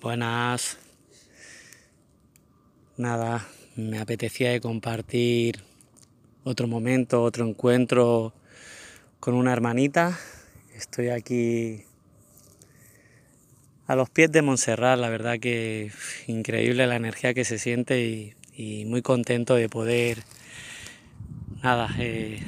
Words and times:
Buenas. 0.00 0.78
Nada, 2.96 3.48
me 3.74 3.98
apetecía 3.98 4.60
compartir 4.60 5.64
otro 6.44 6.68
momento, 6.68 7.24
otro 7.24 7.44
encuentro 7.44 8.32
con 9.18 9.34
una 9.34 9.52
hermanita. 9.52 10.16
Estoy 10.72 11.08
aquí 11.08 11.82
a 13.88 13.96
los 13.96 14.08
pies 14.08 14.30
de 14.30 14.40
Montserrat, 14.40 15.00
la 15.00 15.08
verdad 15.08 15.40
que 15.40 15.90
increíble 16.28 16.86
la 16.86 16.94
energía 16.94 17.34
que 17.34 17.44
se 17.44 17.58
siente 17.58 18.34
y, 18.56 18.84
muy 18.84 19.02
contento 19.02 19.56
de 19.56 19.68
poder, 19.68 20.22
nada, 21.60 21.88
eh, 21.98 22.40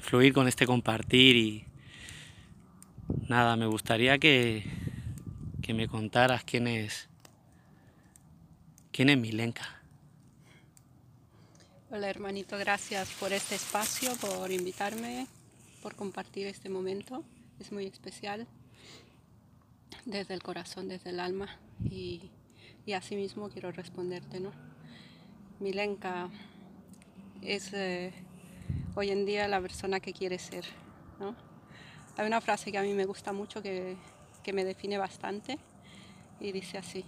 fluir 0.00 0.34
con 0.34 0.48
este 0.48 0.66
compartir 0.66 1.36
y 1.36 1.64
nada, 3.26 3.56
me 3.56 3.64
gustaría 3.64 4.18
que, 4.18 4.64
que 5.64 5.72
me 5.72 5.88
contaras 5.88 6.44
quién 6.44 6.66
es, 6.66 7.08
quién 8.92 9.08
es 9.08 9.16
Milenka. 9.16 9.64
Hola 11.90 12.10
hermanito, 12.10 12.58
gracias 12.58 13.08
por 13.12 13.32
este 13.32 13.54
espacio, 13.54 14.14
por 14.16 14.52
invitarme, 14.52 15.26
por 15.80 15.94
compartir 15.94 16.46
este 16.48 16.68
momento. 16.68 17.24
Es 17.58 17.72
muy 17.72 17.86
especial 17.86 18.46
desde 20.04 20.34
el 20.34 20.42
corazón, 20.42 20.88
desde 20.88 21.10
el 21.10 21.18
alma 21.18 21.48
y, 21.82 22.30
y 22.84 22.92
así 22.92 23.16
mismo 23.16 23.48
quiero 23.48 23.72
responderte, 23.72 24.40
¿no? 24.40 24.52
Milenka 25.60 26.28
es 27.40 27.72
eh, 27.72 28.12
hoy 28.94 29.10
en 29.10 29.24
día 29.24 29.48
la 29.48 29.62
persona 29.62 29.98
que 29.98 30.12
quiere 30.12 30.38
ser, 30.38 30.66
¿no? 31.18 31.34
Hay 32.18 32.26
una 32.26 32.42
frase 32.42 32.70
que 32.70 32.76
a 32.76 32.82
mí 32.82 32.92
me 32.92 33.06
gusta 33.06 33.32
mucho 33.32 33.62
que, 33.62 33.96
que 34.44 34.52
me 34.52 34.64
define 34.64 34.98
bastante 34.98 35.58
y 36.38 36.52
dice 36.52 36.78
así, 36.78 37.04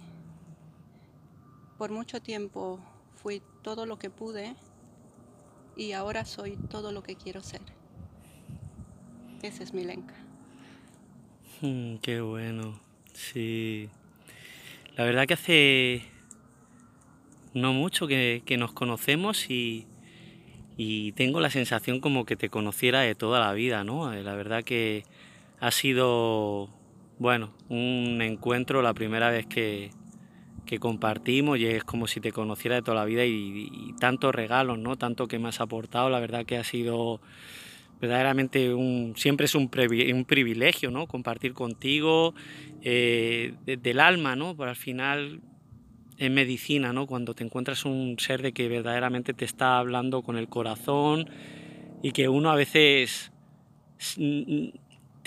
por 1.77 1.91
mucho 1.91 2.21
tiempo 2.21 2.79
fui 3.15 3.41
todo 3.61 3.85
lo 3.85 3.97
que 3.97 4.09
pude 4.09 4.55
y 5.77 5.93
ahora 5.93 6.25
soy 6.25 6.57
todo 6.69 6.91
lo 6.91 7.03
que 7.03 7.15
quiero 7.15 7.41
ser. 7.41 7.61
Ese 9.41 9.63
es 9.63 9.73
Milenka. 9.73 10.15
Mm, 11.61 11.97
qué 11.97 12.19
bueno. 12.19 12.79
Sí. 13.13 13.89
La 14.95 15.05
verdad 15.05 15.27
que 15.27 15.33
hace 15.35 16.01
no 17.53 17.73
mucho 17.73 18.07
que, 18.07 18.43
nos 18.57 18.71
conocemos 18.71 19.49
y, 19.49 19.85
y, 20.77 21.11
tengo 21.13 21.39
la 21.39 21.49
sensación 21.49 21.99
como 21.99 22.25
que 22.25 22.35
te 22.35 22.49
conociera 22.49 23.01
de 23.01 23.15
toda 23.15 23.39
la 23.39 23.53
vida, 23.53 23.83
¿no? 23.83 24.13
Eh, 24.13 24.23
la 24.23 24.35
verdad 24.35 24.63
que 24.63 25.03
ha 25.59 25.71
sido, 25.71 26.69
bueno, 27.19 27.53
un 27.69 28.21
encuentro 28.21 28.81
la 28.81 28.93
primera 28.93 29.29
vez 29.29 29.45
que, 29.45 29.89
que 30.67 30.77
compartimos 30.79 31.57
y 31.57 31.65
es 31.65 31.83
como 31.83 32.05
si 32.05 32.19
te 32.19 32.31
conociera 32.31 32.75
de 32.75 32.83
toda 32.83 32.97
la 32.97 33.05
vida 33.05 33.25
y, 33.25 33.95
tantos 33.99 34.35
regalos, 34.35 34.77
¿no? 34.77 34.97
Tanto 34.97 35.27
que 35.27 35.39
me 35.39 35.49
has 35.49 35.59
aportado, 35.59 36.11
la 36.11 36.19
verdad 36.19 36.45
que 36.45 36.57
ha 36.57 36.63
sido 36.63 37.19
verdaderamente 37.99 38.75
un, 38.75 39.15
siempre 39.17 39.45
es 39.45 39.55
un, 39.55 39.71
un 40.13 40.25
privilegio, 40.25 40.91
¿no? 40.91 41.07
Compartir 41.07 41.53
contigo 41.53 42.35
eh, 42.83 43.55
desde 43.65 43.91
el 43.91 43.99
alma, 43.99 44.35
¿no? 44.35 44.55
Pero 44.55 44.69
al 44.69 44.75
final 44.75 45.41
es 46.17 46.29
medicina, 46.29 46.93
¿no? 46.93 47.07
Cuando 47.07 47.33
te 47.33 47.43
encuentras 47.43 47.85
un 47.85 48.17
ser 48.19 48.43
de 48.43 48.51
que 48.51 48.67
verdaderamente 48.67 49.33
te 49.33 49.45
está 49.45 49.79
hablando 49.79 50.21
con 50.21 50.37
el 50.37 50.47
corazón 50.47 51.29
y 52.03 52.11
que 52.11 52.29
uno 52.29 52.51
a 52.51 52.55
veces 52.55 53.31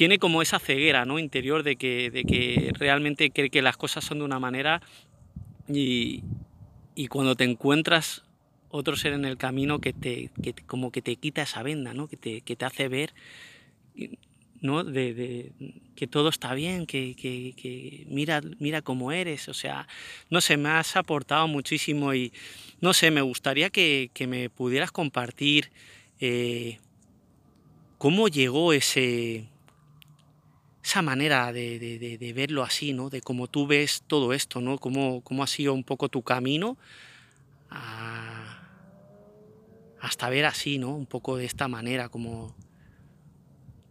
tiene 0.01 0.19
como 0.19 0.41
esa 0.41 0.59
ceguera 0.59 1.05
¿no? 1.05 1.19
interior 1.19 1.63
de 1.63 1.77
que, 1.77 2.11
de 2.11 2.25
que 2.25 2.73
realmente 2.73 3.31
cree 3.31 3.51
que 3.51 3.61
las 3.61 3.77
cosas 3.77 4.03
son 4.03 4.21
de 4.21 4.25
una 4.25 4.39
manera 4.39 4.81
y, 5.69 6.23
cuando 7.11 7.37
te 7.37 7.45
encuentras 7.45 8.25
otro 8.71 8.97
ser 8.97 9.13
en 9.13 9.27
el 9.27 9.37
camino 9.37 9.79
que 9.79 9.93
te 9.93 10.31
como 10.67 10.91
que 10.91 11.03
te 11.03 11.17
quita 11.17 11.43
esa 11.43 11.63
venda, 11.63 11.93
¿no? 11.93 12.09
que, 12.09 12.17
te, 12.17 12.41
que 12.41 12.57
te 12.57 12.65
hace 12.65 12.89
ver 12.89 13.13
¿no? 14.63 14.85
De, 14.85 15.53
que 15.95 16.07
todo 16.07 16.31
está 16.31 16.55
bien, 16.55 16.87
que, 16.87 17.15
que, 17.15 18.07
mira, 18.09 18.41
mira 18.59 18.81
cómo 18.81 19.13
eres, 19.13 19.51
o 19.51 19.55
sea, 19.55 19.87
no 20.31 20.41
sé, 20.41 20.57
me 20.57 20.71
has 20.71 20.97
aportado 20.97 21.47
muchísimo 21.47 22.15
y 22.15 22.33
no 22.81 22.95
sé, 22.95 23.11
me 23.11 23.21
gustaría 23.21 23.69
que, 23.69 24.11
me 24.27 24.49
pudieras 24.49 24.93
compartir 24.93 25.71
eh, 26.21 26.79
cómo 27.99 28.29
llegó 28.29 28.73
ese, 28.73 29.50
esa 30.91 31.03
manera 31.03 31.53
de, 31.53 32.33
verlo 32.35 32.65
así, 32.65 32.93
¿no? 32.93 33.11
De 33.11 33.21
cómo 33.21 33.47
tú 33.47 33.69
ves 33.69 34.03
todo 34.09 34.33
esto, 34.33 34.61
¿no? 34.61 34.79
Cómo, 34.79 35.21
cómo 35.21 35.45
ha 35.45 35.47
sido 35.47 35.73
un 35.73 35.85
poco 35.85 36.09
tu 36.09 36.23
camino 36.23 36.77
hasta 40.01 40.29
ver 40.29 40.47
así, 40.47 40.79
¿no? 40.79 40.91
Un 40.97 41.07
poco 41.07 41.37
de 41.37 41.45
esta 41.45 41.69
manera, 41.69 42.09
como 42.09 42.57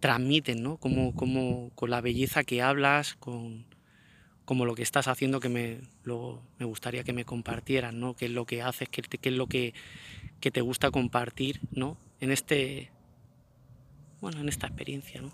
transmiten, 0.01 0.61
¿no? 0.61 0.75
Como, 0.75 1.15
como 1.15 1.71
con 1.75 1.89
la 1.89 2.01
belleza 2.01 2.43
que 2.43 2.61
hablas, 2.61 3.15
con 3.15 3.65
como 4.43 4.65
lo 4.65 4.75
que 4.75 4.83
estás 4.83 5.07
haciendo 5.07 5.39
que 5.39 5.47
me, 5.47 5.79
me 6.57 6.65
gustaría 6.65 7.05
que 7.05 7.13
me 7.13 7.23
compartieran, 7.23 7.99
¿no? 8.01 8.15
Qué 8.15 8.25
es 8.25 8.31
lo 8.31 8.45
que 8.45 8.61
haces, 8.61 8.89
qué, 8.89 9.03
qué 9.03 9.29
es 9.29 9.35
lo 9.35 9.47
que, 9.47 9.73
que 10.41 10.51
te 10.51 10.59
gusta 10.59 10.91
compartir, 10.91 11.61
¿no? 11.71 11.97
En 12.19 12.31
este, 12.31 12.91
bueno, 14.19 14.41
en 14.41 14.49
esta 14.49 14.67
experiencia, 14.67 15.21
¿no? 15.21 15.31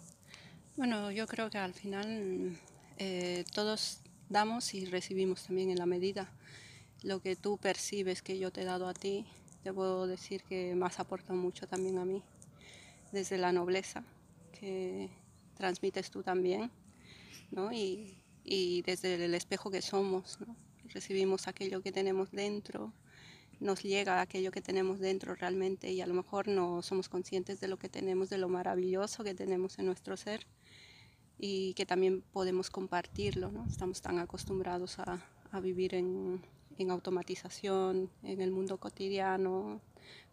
Bueno, 0.78 1.10
yo 1.10 1.26
creo 1.26 1.50
que 1.50 1.58
al 1.58 1.74
final 1.74 2.60
eh, 2.98 3.46
todos 3.54 4.02
damos 4.28 4.74
y 4.74 4.86
recibimos 4.86 5.46
también 5.46 5.70
en 5.70 5.78
la 5.78 5.86
medida. 5.86 6.30
Lo 7.02 7.22
que 7.22 7.38
tú 7.38 7.58
percibes 7.58 8.22
que 8.22 8.38
yo 8.38 8.52
te 8.52 8.64
he 8.64 8.66
dado 8.66 8.90
a 8.90 8.94
ti, 8.94 9.26
te 9.64 9.72
puedo 9.72 10.06
decir 10.06 10.44
que 10.44 10.76
más 10.76 11.00
aporta 11.00 11.32
mucho 11.32 11.66
también 11.66 11.98
a 11.98 12.04
mí, 12.04 12.22
desde 13.14 13.38
la 13.38 13.54
nobleza 13.54 14.04
que 14.52 15.10
transmites 15.54 16.12
tú 16.12 16.24
también, 16.24 16.70
¿no? 17.52 17.72
y, 17.72 18.18
y 18.44 18.82
desde 18.82 19.16
el 19.24 19.34
espejo 19.34 19.72
que 19.72 19.82
somos, 19.82 20.42
¿no? 20.42 20.58
recibimos 20.90 21.48
aquello 21.48 21.82
que 21.82 21.94
tenemos 21.94 22.32
dentro, 22.32 22.92
nos 23.60 23.84
llega 23.84 24.22
aquello 24.22 24.52
que 24.52 24.62
tenemos 24.62 25.00
dentro 25.00 25.36
realmente 25.36 25.92
y 25.92 26.02
a 26.02 26.08
lo 26.08 26.14
mejor 26.14 26.48
no 26.48 26.82
somos 26.82 27.10
conscientes 27.10 27.60
de 27.60 27.68
lo 27.68 27.78
que 27.78 27.90
tenemos, 27.90 28.30
de 28.30 28.38
lo 28.38 28.50
maravilloso 28.50 29.24
que 29.24 29.34
tenemos 29.34 29.80
en 29.80 29.86
nuestro 29.86 30.18
ser 30.18 30.46
y 31.38 31.74
que 31.74 31.86
también 31.86 32.22
podemos 32.22 32.70
compartirlo. 32.70 33.52
¿no? 33.52 33.66
Estamos 33.68 34.02
tan 34.02 34.20
acostumbrados 34.20 35.00
a, 35.00 35.26
a 35.52 35.60
vivir 35.60 35.96
en, 35.96 36.42
en, 36.78 36.92
automatización, 36.92 38.10
en 38.24 38.42
el 38.42 38.52
mundo 38.52 38.78
cotidiano, 38.78 39.82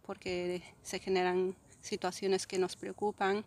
porque 0.03 0.63
se 0.81 0.99
generan 0.99 1.55
situaciones 1.81 2.47
que 2.47 2.57
nos 2.57 2.75
preocupan 2.75 3.45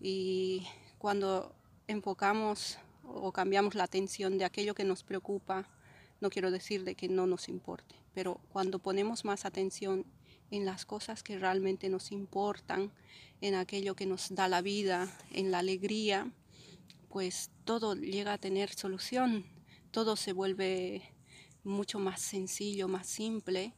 y 0.00 0.66
cuando 0.98 1.54
enfocamos 1.86 2.78
o 3.04 3.32
cambiamos 3.32 3.74
la 3.74 3.84
atención 3.84 4.38
de 4.38 4.44
aquello 4.44 4.74
que 4.74 4.84
nos 4.84 5.02
preocupa, 5.02 5.66
no 6.20 6.30
quiero 6.30 6.50
decir 6.50 6.84
de 6.84 6.94
que 6.94 7.08
no 7.08 7.26
nos 7.26 7.48
importe, 7.48 7.94
pero 8.14 8.40
cuando 8.50 8.78
ponemos 8.78 9.24
más 9.24 9.44
atención 9.44 10.04
en 10.50 10.64
las 10.64 10.84
cosas 10.84 11.22
que 11.22 11.38
realmente 11.38 11.88
nos 11.88 12.10
importan, 12.10 12.90
en 13.40 13.54
aquello 13.54 13.94
que 13.94 14.06
nos 14.06 14.34
da 14.34 14.48
la 14.48 14.62
vida, 14.62 15.08
en 15.30 15.50
la 15.50 15.58
alegría, 15.58 16.32
pues 17.08 17.50
todo 17.64 17.94
llega 17.94 18.32
a 18.32 18.38
tener 18.38 18.72
solución, 18.74 19.44
todo 19.90 20.16
se 20.16 20.32
vuelve 20.32 21.02
mucho 21.64 21.98
más 21.98 22.20
sencillo, 22.20 22.88
más 22.88 23.06
simple 23.06 23.74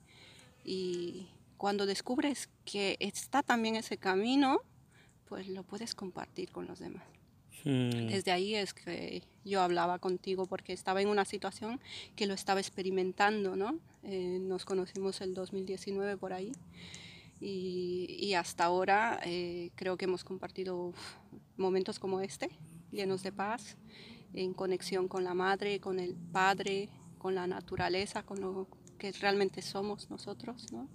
y 0.65 1.29
cuando 1.57 1.85
descubres 1.85 2.49
que 2.65 2.97
está 3.01 3.43
también 3.43 3.77
ese 3.77 3.99
camino, 3.99 4.61
pues 5.27 5.49
lo 5.49 5.63
puedes 5.63 5.95
compartir 5.95 6.51
con 6.51 6.67
los 6.67 6.79
demás. 6.79 7.05
Hmm. 7.65 8.09
Desde 8.09 8.33
ahí 8.33 8.55
es 8.55 8.75
que 8.75 9.23
yo 9.45 9.61
hablaba 9.63 9.99
contigo 9.99 10.47
porque 10.47 10.73
estaba 10.73 11.03
en 11.03 11.09
una 11.09 11.25
situación 11.25 11.81
que 12.17 12.27
lo 12.27 12.35
estaba 12.35 12.61
experimentando, 12.61 13.57
¿no? 13.57 13.79
Eh, 14.03 14.39
nos 14.41 14.65
conocimos 14.65 15.21
el 15.21 15.35
2019 15.35 16.17
por 16.17 16.33
ahí 16.33 16.53
y, 17.41 18.35
hasta 18.35 18.65
ahora 18.65 19.19
eh, 19.25 19.71
creo 19.75 19.97
que 19.97 20.05
hemos 20.05 20.25
compartido 20.25 20.93
momentos 21.57 21.99
como 21.99 22.21
este, 22.21 22.51
llenos 22.93 23.23
de 23.23 23.33
paz, 23.33 23.77
en 24.35 24.53
conexión 24.53 25.09
con 25.09 25.25
la 25.25 25.35
madre, 25.35 25.81
con 25.81 25.99
el 25.99 26.15
padre, 26.15 26.89
con 27.19 27.35
la 27.35 27.47
naturaleza, 27.47 28.23
con 28.23 28.41
lo 28.41 28.69
que 28.99 29.13
realmente 29.13 29.63
somos 29.63 30.11
nosotros, 30.11 30.71
¿no? 30.73 30.89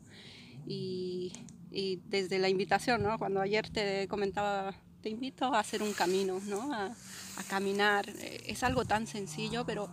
Y, 0.67 1.33
y 1.71 1.97
desde 2.07 2.39
la 2.39 2.49
invitación, 2.49 3.03
¿no? 3.03 3.17
Cuando 3.17 3.41
ayer 3.41 3.69
te 3.69 4.07
comentaba, 4.07 4.75
te 5.05 5.11
invito 5.11 5.53
a 5.53 5.59
hacer 5.59 5.83
un 5.83 5.93
camino, 5.93 6.39
¿no? 6.47 6.73
A, 6.73 6.87
a 6.87 7.43
caminar. 7.47 8.09
Eh, 8.09 8.41
es 8.47 8.63
algo 8.63 8.85
tan 8.85 9.05
sencillo, 9.05 9.63
pero 9.63 9.87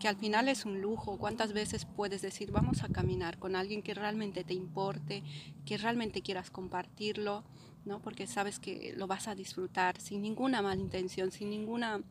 que 0.00 0.08
al 0.08 0.16
final 0.16 0.48
es 0.48 0.64
un 0.64 0.80
lujo. 0.80 1.18
¿Cuántas 1.18 1.52
veces 1.52 1.84
puedes 1.84 2.20
decir, 2.20 2.50
vamos 2.50 2.82
a 2.82 2.88
caminar 2.88 3.38
con 3.38 3.54
alguien 3.54 3.80
que 3.80 3.94
realmente 3.94 4.42
te 4.42 4.54
importe, 4.54 5.22
que 5.64 5.78
realmente 5.78 6.20
quieras 6.20 6.50
compartirlo? 6.50 7.44
¿no? 7.84 8.02
Porque 8.02 8.26
sabes 8.26 8.58
que 8.58 8.92
lo 8.96 9.06
vas 9.06 9.28
a 9.28 9.36
disfrutar 9.36 10.00
sin 10.00 10.20
ninguna 10.20 10.62
mala 10.62 10.80
intención, 10.80 11.30
sin 11.30 11.48
ninguna 11.48 12.02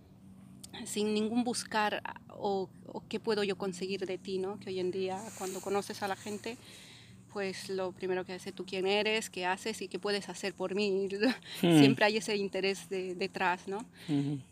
sin 0.85 1.13
ningún 1.13 1.43
buscar 1.43 2.01
o, 2.29 2.69
o 2.87 3.03
qué 3.09 3.19
puedo 3.19 3.43
yo 3.43 3.57
conseguir 3.57 4.05
de 4.05 4.17
ti, 4.17 4.39
¿no? 4.39 4.61
Que 4.61 4.69
hoy 4.69 4.79
en 4.79 4.91
día 4.91 5.21
cuando 5.37 5.59
conoces 5.59 6.03
a 6.03 6.07
la 6.07 6.15
gente, 6.15 6.57
pues 7.35 7.67
lo 7.67 7.91
primero 7.91 8.23
que 8.23 8.31
hace 8.31 8.53
tú 8.53 8.65
quién 8.65 8.87
eres, 8.87 9.29
qué 9.29 9.45
haces 9.45 9.81
y 9.81 9.89
qué 9.89 9.99
puedes 9.99 10.29
hacer 10.29 10.53
por 10.53 10.73
mí. 10.73 11.09
Hmm. 11.61 11.79
Siempre 11.79 12.05
hay 12.05 12.17
ese 12.17 12.35
interés 12.37 12.87
detrás, 12.89 13.67
¿no? 13.67 13.85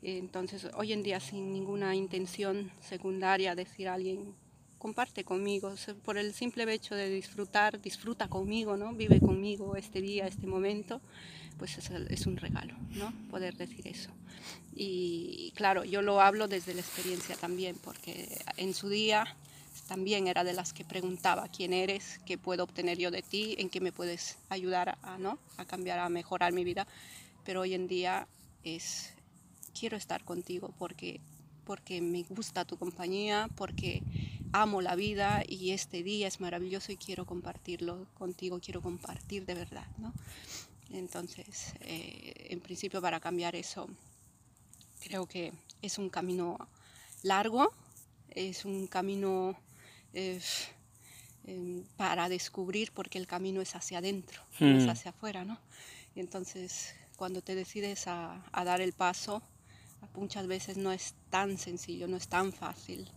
Entonces, 0.01 0.67
hoy 0.75 0.91
en 0.91 1.01
día 1.01 1.19
sin 1.19 1.53
ninguna 1.53 1.95
intención 1.95 2.71
secundaria 2.81 3.55
decir 3.55 3.87
a 3.87 3.93
alguien 3.93 4.33
comparte 4.77 5.23
conmigo, 5.23 5.73
por 6.03 6.17
el 6.17 6.33
simple 6.33 6.71
hecho 6.73 6.93
de 6.95 7.09
disfrutar, 7.09 7.81
disfruta 7.81 8.27
conmigo, 8.27 8.75
¿no? 8.75 8.93
Vive 8.93 9.19
conmigo 9.19 9.77
este 9.77 10.01
día, 10.01 10.27
este 10.27 10.47
momento, 10.47 10.99
pues 11.57 11.77
es, 11.77 11.89
es 11.89 12.25
un 12.25 12.35
regalo, 12.35 12.75
¿no? 12.91 13.13
Poder 13.29 13.55
decir 13.55 13.87
eso. 13.87 14.09
Y 14.75 15.53
claro, 15.55 15.85
yo 15.85 16.01
lo 16.01 16.19
hablo 16.19 16.49
desde 16.49 16.73
la 16.73 16.81
experiencia 16.81 17.37
también, 17.37 17.77
porque 17.81 18.37
en 18.57 18.73
su 18.73 18.89
día 18.89 19.25
también 19.87 20.27
era 20.27 20.43
de 20.43 20.53
las 20.53 20.73
que 20.73 20.85
preguntaba 20.85 21.47
quién 21.49 21.73
eres, 21.73 22.19
qué 22.25 22.37
puedo 22.37 22.63
obtener 22.63 22.97
yo 22.97 23.11
de 23.11 23.21
ti, 23.21 23.55
en 23.57 23.69
qué 23.69 23.81
me 23.81 23.91
puedes 23.91 24.37
ayudar 24.49 24.97
a, 25.01 25.17
¿no? 25.17 25.39
a 25.57 25.65
cambiar, 25.65 25.99
a 25.99 26.09
mejorar 26.09 26.53
mi 26.53 26.63
vida. 26.63 26.87
Pero 27.43 27.61
hoy 27.61 27.73
en 27.73 27.87
día 27.87 28.27
es, 28.63 29.13
quiero 29.77 29.97
estar 29.97 30.23
contigo 30.23 30.73
porque, 30.77 31.19
porque 31.65 32.01
me 32.01 32.23
gusta 32.23 32.65
tu 32.65 32.77
compañía, 32.77 33.49
porque 33.55 34.01
amo 34.53 34.81
la 34.81 34.95
vida 34.95 35.43
y 35.47 35.71
este 35.71 36.03
día 36.03 36.27
es 36.27 36.39
maravilloso 36.39 36.91
y 36.91 36.97
quiero 36.97 37.25
compartirlo 37.25 38.07
contigo, 38.13 38.59
quiero 38.59 38.81
compartir 38.81 39.45
de 39.45 39.55
verdad. 39.55 39.87
¿no? 39.97 40.13
Entonces, 40.91 41.73
eh, 41.81 42.47
en 42.49 42.61
principio 42.61 43.01
para 43.01 43.19
cambiar 43.19 43.55
eso, 43.55 43.89
creo 45.01 45.25
que 45.25 45.51
es 45.81 45.97
un 45.97 46.09
camino 46.09 46.57
largo, 47.23 47.73
es 48.29 48.63
un 48.63 48.87
camino 48.87 49.55
eh, 50.13 50.39
em, 51.45 51.83
para 51.97 52.29
descubrir 52.29 52.91
porque 52.93 53.17
el 53.17 53.27
camino 53.27 53.61
es 53.61 53.75
hacia 53.75 53.97
adentro, 53.97 54.41
no 54.59 54.77
es 54.77 54.85
hmm. 54.85 54.89
hacia 54.89 55.11
afuera, 55.11 55.43
¿no? 55.43 55.59
entonces, 56.15 56.93
cuando 57.17 57.41
te 57.41 57.55
decides 57.55 58.07
a, 58.07 58.43
dar 58.53 58.81
el 58.81 58.93
paso, 58.93 59.41
muchas 60.15 60.47
veces 60.47 60.77
no 60.77 60.91
es 60.91 61.15
tan 61.29 61.57
sencillo, 61.57 62.07
no 62.07 62.17
es 62.17 62.27
tan 62.27 62.53
fácil. 62.53 63.09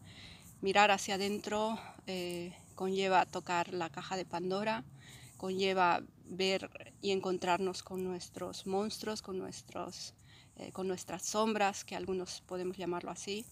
Mirar 0.63 0.91
hacia 0.91 1.17
adentro 1.17 1.79
eh, 2.07 2.55
conlleva 2.75 3.27
tocar 3.27 3.73
la 3.73 3.91
caja 3.91 4.17
de 4.17 4.25
Pandora, 4.25 4.85
conlleva 5.37 6.03
ver 6.25 6.95
y 7.03 7.11
encontrarnos 7.11 7.83
con 7.83 8.03
nuestros 8.03 8.67
monstruos, 8.67 9.23
con, 9.23 9.39
nuestros, 9.39 10.15
eh, 10.57 10.73
con 10.73 10.89
nuestras 10.89 11.25
sombras, 11.25 11.85
que 11.85 11.97
algunos 11.97 12.41
podemos 12.43 12.77
llamarlo 12.77 13.11
así, 13.11 13.45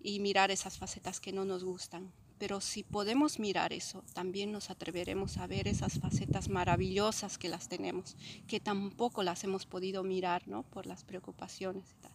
y 0.00 0.20
mirar 0.20 0.50
esas 0.50 0.78
facetas 0.78 1.20
que 1.20 1.32
no 1.32 1.44
nos 1.44 1.64
gustan, 1.64 2.12
pero 2.38 2.60
si 2.60 2.82
podemos 2.82 3.38
mirar 3.38 3.72
eso, 3.72 4.02
también 4.12 4.52
nos 4.52 4.70
atreveremos 4.70 5.38
a 5.38 5.46
ver 5.46 5.68
esas 5.68 5.98
facetas 5.98 6.48
maravillosas 6.48 7.38
que 7.38 7.48
las 7.48 7.68
tenemos, 7.68 8.16
que 8.46 8.60
tampoco 8.60 9.22
las 9.22 9.44
hemos 9.44 9.66
podido 9.66 10.02
mirar 10.02 10.46
¿no? 10.48 10.62
por 10.62 10.86
las 10.86 11.04
preocupaciones. 11.04 11.84
Y 11.92 12.02
tal. 12.02 12.12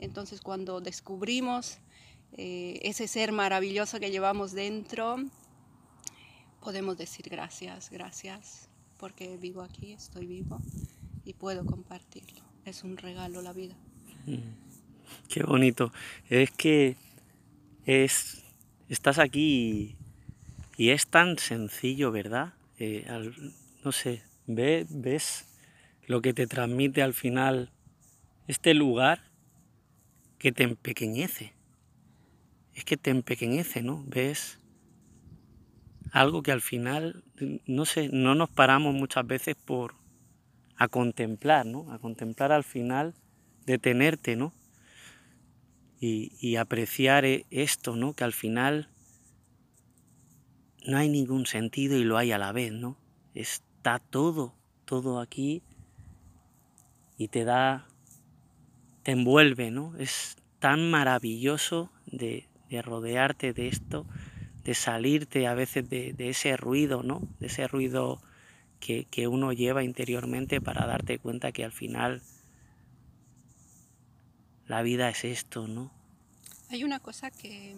Entonces 0.00 0.40
cuando 0.40 0.80
descubrimos 0.80 1.78
eh, 2.32 2.80
ese 2.82 3.06
ser 3.06 3.30
maravilloso 3.30 4.00
que 4.00 4.10
llevamos 4.10 4.52
dentro, 4.52 5.16
podemos 6.60 6.96
decir 6.96 7.28
gracias, 7.28 7.90
gracias, 7.90 8.68
porque 8.98 9.36
vivo 9.36 9.62
aquí, 9.62 9.92
estoy 9.92 10.26
vivo 10.26 10.60
y 11.24 11.34
puedo 11.34 11.64
compartirlo. 11.64 12.42
Es 12.64 12.84
un 12.84 12.96
regalo 12.96 13.42
la 13.42 13.52
vida. 13.52 13.76
Mm. 14.26 14.38
Qué 15.28 15.42
bonito. 15.44 15.92
Es 16.28 16.50
que 16.50 16.96
es 17.84 18.41
estás 18.88 19.18
aquí 19.18 19.96
y, 20.76 20.90
es 20.90 21.06
tan 21.06 21.38
sencillo, 21.38 22.10
¿verdad? 22.10 22.54
Eh, 22.78 23.06
no 23.84 23.92
sé, 23.92 24.22
ves 24.46 25.46
lo 26.06 26.20
que 26.20 26.34
te 26.34 26.46
transmite 26.46 27.02
al 27.02 27.14
final 27.14 27.70
este 28.48 28.74
lugar 28.74 29.22
que 30.38 30.52
te 30.52 30.64
empequeñece. 30.64 31.52
Es 32.74 32.84
que 32.84 32.96
te 32.96 33.10
empequeñece, 33.10 33.82
¿no? 33.82 34.02
Ves 34.06 34.58
algo 36.10 36.42
que 36.42 36.52
al 36.52 36.60
final, 36.60 37.22
no 37.66 37.84
sé, 37.84 38.08
no 38.12 38.34
nos 38.34 38.50
paramos 38.50 38.94
muchas 38.94 39.26
veces 39.26 39.56
por 39.56 39.94
a 40.76 40.88
contemplar, 40.88 41.64
¿no? 41.64 41.92
A 41.92 41.98
contemplar 41.98 42.50
al 42.52 42.64
final, 42.64 43.14
detenerte, 43.66 44.36
¿no? 44.36 44.52
Y, 46.04 46.56
apreciar 46.56 47.24
e, 47.24 47.46
esto, 47.50 47.94
¿no? 47.94 48.14
Que 48.14 48.24
al 48.24 48.32
final 48.32 48.88
no 50.84 50.96
hay 50.98 51.08
ningún 51.08 51.46
sentido 51.46 51.96
y 51.96 52.02
lo 52.02 52.18
hay 52.18 52.32
a 52.32 52.38
la 52.38 52.50
vez, 52.50 52.72
¿no? 52.72 52.96
Está 53.34 54.00
todo, 54.00 54.52
todo 54.84 55.20
aquí 55.20 55.62
y 57.16 57.28
te 57.28 57.44
da, 57.44 57.86
te 59.04 59.12
envuelve, 59.12 59.70
¿no? 59.70 59.96
Es 59.96 60.36
tan 60.58 60.90
maravilloso 60.90 61.92
de, 62.06 62.48
rodearte 62.82 63.52
de 63.52 63.68
esto, 63.68 64.04
de 64.64 64.74
salirte 64.74 65.46
a 65.46 65.54
veces 65.54 65.88
de, 65.88 66.16
ese 66.18 66.56
ruido, 66.56 67.04
¿no? 67.04 67.22
De 67.38 67.46
ese 67.46 67.68
ruido 67.68 68.20
que 68.80 69.28
uno 69.28 69.52
lleva 69.52 69.84
interiormente 69.84 70.60
para 70.60 70.84
darte 70.84 71.20
cuenta 71.20 71.52
que 71.52 71.64
al 71.64 71.70
final 71.70 72.22
la 74.72 74.80
vida 74.80 75.10
es 75.10 75.22
esto, 75.24 75.68
¿no? 75.68 75.90
Hay 76.70 76.82
una 76.82 76.98
cosa 76.98 77.30
que, 77.30 77.74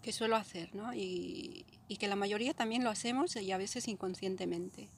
que 0.00 0.12
suelo 0.12 0.36
hacer, 0.36 0.74
¿no? 0.74 0.94
Y, 0.94 1.66
y, 1.88 1.98
que 1.98 2.08
la 2.08 2.16
mayoría 2.16 2.54
también 2.54 2.82
lo 2.82 2.88
hacemos 2.88 3.36
y 3.36 3.52
a 3.52 3.58
veces 3.58 3.86
inconscientemente. 3.86 4.88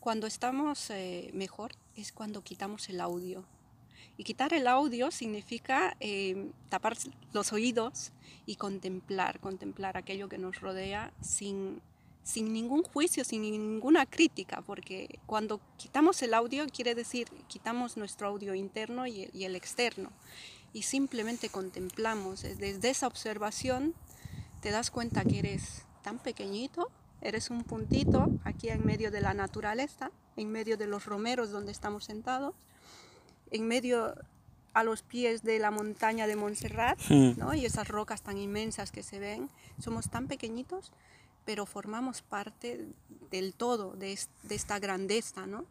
Cuando 0.00 0.26
estamos 0.26 0.90
eh, 0.90 1.30
mejor 1.32 1.70
es 1.94 2.10
cuando 2.10 2.42
quitamos 2.42 2.88
el 2.88 3.00
audio. 3.00 3.44
Y 4.16 4.24
quitar 4.24 4.52
el 4.52 4.66
audio 4.66 5.12
significa 5.12 5.96
eh, 6.00 6.50
tapar 6.70 6.96
los 7.32 7.52
oídos 7.52 8.10
y 8.44 8.56
contemplar, 8.56 9.38
contemplar 9.38 9.96
aquello 9.96 10.28
que 10.28 10.38
nos 10.38 10.60
rodea 10.60 11.12
sin, 11.20 11.80
sin 12.28 12.52
ningún 12.52 12.82
juicio, 12.82 13.24
sin 13.24 13.40
ninguna 13.40 14.04
crítica, 14.04 14.60
porque 14.60 15.18
cuando 15.24 15.62
quitamos 15.78 16.20
el 16.20 16.34
audio 16.34 16.66
quiere 16.66 16.94
decir 16.94 17.26
quitamos 17.46 17.96
nuestro 17.96 18.28
audio 18.28 18.54
interno 18.54 19.06
y, 19.06 19.30
y 19.32 19.44
el 19.44 19.56
externo 19.56 20.12
y 20.74 20.82
simplemente 20.82 21.48
contemplamos. 21.48 22.42
Desde 22.42 22.90
esa 22.90 23.06
observación 23.06 23.94
te 24.60 24.70
das 24.70 24.90
cuenta 24.90 25.24
que 25.24 25.38
eres 25.38 25.86
tan 26.02 26.18
pequeñito, 26.18 26.90
eres 27.22 27.48
un 27.48 27.64
puntito 27.64 28.28
aquí 28.44 28.68
en 28.68 28.84
medio 28.84 29.10
de 29.10 29.22
la 29.22 29.32
naturaleza, 29.32 30.10
en 30.36 30.52
medio 30.52 30.76
de 30.76 30.86
los 30.86 31.06
romeros 31.06 31.50
donde 31.50 31.72
estamos 31.72 32.04
sentados, 32.04 32.54
en 33.50 33.66
medio 33.66 34.14
a 34.74 34.84
los 34.84 35.02
pies 35.02 35.42
de 35.42 35.58
la 35.58 35.70
montaña 35.70 36.26
de 36.26 36.36
Montserrat, 36.36 37.00
hmm. 37.08 37.38
¿no? 37.38 37.54
y 37.54 37.64
esas 37.64 37.88
rocas 37.88 38.20
tan 38.20 38.36
inmensas 38.36 38.92
que 38.92 39.02
se 39.02 39.18
ven, 39.18 39.48
somos 39.78 40.10
tan 40.10 40.26
pequeñitos, 40.26 40.92
pero 41.48 41.64
formamos 41.64 42.20
parte 42.20 42.92
del 43.30 43.54
todo, 43.54 43.96
de, 43.96 44.12
esta 44.50 44.78
grandeza, 44.78 45.46
¿no? 45.46 45.64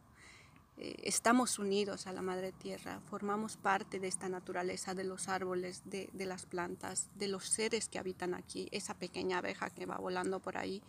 Eh, 0.77 0.95
estamos 1.03 1.59
unidos 1.59 2.07
a 2.07 2.13
la 2.13 2.23
madre 2.23 2.51
tierra, 2.51 2.99
formamos 3.01 3.57
parte 3.57 3.99
de 3.99 4.07
esta 4.07 4.27
naturaleza, 4.27 4.95
de 4.95 5.03
los 5.03 5.27
árboles, 5.27 5.83
de, 5.85 6.09
las 6.25 6.47
plantas, 6.47 7.11
de 7.13 7.27
los 7.27 7.47
seres 7.47 7.89
que 7.89 7.99
habitan 7.99 8.33
aquí. 8.33 8.67
Esa 8.71 8.95
pequeña 8.95 9.37
abeja 9.37 9.69
que 9.69 9.85
va 9.85 9.97
volando 9.97 10.39
por 10.39 10.57
ahí 10.57 10.81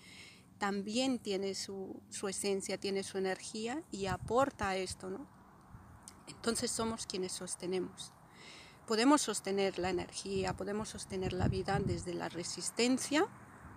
también 0.56 1.18
tiene 1.18 1.54
su, 1.54 2.00
esencia, 2.26 2.78
tiene 2.78 3.02
su 3.02 3.18
energía 3.18 3.82
y 3.90 4.06
aporta 4.06 4.70
a 4.70 4.76
esto. 4.78 5.10
¿no? 5.10 5.26
Entonces 6.28 6.70
somos 6.70 7.04
quienes 7.04 7.32
sostenemos. 7.32 8.14
Podemos 8.86 9.20
sostener 9.20 9.78
la 9.78 9.90
energía, 9.90 10.56
podemos 10.56 10.88
sostener 10.88 11.34
la 11.34 11.48
vida 11.48 11.78
desde 11.78 12.14
la 12.14 12.30
resistencia 12.30 13.28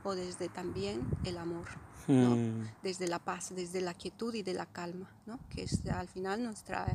o 0.03 0.15
desde 0.15 0.49
también 0.49 1.07
el 1.23 1.37
amor. 1.37 1.67
Hmm. 2.07 2.63
desde 2.81 3.07
la 3.07 3.19
paz, 3.19 3.53
desde 3.55 3.79
la 3.79 3.93
quietud 3.93 4.33
y 4.33 4.41
de 4.41 4.55
la 4.55 4.65
calma, 4.65 5.07
¿no? 5.27 5.39
que 5.49 5.61
es 5.61 5.85
al 5.85 6.07
final 6.07 6.43
nuestra 6.43 6.87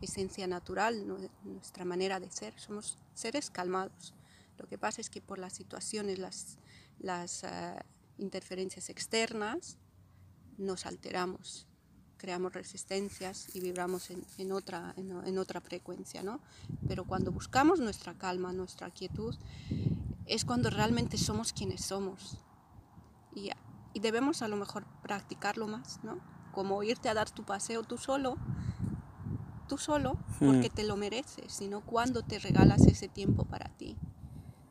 esencia 0.00 0.46
natural, 0.46 1.04
nuestra 1.44 1.84
manera 1.84 2.20
de 2.20 2.30
ser. 2.30 2.58
Somos 2.58 2.96
seres 3.12 3.50
calmados. 3.50 4.14
Lo 4.58 4.68
que 4.68 4.78
pasa 4.78 5.00
es 5.00 5.10
que 5.10 5.20
por 5.20 5.38
las 5.38 5.52
situaciones, 5.52 6.18
las, 6.18 6.58
las 7.00 7.44
eh, 7.44 7.74
interferencias 8.18 8.88
externas, 8.90 9.78
nos 10.58 10.86
alteramos, 10.86 11.66
creamos 12.16 12.52
resistencias 12.52 13.48
y 13.54 13.60
vibramos 13.60 14.10
en, 14.10 14.24
en 14.38 14.52
otra, 14.52 14.94
en, 14.96 15.38
otra 15.38 15.60
frecuencia. 15.60 16.22
¿no? 16.22 16.40
Pero 16.86 17.04
cuando 17.04 17.32
buscamos 17.32 17.80
nuestra 17.80 18.14
calma, 18.14 18.52
nuestra 18.52 18.90
quietud, 18.90 19.34
es 20.26 20.44
cuando 20.44 20.70
realmente 20.70 21.18
somos 21.18 21.52
quienes 21.52 21.84
somos. 21.84 22.38
Y 23.34 23.50
y 23.94 24.00
debemos 24.00 24.42
a 24.42 24.48
lo 24.48 24.56
mejor 24.56 24.84
practicarlo 25.02 25.66
más, 25.66 26.00
¿no? 26.02 26.18
Como 26.52 26.82
irte 26.82 27.08
a 27.08 27.14
dar 27.14 27.30
tu 27.30 27.44
paseo 27.44 27.82
tú 27.82 27.98
solo, 27.98 28.36
tú 29.68 29.78
solo, 29.78 30.16
porque 30.38 30.68
hmm. 30.68 30.74
te 30.74 30.84
lo 30.84 30.96
mereces, 30.96 31.52
sino 31.52 31.80
cuando 31.80 32.22
te 32.22 32.38
regalas 32.38 32.86
ese 32.86 33.08
tiempo 33.08 33.44
para 33.44 33.68
ti. 33.70 33.96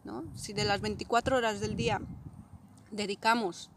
¿no? 0.03 0.23
Si 0.35 0.53
de 0.53 0.65
las 0.65 0.81
24 0.81 1.37
horas 1.37 1.59
del 1.59 1.75
día 1.75 2.01
dedicamos 2.91 3.69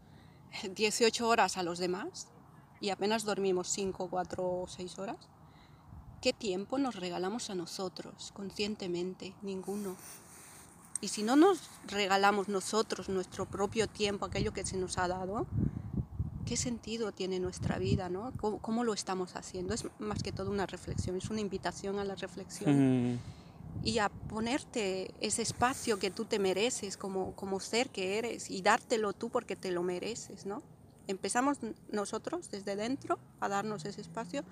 18 0.75 1.27
horas 1.27 1.57
a 1.57 1.63
los 1.63 1.79
demás 1.79 2.27
y 2.79 2.89
apenas 2.89 3.23
dormimos 3.23 3.69
5, 3.69 4.07
4 4.09 4.43
o 4.43 4.67
6 4.67 4.99
horas, 4.99 5.17
¿qué 6.21 6.33
tiempo 6.33 6.77
nos 6.77 6.95
regalamos 6.95 7.49
a 7.49 7.55
nosotros 7.55 8.31
conscientemente? 8.33 9.33
Ninguno. 9.41 9.95
Y 11.05 11.07
si 11.07 11.21
no 11.21 11.35
nos 11.35 11.59
regalamos 11.85 12.49
nosotros 12.49 13.09
nuestro 13.09 13.45
propio 13.45 13.85
tiempo, 13.85 14.25
aquello 14.25 14.53
que 14.53 14.65
se 14.65 14.75
nos 14.75 14.97
ha 14.97 15.07
dado, 15.07 15.45
¿qué 16.47 16.57
sentido 16.57 17.11
tiene 17.11 17.39
nuestra 17.39 17.77
vida? 17.77 18.09
¿no? 18.09 18.33
¿Cómo, 18.41 18.83
lo 18.83 18.91
estamos 18.91 19.35
haciendo? 19.35 19.75
Es 19.75 19.85
más 19.99 20.23
que 20.23 20.31
todo 20.31 20.49
una 20.49 20.65
reflexión, 20.65 21.15
es 21.15 21.29
una 21.29 21.41
invitación 21.41 21.99
a 21.99 22.05
la 22.05 22.15
reflexión. 22.15 23.13
Mm. 23.13 23.19
Y 23.83 23.99
a 23.99 24.09
ponerte 24.09 25.13
ese 25.21 25.43
espacio 25.43 25.99
que 25.99 26.09
tú 26.09 26.25
te 26.25 26.39
mereces 26.39 26.97
como, 26.97 27.35
como 27.35 27.59
ser 27.59 27.91
que 27.91 28.17
eres 28.17 28.49
y 28.49 28.63
dártelo 28.63 29.13
tú 29.13 29.29
porque 29.29 29.55
te 29.55 29.69
lo 29.69 29.83
mereces, 29.83 30.47
¿no? 30.47 30.63
Empezamos 31.05 31.59
nosotros 31.91 32.49
desde 32.49 32.75
dentro 32.75 33.19
a 33.39 33.47
darnos 33.47 33.85
ese 33.85 34.01
espacio 34.01 34.43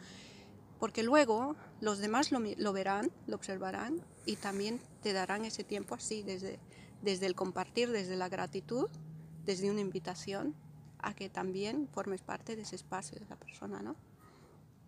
porque 0.84 1.02
luego 1.02 1.56
los 1.80 2.00
demás 2.00 2.34
lo, 2.34 2.42
lo, 2.58 2.74
verán, 2.74 3.10
lo 3.26 3.38
observarán 3.38 4.02
y 4.26 4.36
también 4.36 4.82
te 5.02 5.14
darán 5.14 5.46
ese 5.46 5.64
tiempo 5.64 5.96
así, 5.96 6.24
desde, 6.24 6.60
desde 7.02 7.26
el 7.26 7.36
compartir, 7.36 7.90
desde 7.90 8.18
la 8.18 8.28
gratitud, 8.28 8.90
desde 9.46 9.72
una 9.72 9.80
invitación 9.80 10.54
a 11.00 11.14
que 11.14 11.30
también 11.30 11.88
formes 11.94 12.22
parte 12.22 12.58
de 12.58 12.64
ese 12.64 12.76
espacio 12.76 13.18
de 13.18 13.24
esa 13.24 13.38
persona, 13.38 13.82
¿no? 13.82 13.96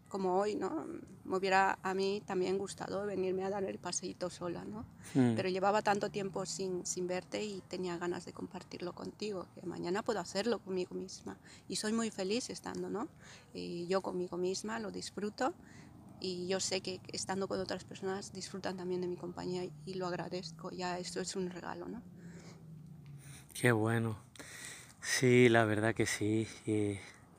Como 0.09 0.37
hoy, 0.37 0.55
¿no? 0.55 0.85
Me 1.23 1.37
hubiera 1.37 1.79
a 1.81 1.93
mí 1.93 2.21
también 2.25 2.57
gustado 2.57 3.05
venirme 3.05 3.45
a 3.45 3.49
dar 3.49 3.63
el 3.63 3.79
paseíto 3.79 4.29
sola, 4.29 4.65
¿no? 4.65 4.81
Mm. 5.13 5.35
Pero 5.35 5.47
llevaba 5.47 5.81
tanto 5.81 6.09
tiempo 6.09 6.45
sin, 6.45 6.85
sin 6.85 7.07
verte 7.07 7.41
y 7.41 7.61
tenía 7.69 7.97
ganas 7.97 8.25
de 8.25 8.33
compartirlo 8.33 8.91
contigo, 8.93 9.47
que 9.55 9.65
mañana 9.65 10.03
puedo 10.03 10.19
hacerlo 10.19 10.59
conmigo 10.59 10.93
misma. 10.93 11.37
Y 11.69 11.77
soy 11.77 11.93
muy 11.93 12.11
feliz 12.11 12.49
estando, 12.49 12.89
¿no? 12.89 13.07
Y 13.53 13.87
yo 13.87 14.01
conmigo 14.01 14.35
misma 14.35 14.79
lo 14.79 14.91
disfruto 14.91 15.53
y 16.25 16.47
yo 16.47 16.59
sé 16.59 16.81
que 16.81 16.99
estando 17.13 17.47
con 17.47 17.59
otras 17.59 17.83
personas 17.83 18.33
disfrutan 18.33 18.77
también 18.77 19.01
de 19.01 19.07
mi 19.07 19.15
compañía 19.15 19.63
y 19.85 19.93
lo 19.93 20.07
agradezco. 20.07 20.71
Ya 20.71 20.97
esto 20.97 21.21
es 21.21 21.35
un 21.35 21.51
regalo, 21.51 21.87
¿no? 21.87 22.01
Qué 23.53 23.71
bueno. 23.71 24.17
Sí, 25.01 25.49
la 25.49 25.65
verdad 25.65 25.93
que 25.93 26.07
sí. 26.07 26.47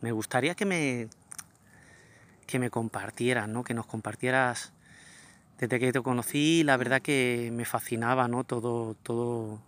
me 0.00 0.12
gustaría 0.12 0.54
que 0.54 0.64
me, 0.64 1.08
que 2.46 2.60
me 2.60 2.70
compartieras, 2.70 3.48
¿no? 3.48 3.64
Que 3.64 3.74
nos 3.74 3.86
compartieras 3.86 4.72
desde 5.58 5.80
que 5.80 5.92
te 5.92 6.00
conocí, 6.00 6.62
la 6.62 6.76
verdad 6.76 7.02
que 7.02 7.50
me 7.52 7.64
fascinaba, 7.64 8.28
¿no? 8.28 8.44
Todo, 8.44 8.94
todo 9.02 9.60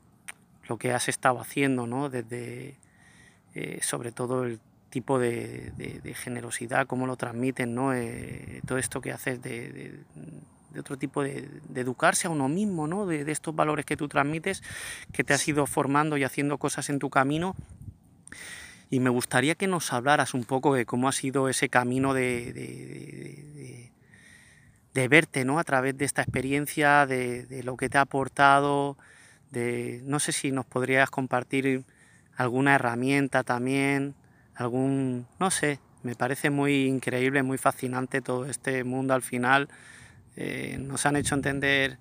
lo 0.68 0.78
que 0.78 0.92
has 0.92 1.08
estado 1.08 1.40
haciendo, 1.40 1.88
¿no? 1.88 2.08
Desde, 2.08 2.76
eh, 3.54 3.80
sobre 3.82 4.12
todo 4.12 4.44
el 4.44 4.60
tipo 4.90 5.18
de, 5.18 5.72
generosidad, 6.16 6.86
cómo 6.86 7.06
lo 7.06 7.16
transmiten, 7.16 7.74
¿no? 7.74 7.92
Eh, 7.94 8.62
todo 8.66 8.78
esto 8.78 9.00
que 9.00 9.12
haces 9.12 9.42
de, 9.42 10.00
de 10.70 10.80
otro 10.80 10.96
tipo 10.96 11.22
de, 11.22 11.48
educarse 11.74 12.26
a 12.26 12.30
uno 12.30 12.48
mismo, 12.48 12.86
¿no? 12.86 13.06
De, 13.06 13.30
estos 13.30 13.54
valores 13.54 13.84
que 13.84 13.96
tú 13.96 14.08
transmites, 14.08 14.62
que 15.12 15.24
te 15.24 15.34
has 15.34 15.46
ido 15.48 15.66
formando 15.66 16.16
y 16.16 16.24
haciendo 16.24 16.58
cosas 16.58 16.90
en 16.90 16.98
tu 16.98 17.10
camino. 17.10 17.54
Y 18.90 19.00
me 19.00 19.10
gustaría 19.10 19.54
que 19.54 19.66
nos 19.66 19.92
hablaras 19.92 20.34
un 20.34 20.44
poco 20.44 20.74
de 20.74 20.86
cómo 20.86 21.08
ha 21.08 21.12
sido 21.12 21.48
ese 21.48 21.68
camino 21.68 22.14
de, 22.14 22.52
de, 24.92 25.08
verte, 25.08 25.44
¿no? 25.44 25.60
A 25.60 25.64
través 25.64 25.96
de 25.96 26.04
esta 26.04 26.22
experiencia, 26.22 27.06
de, 27.06 27.62
lo 27.62 27.76
que 27.76 27.88
te 27.88 27.98
ha 27.98 28.02
aportado, 28.02 28.96
de, 29.50 30.02
no 30.04 30.18
sé 30.18 30.32
si 30.32 30.50
nos 30.50 30.66
podrías 30.66 31.08
compartir 31.08 31.84
alguna 32.36 32.74
herramienta 32.74 33.44
también, 33.44 34.14
algún, 34.58 35.26
no 35.38 35.50
sé, 35.50 35.78
me 36.02 36.14
parece 36.14 36.50
muy 36.50 36.86
increíble, 36.86 37.42
muy 37.42 37.58
fascinante 37.58 38.20
todo 38.20 38.46
este 38.46 38.82
mundo 38.84 39.14
al 39.14 39.22
final 39.22 39.68
eh, 40.36 40.78
nos 40.80 41.06
han 41.06 41.16
hecho 41.16 41.34
entender 41.34 41.98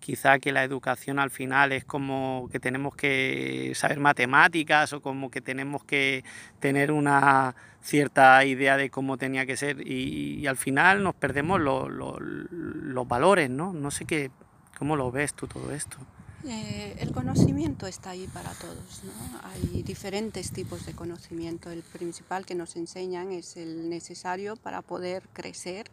quizá 0.00 0.38
que 0.38 0.50
la 0.50 0.64
educación 0.64 1.18
al 1.18 1.30
final 1.30 1.72
es 1.72 1.84
como 1.84 2.48
que 2.50 2.58
tenemos 2.58 2.96
que 2.96 3.72
saber 3.76 4.00
matemáticas 4.00 4.92
o 4.92 5.00
como 5.00 5.30
que 5.30 5.40
tenemos 5.40 5.84
que 5.84 6.24
tener 6.58 6.90
una 6.90 7.54
cierta 7.80 8.44
idea 8.44 8.76
de 8.76 8.90
cómo 8.90 9.16
tenía 9.16 9.46
que 9.46 9.56
ser 9.56 9.86
y, 9.86 10.46
al 10.46 10.56
final 10.56 11.02
nos 11.04 11.14
perdemos 11.14 11.60
los 11.60 13.08
valores, 13.08 13.50
¿no? 13.50 13.72
No 13.72 13.90
sé 13.90 14.04
qué, 14.04 14.30
cómo 14.78 14.96
lo 14.96 15.12
ves 15.12 15.34
tú 15.34 15.46
todo 15.46 15.72
esto. 15.72 15.98
Eh, 16.44 16.96
el 17.00 17.12
conocimiento 17.12 17.86
está 17.86 18.10
ahí 18.10 18.26
para 18.26 18.50
todos, 18.54 19.02
¿no? 19.04 19.12
Hay 19.42 19.82
diferentes 19.82 20.52
tipos 20.52 20.86
de 20.86 20.94
conocimiento. 20.94 21.70
El 21.70 21.82
principal 21.82 22.46
que 22.46 22.54
nos 22.54 22.76
enseñan 22.76 23.32
es 23.32 23.56
el 23.56 23.90
necesario 23.90 24.56
para 24.56 24.80
poder 24.80 25.28
crecer 25.34 25.90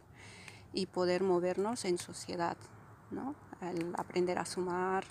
y 0.74 0.86
poder 0.86 1.24
movernos 1.24 1.84
en 1.86 1.98
sociedad, 1.98 2.58
¿no? 3.12 3.36
el 3.62 3.94
aprender 3.98 4.38
a 4.38 4.46
sumar, 4.46 5.04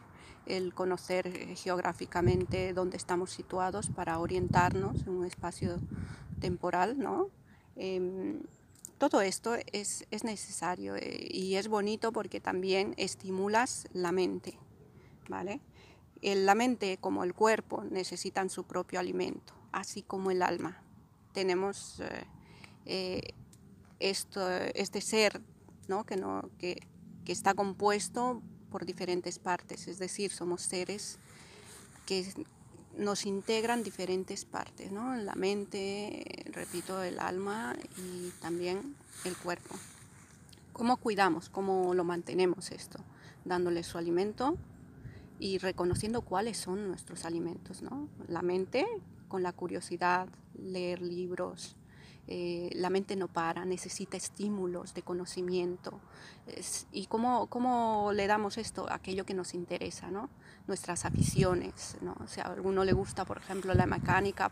el 0.47 0.73
conocer 0.73 1.57
geográficamente 1.57 2.73
dónde 2.73 2.97
estamos 2.97 3.31
situados 3.31 3.91
para 3.91 4.19
orientarnos 4.19 5.03
en 5.03 5.11
un 5.11 5.25
espacio 5.25 5.81
temporal, 6.41 6.99
¿no? 6.99 7.29
Em, 7.75 8.41
todo 8.99 9.21
esto 9.21 9.57
es, 9.73 10.07
es 10.11 10.25
necesario 10.25 10.97
eh, 10.97 11.27
y 11.31 11.57
es 11.57 11.69
bonito 11.69 12.13
porque 12.13 12.41
también 12.41 12.95
estimulas 12.97 13.89
la 13.93 14.13
mente, 14.13 14.59
¿vale? 15.29 15.61
la 16.23 16.55
mente 16.55 16.99
como 16.99 17.25
el 17.25 17.35
cuerpo 17.35 17.85
necesitan 17.85 18.51
su 18.51 18.65
propio 18.65 18.99
alimento, 18.99 19.53
así 19.71 20.03
como 20.03 20.31
el 20.31 20.43
alma. 20.43 20.83
Tenemos 21.33 22.01
eh, 22.01 22.25
eh, 22.87 23.21
esto, 24.01 24.49
este 24.49 25.01
ser 25.01 25.43
¿no? 25.89 26.05
Que, 26.05 26.17
no, 26.17 26.51
que, 26.59 26.87
que 27.25 27.33
está 27.33 27.55
compuesto 27.55 28.43
por 28.71 28.85
diferentes 28.85 29.39
partes, 29.39 29.87
es 29.89 29.99
decir, 29.99 30.31
somos 30.31 30.63
seres 30.63 31.19
que 32.07 32.27
nos 32.97 33.27
integran 33.27 33.83
diferentes 33.83 34.45
partes, 34.45 34.91
¿no? 34.91 35.15
la 35.17 35.35
mente, 35.35 36.45
repito, 36.51 37.03
el 37.03 37.19
alma 37.19 37.77
y 37.99 38.31
también 38.41 38.97
el 39.25 39.37
cuerpo. 39.37 39.77
¿Cómo 40.73 40.97
cuidamos, 40.97 41.49
cómo 41.49 41.95
lo 41.95 42.05
mantenemos 42.05 42.71
esto? 42.71 42.99
Dándole 43.45 43.83
su 43.83 43.99
alimento 43.99 44.57
y 45.39 45.59
reconociendo 45.59 46.23
cuáles 46.23 46.57
son 46.57 46.89
nuestros 46.89 47.25
alimentos. 47.25 47.83
¿no? 47.83 48.09
La 48.29 48.43
mente 48.43 48.87
con 49.29 49.43
la 49.43 49.53
curiosidad, 49.53 50.29
leer 50.55 51.03
libros, 51.03 51.77
eh, 52.29 52.71
la 52.75 52.91
mente 52.91 53.15
no 53.15 53.29
para, 53.29 53.65
necesita 53.65 54.17
estímulos 54.17 54.95
de 54.95 55.03
conocimiento. 55.03 56.01
¿Y 56.93 57.07
cómo, 57.07 57.47
cómo, 57.47 58.11
le 58.13 58.27
damos 58.27 58.59
esto? 58.59 58.87
Aquello 58.91 59.25
que 59.25 59.35
nos 59.35 59.55
interesa, 59.55 60.11
¿no? 60.11 60.29
nuestras 60.67 61.05
aficiones. 61.05 61.97
¿no? 62.01 62.17
Si 62.27 62.41
a 62.41 62.45
alguno 62.45 62.85
le 62.85 62.93
gusta, 62.93 63.25
por 63.25 63.39
ejemplo, 63.39 63.75
la 63.75 63.87
mecánica, 63.87 64.51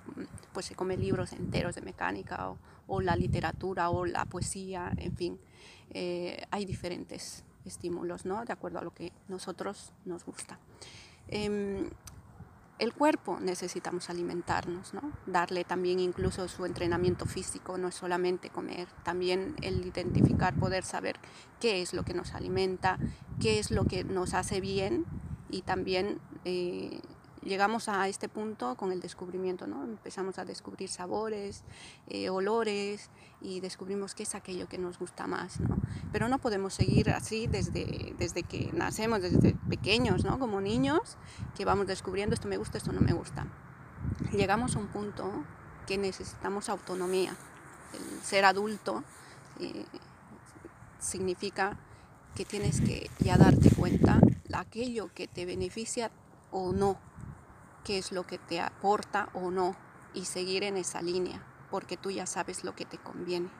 pues 0.52 0.66
se 0.66 0.74
come 0.74 0.96
libros 0.96 1.32
enteros 1.32 1.74
de 1.74 1.82
mecánica, 1.82 2.50
o, 2.50 2.58
o 2.86 3.00
la 3.00 3.16
literatura, 3.16 3.90
o 3.90 4.06
la 4.06 4.24
poesía, 4.24 4.92
en 4.96 5.16
fin. 5.16 5.40
Eh, 5.90 6.44
hay 6.50 6.64
diferentes 6.64 7.44
estímulos, 7.64 8.24
¿no? 8.24 8.44
de 8.44 8.52
acuerdo 8.52 8.78
a 8.78 8.82
lo 8.82 8.92
que 8.92 9.12
nosotros 9.28 9.92
nos 10.04 10.24
gusta. 10.24 10.58
Em, 11.28 11.90
el 12.78 12.92
cuerpo 12.92 13.38
necesitamos 13.40 14.10
alimentarnos, 14.10 14.94
¿no? 14.94 15.12
darle 15.26 15.64
también 15.64 16.00
incluso 16.00 16.48
su 16.48 16.66
entrenamiento 16.66 17.24
físico, 17.24 17.78
no 17.78 17.88
es 17.88 17.94
solamente 17.94 18.50
comer, 18.50 18.88
también 19.04 19.54
el 19.62 19.86
identificar, 19.86 20.54
poder 20.54 20.84
saber 20.84 21.16
qué 21.60 21.82
es 21.82 21.94
lo 21.94 22.04
que 22.04 22.14
nos 22.14 22.34
alimenta, 22.34 22.98
qué 23.40 23.58
es 23.60 23.70
lo 23.70 23.84
que 23.84 24.02
nos 24.02 24.34
hace 24.34 24.60
bien 24.60 25.04
y 25.50 25.62
también 25.62 26.18
eh, 26.44 27.00
llegamos 27.44 27.88
a 27.88 28.08
este 28.08 28.28
punto 28.28 28.74
con 28.76 28.92
el 28.92 29.00
descubrimiento, 29.00 29.66
¿no? 29.66 29.84
Empezamos 29.84 30.38
a 30.38 30.44
descubrir 30.44 30.88
sabores, 30.88 31.62
eh, 32.08 32.30
olores 32.30 33.10
y 33.40 33.60
descubrimos 33.60 34.14
qué 34.14 34.22
es 34.22 34.34
aquello 34.34 34.68
que 34.68 34.78
nos 34.78 34.98
gusta 34.98 35.26
más, 35.26 35.60
¿no? 35.60 35.76
Pero 36.12 36.28
no 36.28 36.38
podemos 36.38 36.74
seguir 36.74 37.10
así 37.10 37.46
desde, 37.46 38.14
desde 38.18 38.42
que 38.42 38.70
nacemos, 38.72 39.22
desde 39.22 39.54
pequeños, 39.68 40.24
¿no? 40.24 40.38
Como 40.38 40.60
niños, 40.60 41.16
que 41.56 41.64
vamos 41.64 41.86
descubriendo 41.86 42.34
esto 42.34 42.48
me 42.48 42.56
gusta, 42.56 42.78
esto 42.78 42.92
no 42.92 43.00
me 43.00 43.12
gusta. 43.12 43.46
Llegamos 44.32 44.76
a 44.76 44.78
un 44.78 44.88
punto 44.88 45.30
que 45.86 45.98
necesitamos 45.98 46.68
autonomía. 46.68 47.36
El 47.92 48.22
ser 48.22 48.44
adulto 48.44 49.04
eh, 49.60 49.84
significa 50.98 51.78
que 52.34 52.44
tienes 52.44 52.80
que 52.80 53.08
ya 53.20 53.36
darte 53.36 53.70
cuenta 53.70 54.18
aquello 54.54 55.10
que 55.14 55.26
te 55.26 55.46
beneficia 55.46 56.10
o 56.50 56.72
no 56.72 56.98
qué 57.84 57.98
es 57.98 58.12
lo 58.12 58.26
que 58.26 58.38
te 58.38 58.60
aporta 58.60 59.28
o 59.34 59.50
no 59.50 59.76
y 60.14 60.24
seguir 60.24 60.64
en 60.64 60.76
esa 60.76 61.02
línea, 61.02 61.44
porque 61.70 61.96
tú 61.96 62.10
ya 62.10 62.26
sabes 62.26 62.64
lo 62.64 62.74
que 62.74 62.84
te 62.84 62.98
conviene. 62.98 63.50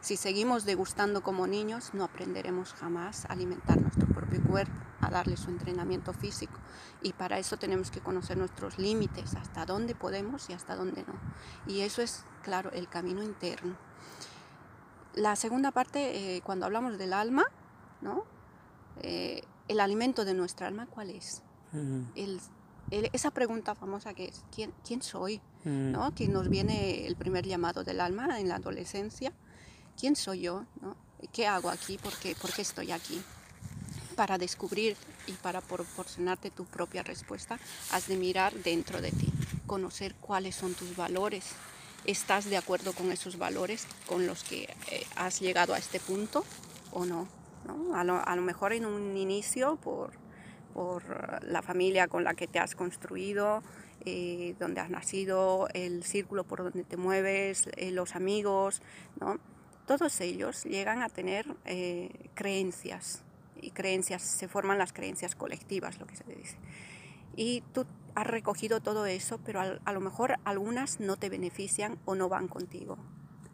Si 0.00 0.16
seguimos 0.16 0.64
degustando 0.64 1.22
como 1.22 1.46
niños, 1.46 1.90
no 1.92 2.04
aprenderemos 2.04 2.74
jamás 2.74 3.24
a 3.24 3.32
alimentar 3.32 3.80
nuestro 3.80 4.06
propio 4.06 4.40
cuerpo, 4.42 4.72
a 5.00 5.10
darle 5.10 5.36
su 5.36 5.50
entrenamiento 5.50 6.12
físico. 6.12 6.58
Y 7.02 7.12
para 7.12 7.38
eso 7.38 7.56
tenemos 7.56 7.90
que 7.90 8.00
conocer 8.00 8.36
nuestros 8.36 8.78
límites, 8.78 9.34
hasta 9.34 9.66
dónde 9.66 9.94
podemos 9.94 10.48
y 10.48 10.52
hasta 10.52 10.76
dónde 10.76 11.04
no. 11.06 11.14
Y 11.66 11.80
eso 11.80 12.02
es, 12.02 12.24
claro, 12.42 12.70
el 12.72 12.88
camino 12.88 13.22
interno. 13.22 13.76
La 15.14 15.34
segunda 15.34 15.72
parte, 15.72 16.36
eh, 16.36 16.42
cuando 16.42 16.66
hablamos 16.66 16.98
del 16.98 17.12
alma, 17.12 17.44
¿no? 18.00 18.24
Eh, 19.00 19.42
el 19.66 19.80
alimento 19.80 20.24
de 20.24 20.34
nuestra 20.34 20.68
alma, 20.68 20.86
¿cuál 20.86 21.10
es? 21.10 21.42
Esa 22.90 23.30
pregunta 23.30 23.74
famosa 23.74 24.14
que 24.14 24.26
es, 24.26 24.44
¿quién, 24.54 24.72
quién 24.84 25.02
soy? 25.02 25.40
Mm. 25.64 25.92
¿no? 25.92 26.14
Que 26.14 26.28
nos 26.28 26.48
viene 26.48 27.06
el 27.06 27.16
primer 27.16 27.46
llamado 27.46 27.84
del 27.84 28.00
alma 28.00 28.38
en 28.38 28.48
la 28.48 28.56
adolescencia. 28.56 29.32
¿Quién 29.98 30.14
soy 30.16 30.42
yo? 30.42 30.64
¿no? 30.80 30.96
¿Qué 31.32 31.46
hago 31.46 31.70
aquí? 31.70 31.98
¿Por 31.98 32.16
qué, 32.18 32.34
¿Por 32.34 32.52
qué 32.52 32.62
estoy 32.62 32.92
aquí? 32.92 33.20
Para 34.14 34.38
descubrir 34.38 34.96
y 35.26 35.32
para 35.32 35.60
proporcionarte 35.60 36.50
tu 36.50 36.64
propia 36.64 37.02
respuesta, 37.02 37.58
has 37.92 38.06
de 38.06 38.16
mirar 38.16 38.54
dentro 38.54 39.00
de 39.00 39.10
ti, 39.10 39.32
conocer 39.66 40.14
cuáles 40.14 40.54
son 40.54 40.74
tus 40.74 40.96
valores. 40.96 41.52
¿Estás 42.04 42.44
de 42.44 42.56
acuerdo 42.56 42.92
con 42.92 43.10
esos 43.10 43.36
valores 43.36 43.86
con 44.06 44.26
los 44.26 44.44
que 44.44 44.64
eh, 44.90 45.04
has 45.16 45.40
llegado 45.40 45.74
a 45.74 45.78
este 45.78 45.98
punto 45.98 46.44
o 46.92 47.04
no? 47.04 47.26
¿no? 47.66 47.96
A, 47.96 48.04
lo, 48.04 48.24
a, 48.24 48.36
lo, 48.36 48.42
mejor 48.42 48.72
en 48.72 48.86
un 48.86 49.16
inicio 49.16 49.76
por, 49.76 50.12
por 50.76 51.42
la 51.42 51.62
familia 51.62 52.06
con 52.06 52.22
la 52.22 52.34
que 52.34 52.46
te 52.46 52.58
has 52.58 52.74
construido, 52.74 53.62
eh, 54.04 54.54
donde 54.58 54.82
has 54.82 54.90
nacido, 54.90 55.68
el 55.72 56.04
círculo 56.04 56.44
por 56.44 56.62
donde 56.62 56.84
te 56.84 56.98
mueves, 56.98 57.66
eh, 57.78 57.90
los 57.92 58.14
amigos, 58.14 58.82
¿no? 59.18 59.38
Todos 59.86 60.20
ellos 60.20 60.64
llegan 60.64 61.02
a 61.02 61.08
tener 61.08 61.46
eh, 61.64 62.28
creencias 62.34 63.22
y 63.58 63.70
creencias, 63.70 64.20
se 64.20 64.48
forman 64.48 64.76
las 64.76 64.92
creencias 64.92 65.34
colectivas, 65.34 65.98
lo 65.98 66.06
que 66.06 66.16
se 66.16 66.24
dice. 66.24 66.58
Y 67.36 67.62
tú 67.72 67.86
has 68.14 68.26
recogido 68.26 68.80
todo 68.80 69.06
eso, 69.06 69.38
pero 69.46 69.60
a, 69.82 69.92
lo 69.92 70.00
mejor 70.00 70.36
algunas 70.44 71.00
no 71.00 71.16
te 71.16 71.30
benefician 71.30 71.98
o 72.04 72.14
no 72.14 72.28
van 72.28 72.48
contigo. 72.48 72.98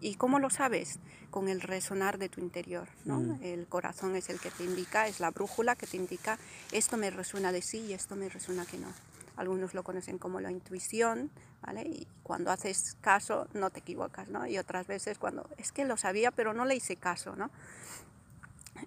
¿Y 0.02 0.16
cómo 0.16 0.38
lo 0.40 0.50
sabes? 0.50 0.98
Con 1.30 1.48
el 1.48 1.60
resonar 1.60 2.18
de 2.18 2.28
tu 2.28 2.40
interior. 2.40 2.88
¿no? 3.04 3.20
Mm. 3.20 3.42
El 3.42 3.66
corazón 3.68 4.16
es 4.16 4.28
el 4.28 4.40
que 4.40 4.50
te 4.50 4.64
indica, 4.64 5.06
es 5.06 5.20
la 5.20 5.30
brújula 5.30 5.76
que 5.76 5.86
te 5.86 5.96
indica 5.96 6.38
esto 6.72 6.96
me 6.96 7.10
resuena 7.10 7.52
de 7.52 7.62
sí 7.62 7.78
y 7.78 7.92
esto 7.92 8.16
me 8.16 8.28
resuena 8.28 8.66
que 8.66 8.78
no 8.78 8.88
algunos 9.36 9.72
lo 9.72 9.82
conocen 9.82 10.18
como 10.18 10.40
la 10.40 10.50
intuición, 10.50 11.30
¿vale? 11.62 11.82
Y 11.82 12.06
cuando 12.22 12.50
haces 12.50 12.96
caso 13.00 13.48
no 13.54 13.70
te 13.70 13.80
equivocas, 13.80 14.28
¿no? 14.28 14.46
Y 14.46 14.58
otras 14.58 14.86
veces 14.86 15.18
cuando 15.18 15.48
es 15.56 15.72
que 15.72 15.84
lo 15.84 15.96
sabía 15.96 16.30
pero 16.30 16.52
no 16.52 16.64
le 16.64 16.76
hice 16.76 16.96
caso, 16.96 17.34
¿no? 17.34 17.50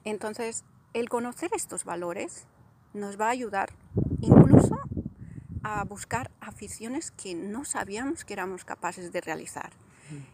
Entonces, 0.04 0.64
el 0.94 1.10
conocer 1.10 1.52
estos 1.56 1.84
valores 1.84 2.46
nos 2.94 3.20
va 3.20 3.28
a 3.28 3.32
ayudar 3.32 3.72
incluso 4.22 4.80
a 5.64 5.84
buscar 5.84 6.32
aficiones 6.42 7.12
que 7.12 7.34
no 7.34 7.66
sabíamos 7.66 8.24
que 8.24 8.34
éramos 8.34 8.66
capaces 8.66 9.12
de 9.12 9.22
realizar. 9.22 9.72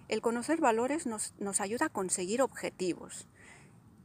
El 0.08 0.22
conocer 0.22 0.60
valores 0.60 1.06
nos, 1.06 1.34
nos 1.40 1.62
ayuda 1.62 1.88
a 1.88 1.90
conseguir 1.90 2.42
objetivos 2.42 3.28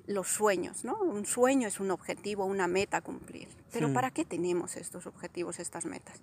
los 0.07 0.29
sueños, 0.29 0.85
¿no? 0.85 0.97
Un 1.01 1.27
sueño 1.27 1.67
es 1.67 1.81
un 1.81 1.91
objetivo, 1.91 2.45
una 2.45 2.69
meta 2.69 2.99
a 2.99 3.01
cumplir. 3.01 3.49
Pero 3.73 3.93
¿para 3.93 4.11
qué 4.11 4.25
tenemos 4.25 4.77
estos 4.77 5.07
objetivos, 5.07 5.59
estas 5.59 5.85
metas? 5.85 6.21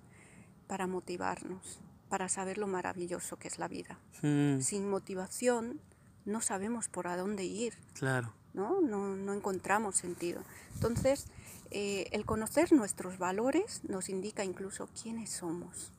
Para 0.67 0.87
motivarnos, 0.87 1.81
para 2.09 2.29
saber 2.29 2.57
lo 2.57 2.67
maravilloso 2.67 3.37
que 3.37 3.47
es 3.47 3.59
la 3.59 3.67
vida. 3.67 3.99
Sin 4.21 4.89
motivación 4.89 5.81
no 6.25 6.41
sabemos 6.41 6.87
por 6.87 7.07
a 7.07 7.17
dónde 7.17 7.43
ir. 7.43 7.73
Claro. 7.93 8.33
¿no? 8.53 8.81
No, 8.81 9.33
encontramos 9.33 9.95
sentido. 9.95 10.41
Entonces, 10.75 11.25
eh, 11.71 12.07
el 12.11 12.25
conocer 12.25 12.71
nuestros 12.71 13.17
valores 13.17 13.81
nos 13.83 14.09
indica 14.09 14.43
incluso 14.43 14.87
quiénes 15.01 15.31
somos, 15.31 15.91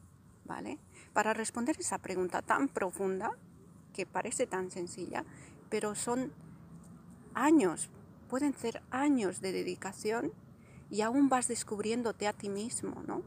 ¿vale? 0.44 0.78
Para 1.12 1.32
responder 1.32 1.76
esa 1.78 1.98
pregunta 1.98 2.42
tan 2.42 2.68
profunda, 2.68 3.32
que 3.92 4.06
parece 4.06 4.46
tan 4.46 4.70
sencilla, 4.70 5.24
pero 5.70 5.94
son 5.94 6.32
años, 7.34 7.88
pueden 8.28 8.54
ser 8.54 8.82
años 8.90 9.40
de 9.40 9.52
dedicación 9.52 10.32
y 10.90 11.00
aún 11.00 11.28
vas 11.28 11.48
descubriéndote 11.48 12.26
a 12.26 12.32
ti 12.32 12.48
mismo, 12.48 13.02
¿no? 13.06 13.22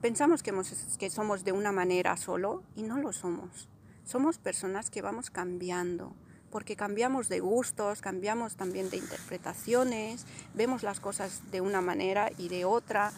Pensamos 0.00 0.42
que, 0.42 0.52
que 0.98 1.10
somos 1.10 1.44
de 1.44 1.52
una 1.52 1.72
manera 1.72 2.16
solo 2.16 2.62
y 2.74 2.82
no 2.82 2.98
lo 2.98 3.12
somos. 3.12 3.68
Somos 4.04 4.38
personas 4.38 4.90
que 4.90 5.00
vamos 5.00 5.30
cambiando, 5.30 6.14
porque 6.50 6.76
cambiamos 6.76 7.28
de 7.28 7.40
gustos, 7.40 8.00
cambiamos 8.00 8.56
también 8.56 8.90
de 8.90 8.96
interpretaciones, 8.96 10.26
vemos 10.54 10.82
las 10.82 11.00
cosas 11.00 11.50
de 11.50 11.60
una 11.60 11.80
manera 11.80 12.30
y 12.36 12.48
de 12.48 12.64
otra. 12.64 13.12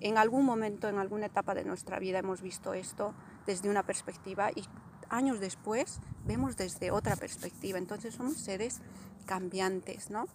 En 0.00 0.18
algún 0.18 0.44
momento, 0.44 0.88
en 0.88 0.98
alguna 0.98 1.26
etapa 1.26 1.54
de 1.54 1.64
nuestra 1.64 1.98
vida 1.98 2.18
hemos 2.18 2.40
visto 2.40 2.72
esto 2.74 3.14
desde 3.46 3.68
una 3.68 3.82
perspectiva 3.82 4.50
y 4.54 4.64
años 5.08 5.40
después 5.40 6.00
vemos 6.24 6.56
desde 6.56 6.90
otra 6.90 7.16
perspectiva. 7.16 7.78
Entonces 7.78 8.14
somos 8.14 8.36
seres 8.36 8.80
cambiantes, 9.26 10.10
¿no? 10.10 10.26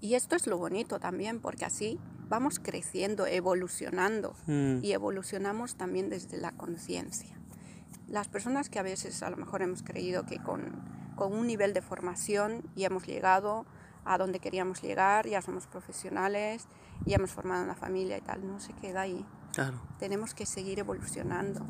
Y 0.00 0.14
esto 0.14 0.34
es 0.34 0.46
lo 0.46 0.58
bonito 0.58 0.98
también, 0.98 1.40
porque 1.40 1.64
así 1.64 2.00
vamos 2.28 2.58
creciendo, 2.58 3.26
evolucionando 3.26 4.34
mm. 4.46 4.78
y 4.82 4.92
evolucionamos 4.92 5.76
también 5.76 6.08
desde 6.08 6.38
la 6.38 6.52
conciencia. 6.52 7.38
Las 8.08 8.28
personas 8.28 8.68
que 8.68 8.78
a 8.78 8.82
veces 8.82 9.22
a 9.22 9.30
lo 9.30 9.36
mejor 9.36 9.62
hemos 9.62 9.82
creído 9.82 10.26
que 10.26 10.42
con, 10.42 10.82
con 11.14 11.32
un 11.32 11.46
nivel 11.46 11.72
de 11.72 11.82
formación 11.82 12.62
ya 12.74 12.88
hemos 12.88 13.06
llegado 13.06 13.64
a 14.04 14.18
donde 14.18 14.40
queríamos 14.40 14.82
llegar, 14.82 15.26
ya 15.26 15.42
somos 15.42 15.66
profesionales, 15.66 16.66
ya 17.04 17.16
hemos 17.16 17.30
formado 17.30 17.64
una 17.64 17.74
familia 17.74 18.18
y 18.18 18.20
tal, 18.20 18.46
no 18.46 18.60
se 18.60 18.72
queda 18.74 19.02
ahí. 19.02 19.24
Claro. 19.52 19.80
Tenemos 19.98 20.34
que 20.34 20.46
seguir 20.46 20.78
evolucionando. 20.78 21.64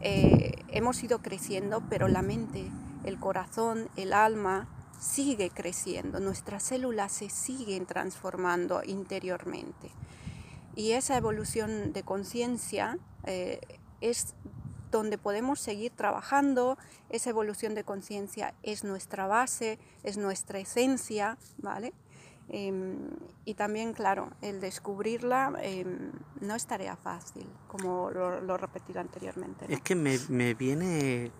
Eh, 0.00 0.52
hemos 0.68 1.02
ido 1.02 1.20
creciendo, 1.20 1.82
pero 1.88 2.08
la 2.08 2.22
mente, 2.22 2.70
el 3.04 3.18
corazón, 3.18 3.88
el 3.96 4.12
alma 4.12 4.68
sigue 4.98 5.50
creciendo, 5.50 6.18
nuestras 6.20 6.62
células 6.64 7.12
se 7.12 7.30
siguen 7.30 7.86
transformando 7.86 8.82
interiormente. 8.84 9.90
Y 10.74 10.92
esa 10.92 11.16
evolución 11.16 11.92
de 11.92 12.02
conciencia 12.02 12.98
eh, 13.24 13.60
es 14.00 14.34
donde 14.90 15.18
podemos 15.18 15.60
seguir 15.60 15.92
trabajando, 15.92 16.78
esa 17.10 17.30
evolución 17.30 17.74
de 17.74 17.84
conciencia 17.84 18.54
es 18.62 18.84
nuestra 18.84 19.26
base, 19.26 19.78
es 20.02 20.16
nuestra 20.16 20.58
esencia, 20.58 21.38
¿vale? 21.58 21.92
Em, 22.50 23.10
y 23.44 23.54
también, 23.54 23.92
claro, 23.92 24.30
el 24.40 24.60
descubrirla 24.60 25.52
em, 25.60 26.12
no 26.40 26.54
es 26.54 26.66
tarea 26.66 26.96
fácil, 26.96 27.46
como 27.66 28.10
lo, 28.10 28.40
lo 28.40 28.54
he 28.54 28.58
repetido 28.58 29.00
anteriormente. 29.00 29.66
Es 29.68 29.82
que 29.82 29.94
me, 29.94 30.18
me, 30.28 30.54
viene 30.54 31.30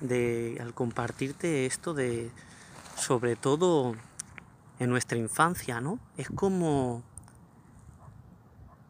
de, 0.00 0.58
al 0.60 0.74
compartirte 0.74 1.64
esto 1.64 1.94
de, 1.94 2.30
sobre 2.96 3.34
todo 3.34 3.94
en 4.78 4.90
nuestra 4.90 5.16
infancia, 5.16 5.80
¿no? 5.80 5.98
Es 6.18 6.28
como, 6.28 7.02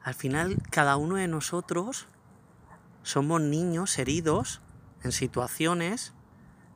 al 0.02 0.14
final, 0.14 0.58
cada 0.70 0.96
uno 0.96 1.14
de 1.14 1.28
nosotros 1.28 2.08
somos 3.02 3.40
niños 3.40 3.98
heridos 3.98 4.60
en 5.02 5.12
situaciones 5.12 6.12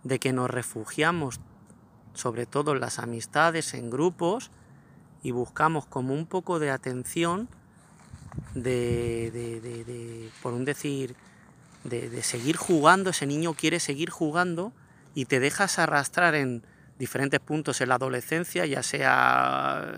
de 0.02 0.18
que 0.18 0.32
nos 0.32 0.50
refugiamos, 0.50 1.40
sobre 2.14 2.46
todo 2.46 2.72
en 2.72 2.80
las 2.80 2.98
amistades, 2.98 3.74
en 3.74 3.90
grupos, 3.90 4.50
y 5.22 5.32
buscamos 5.32 5.86
como 5.86 6.14
un 6.14 6.26
poco 6.26 6.58
de 6.58 6.70
atención 6.70 7.48
de, 8.54 9.30
de, 9.32 10.30
por 10.42 10.52
un 10.52 10.64
decir, 10.64 11.16
de, 11.84 12.22
seguir 12.22 12.56
jugando, 12.56 13.10
ese 13.10 13.26
niño 13.26 13.54
quiere 13.54 13.80
seguir 13.80 14.10
jugando 14.10 14.72
y 15.14 15.24
te 15.24 15.40
dejas 15.40 15.78
arrastrar 15.78 16.34
en 16.34 16.62
diferentes 16.98 17.40
puntos 17.40 17.80
en 17.80 17.88
la 17.88 17.96
adolescencia, 17.96 18.66
ya 18.66 18.82
sea, 18.82 19.92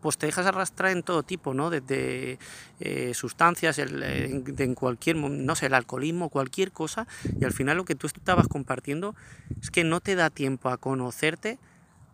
pues 0.00 0.18
te 0.18 0.26
dejas 0.26 0.46
arrastrar 0.46 0.92
en 0.92 1.02
todo 1.02 1.22
tipo, 1.22 1.54
¿no? 1.54 1.70
Desde 1.70 2.38
eh, 2.80 3.14
sustancias, 3.14 3.78
el, 3.78 4.02
en, 4.02 4.74
cualquier, 4.74 5.16
no 5.16 5.54
sé, 5.54 5.66
el 5.66 5.74
alcoholismo, 5.74 6.28
cualquier 6.28 6.72
cosa, 6.72 7.06
y 7.40 7.44
al 7.44 7.52
final 7.52 7.76
lo 7.76 7.84
que 7.84 7.94
tú 7.94 8.06
estabas 8.06 8.48
compartiendo 8.48 9.14
es 9.60 9.70
que 9.70 9.84
no 9.84 10.00
te 10.00 10.14
da 10.14 10.30
tiempo 10.30 10.68
a 10.68 10.76
conocerte, 10.76 11.58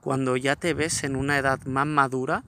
cuando 0.00 0.36
ya 0.36 0.54
te 0.54 0.74
ves 0.74 1.02
en 1.04 1.16
una 1.16 1.38
edad 1.38 1.64
más 1.64 1.86
madura 1.86 2.44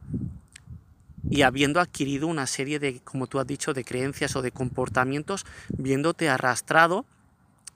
y 1.29 1.43
habiendo 1.43 1.81
adquirido 1.81 2.27
una 2.27 2.47
serie 2.47 2.79
de, 2.79 3.01
como 3.01 3.27
tú 3.27 3.41
has 3.41 3.47
dicho, 3.47 3.73
de 3.73 3.85
creencias 3.85 4.37
o 4.37 4.43
de 4.43 4.53
comportamientos, 4.53 5.45
viéndote 5.69 6.29
arrastrado 6.29 7.07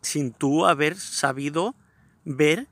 sin 0.02 0.32
tú 0.32 0.66
haber 0.66 0.96
sabido 0.96 1.74
ver 2.24 2.68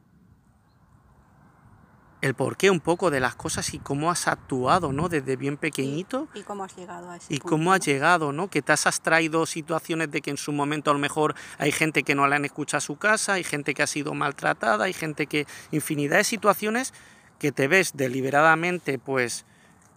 el 2.21 2.35
porqué 2.35 2.71
un 2.71 2.81
poco 2.81 3.11
de 3.11 3.21
las 3.21 3.37
cosas 3.37 3.73
y 3.75 3.79
cómo 3.79 4.11
has 4.11 4.27
actuado, 4.27 4.93
¿no? 4.93 5.09
Desde 5.09 5.37
bien 5.37 5.57
pequeñito. 5.57 6.29
Y, 6.35 6.43
cómo 6.43 6.65
has 6.65 6.77
llegado 6.77 7.11
a 7.11 7.17
ese 7.17 7.33
Y 7.33 7.39
cómo 7.39 7.73
has 7.73 7.81
llegado, 7.81 8.33
¿no? 8.33 8.49
Que 8.49 8.61
te 8.61 8.73
has 8.73 9.01
traído 9.01 9.47
situaciones 9.47 10.11
de 10.11 10.21
que 10.21 10.31
en 10.31 10.37
su 10.37 10.53
momento 10.53 10.91
a 10.91 10.95
lo 10.95 10.99
mejor 10.99 11.35
hay 11.59 11.71
gente 11.71 12.03
que 12.03 12.17
no 12.17 12.27
le 12.27 12.35
han 12.35 12.45
escuchado 12.45 12.79
a 12.79 12.81
su 12.81 12.97
casa, 12.97 13.35
hay 13.35 13.45
gente 13.45 13.73
que 13.73 13.83
ha 13.83 13.87
sido 13.87 14.15
maltratada, 14.15 14.85
hay 14.85 14.93
gente 14.93 15.27
que... 15.27 15.47
Infinidad 15.71 16.17
de 16.17 16.25
situaciones 16.25 16.93
que 17.39 17.53
te 17.53 17.69
ves 17.69 17.93
deliberadamente, 17.95 18.99
pues, 18.99 19.47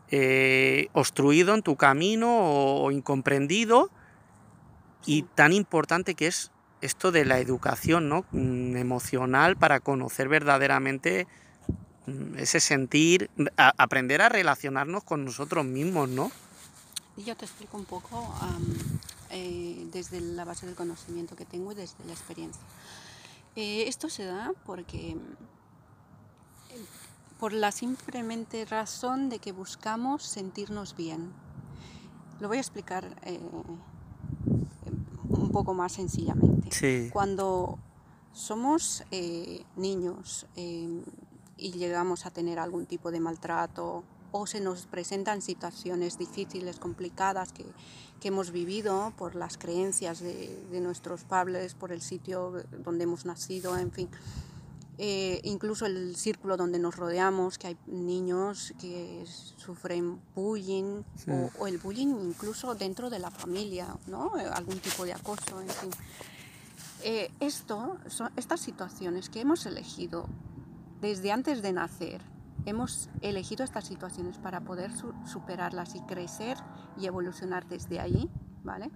eh, 0.09 0.89
obstruido 0.93 1.55
en 1.55 1.63
tu 1.63 1.75
camino 1.75 2.27
o, 2.29 2.91
incomprendido 2.91 3.89
y 5.05 5.23
tan 5.23 5.53
importante 5.53 6.13
que 6.13 6.27
es 6.27 6.51
esto 6.81 7.11
de 7.11 7.25
la 7.25 7.39
educación 7.39 8.09
¿no? 8.09 8.25
Mm, 8.31 8.75
emocional 8.75 9.55
para 9.55 9.79
conocer 9.79 10.27
verdaderamente 10.27 11.27
ese 12.37 12.59
sentir, 12.59 13.29
aprender 13.55 14.21
a 14.21 14.29
relacionarnos 14.29 15.03
con 15.03 15.25
nosotros 15.25 15.65
mismos, 15.65 16.09
¿no? 16.09 16.31
Y 17.17 17.23
yo 17.23 17.35
te 17.35 17.45
explico 17.45 17.77
un 17.77 17.85
poco 17.85 18.33
eh, 19.29 19.87
desde 19.91 20.21
la 20.21 20.45
base 20.45 20.65
del 20.65 20.75
conocimiento 20.75 21.35
que 21.35 21.45
tengo 21.45 21.71
y 21.71 21.75
desde 21.75 22.03
la 22.05 22.13
experiencia. 22.13 22.61
Eh, 23.55 23.85
esto 23.87 24.09
se 24.09 24.23
da 24.23 24.53
porque 24.65 25.17
por 27.41 27.53
la 27.53 27.71
simplemente 27.71 28.65
razón 28.65 29.29
de 29.29 29.39
que 29.39 29.51
buscamos 29.51 30.23
sentirnos 30.23 30.95
bien. 30.95 31.31
Lo 32.39 32.47
voy 32.47 32.57
a 32.57 32.59
explicar 32.59 33.15
eh, 33.23 33.39
un 35.27 35.51
poco 35.51 35.73
más 35.73 35.93
sencillamente. 35.93 37.09
Cuando 37.11 37.79
somos 38.31 39.03
eh, 39.09 39.65
niños 39.75 40.45
eh, 40.55 41.03
y 41.61 41.71
llegamos 41.71 42.25
a 42.25 42.31
tener 42.31 42.59
algún 42.59 42.85
tipo 42.85 43.11
de 43.11 43.19
maltrato 43.19 44.03
o 44.31 44.47
se 44.47 44.59
nos 44.61 44.85
presentan 44.85 45.41
situaciones 45.41 46.17
difíciles, 46.17 46.79
complicadas 46.79 47.51
que, 47.51 47.65
que 48.19 48.29
hemos 48.29 48.51
vivido 48.51 49.13
por 49.17 49.35
las 49.35 49.57
creencias 49.57 50.19
de, 50.19 50.65
de, 50.71 50.81
nuestros 50.81 51.23
padres, 51.23 51.75
por 51.75 51.91
el 51.91 52.01
sitio 52.01 52.63
donde 52.83 53.03
hemos 53.03 53.25
nacido, 53.25 53.77
en 53.77 53.91
fin, 53.91 54.09
eh, 55.03 55.41
incluso 55.45 55.87
el 55.87 56.15
círculo 56.15 56.57
donde 56.57 56.77
nos 56.77 56.95
rodeamos, 56.95 57.57
que 57.57 57.67
hay 57.67 57.77
niños 57.87 58.71
que 58.79 59.25
sufren 59.57 60.21
bullying 60.35 61.01
o, 61.57 61.65
el 61.65 61.79
bullying 61.79 62.09
incluso 62.21 62.75
dentro 62.75 63.09
de 63.09 63.17
la 63.17 63.31
familia, 63.31 63.97
¿no? 64.05 64.33
Algún 64.53 64.77
tipo 64.77 65.03
de 65.03 65.13
acoso, 65.13 65.59
en 65.59 65.69
fin. 65.69 65.89
Eh, 67.03 67.31
esto, 67.39 67.97
son 68.09 68.29
estas 68.37 68.59
situaciones 68.59 69.29
que 69.29 69.41
hemos 69.41 69.65
elegido 69.65 70.27
desde 71.01 71.31
antes 71.31 71.61
de 71.61 71.73
nacer, 71.73 72.21
hemos 72.65 73.09
elegido 73.21 73.63
estas 73.63 73.85
situaciones 73.85 74.37
para 74.37 74.61
poder 74.61 74.91
superarlas 75.25 75.95
y 75.95 76.01
crecer 76.01 76.57
y 76.97 77.07
evolucionar 77.07 77.67
desde 77.67 77.99
ahí, 77.99 78.29
¿vale? 78.63 78.91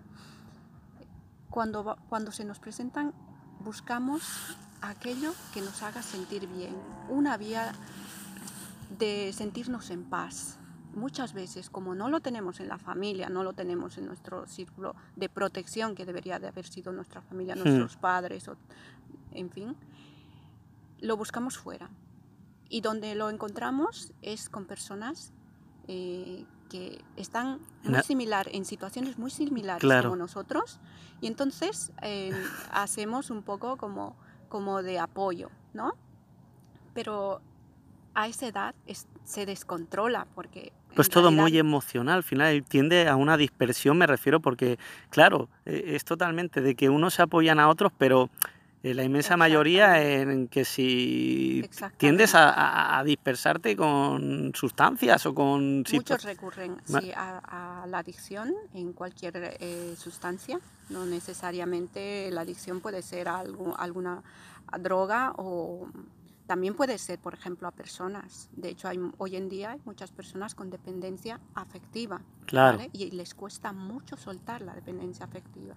Cuando, 1.49 1.97
cuando 2.07 2.31
se 2.31 2.45
nos 2.45 2.59
presentan, 2.59 3.13
buscamos 3.59 4.55
aquello 4.81 5.33
que 5.53 5.61
nos 5.61 5.81
haga 5.81 6.03
sentir 6.03 6.47
bien, 6.47 6.75
una 7.09 7.37
vía 7.37 7.71
de 8.99 9.31
sentirnos 9.33 9.89
en 9.89 10.03
paz. 10.03 10.57
Muchas 10.93 11.33
veces, 11.33 11.69
como 11.69 11.95
no 11.95 12.07
lo 12.09 12.21
tenemos 12.21 12.59
en 12.59 12.69
la 12.69 12.77
familia, 12.77 13.29
no 13.29 13.43
lo 13.43 13.53
tenemos 13.53 13.97
en 13.97 14.05
nuestro 14.05 14.47
círculo 14.47 14.95
de 15.15 15.27
protección 15.27 15.95
que 15.95 16.05
debería 16.05 16.39
de 16.39 16.47
haber 16.47 16.67
sido 16.67 16.93
nuestra 16.93 17.21
familia, 17.21 17.55
hmm. 17.55 17.63
nuestros 17.63 17.97
padres, 17.97 18.47
o, 18.47 18.55
en 19.31 19.49
fin, 19.49 19.75
lo 20.99 21.17
buscamos 21.17 21.57
fuera. 21.57 21.89
Y 22.69 22.81
donde 22.81 23.15
lo 23.15 23.29
encontramos 23.29 24.13
es 24.21 24.49
con 24.49 24.65
personas 24.65 25.33
eh, 25.87 26.45
que 26.69 27.03
están 27.15 27.59
muy 27.83 28.01
similar, 28.01 28.49
en 28.51 28.65
situaciones 28.65 29.17
muy 29.17 29.29
similares 29.29 29.83
como 30.01 30.15
nosotros, 30.15 30.79
y 31.21 31.27
entonces 31.27 31.91
eh, 32.01 32.31
hacemos 32.71 33.29
un 33.29 33.43
poco 33.43 33.77
como 33.77 34.15
como 34.55 34.83
de 34.83 34.99
apoyo, 34.99 35.49
¿no? 35.73 35.95
Pero 36.93 37.41
a 38.13 38.27
esa 38.27 38.47
edad 38.47 38.75
se 39.25 39.45
descontrola 39.45 40.27
porque... 40.33 40.71
Pues 40.95 41.09
todo 41.09 41.29
muy 41.29 41.57
emocional, 41.57 42.15
al 42.17 42.23
final 42.23 42.63
tiende 42.63 43.09
a 43.09 43.17
una 43.17 43.35
dispersión, 43.35 43.97
me 43.97 44.07
refiero, 44.07 44.39
porque 44.39 44.79
claro, 45.09 45.49
e, 45.65 45.95
es 45.95 46.05
totalmente 46.05 46.61
de 46.61 46.75
que 46.75 46.87
unos 46.87 47.15
se 47.15 47.23
apoyan 47.23 47.59
a 47.59 47.67
otros, 47.67 47.91
pero 47.97 48.29
la 48.93 49.03
inmensa 49.03 49.35
mayoría 49.35 50.01
en 50.01 50.47
que 50.47 50.63
si 50.65 51.67
tiendes 51.97 52.33
a, 52.35 53.01
dispersarte 53.05 53.75
con 53.75 54.51
sustancias 54.53 55.25
o 55.25 55.33
con... 55.33 55.83
Muchos 55.91 56.23
recurren 56.23 56.77
a, 57.15 57.85
la 57.87 57.99
adicción 57.99 58.53
en 58.73 58.93
cualquier 58.93 59.57
eh, 59.59 59.95
sustancia, 59.97 60.59
no 60.89 61.05
necesariamente 61.05 62.29
la 62.31 62.41
adicción 62.41 62.81
puede 62.81 63.01
ser 63.01 63.27
algo, 63.27 63.75
alguna 63.77 64.23
droga 64.79 65.33
o 65.37 65.87
también 66.45 66.75
puede 66.75 66.97
ser, 66.97 67.19
por 67.19 67.33
ejemplo, 67.33 67.67
a 67.67 67.71
personas. 67.71 68.49
De 68.53 68.69
hecho, 68.69 68.87
hay, 68.87 68.99
hoy 69.17 69.35
en 69.35 69.49
día 69.49 69.71
hay 69.71 69.81
muchas 69.85 70.11
personas 70.11 70.53
con 70.53 70.69
dependencia 70.69 71.39
afectiva. 71.55 72.21
Claro. 72.45 72.79
Y 72.93 73.09
les 73.11 73.33
cuesta 73.33 73.73
mucho 73.73 74.17
soltar 74.17 74.61
la 74.61 74.75
dependencia 74.75 75.25
afectiva. 75.25 75.75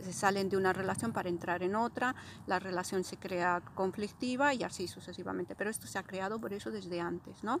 Se 0.00 0.14
salen 0.14 0.48
de 0.48 0.56
una 0.56 0.72
relación 0.72 1.12
para 1.12 1.28
entrar 1.28 1.62
en 1.62 1.76
otra, 1.76 2.14
la 2.46 2.58
relación 2.58 3.04
se 3.04 3.18
crea 3.18 3.62
conflictiva 3.74 4.54
y 4.54 4.62
así 4.62 4.88
sucesivamente. 4.88 5.54
Pero 5.54 5.68
esto 5.68 5.86
se 5.86 5.98
ha 5.98 6.02
creado 6.02 6.40
por 6.40 6.54
eso 6.54 6.70
desde 6.70 7.00
antes, 7.00 7.44
¿no? 7.44 7.60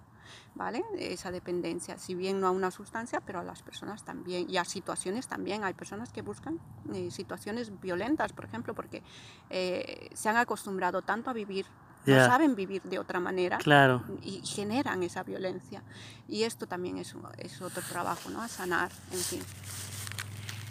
¿Vale? 0.54 0.82
Esa 0.98 1.30
dependencia, 1.30 1.98
si 1.98 2.14
bien 2.14 2.40
no 2.40 2.46
a 2.46 2.50
una 2.50 2.70
sustancia, 2.70 3.20
pero 3.20 3.40
a 3.40 3.44
las 3.44 3.62
personas 3.62 4.04
también. 4.04 4.48
Y 4.48 4.56
a 4.56 4.64
situaciones 4.64 5.26
también. 5.28 5.62
Hay 5.64 5.74
personas 5.74 6.10
que 6.10 6.22
buscan 6.22 6.58
eh, 6.94 7.10
situaciones 7.10 7.78
violentas, 7.80 8.32
por 8.32 8.46
ejemplo, 8.46 8.74
porque 8.74 9.02
eh, 9.50 10.08
se 10.14 10.30
han 10.30 10.36
acostumbrado 10.38 11.02
tanto 11.02 11.28
a 11.28 11.34
vivir 11.34 11.66
no 12.06 12.26
saben 12.26 12.54
vivir 12.54 12.82
de 12.82 12.98
otra 12.98 13.20
manera 13.20 13.58
claro. 13.58 14.02
y 14.22 14.40
generan 14.44 15.02
esa 15.02 15.22
violencia. 15.22 15.82
Y 16.28 16.44
esto 16.44 16.66
también 16.66 16.98
es, 16.98 17.14
es 17.38 17.60
otro 17.60 17.82
trabajo, 17.82 18.30
¿no? 18.30 18.42
A 18.42 18.48
sanar, 18.48 18.90
en 19.12 19.18
fin. 19.18 19.42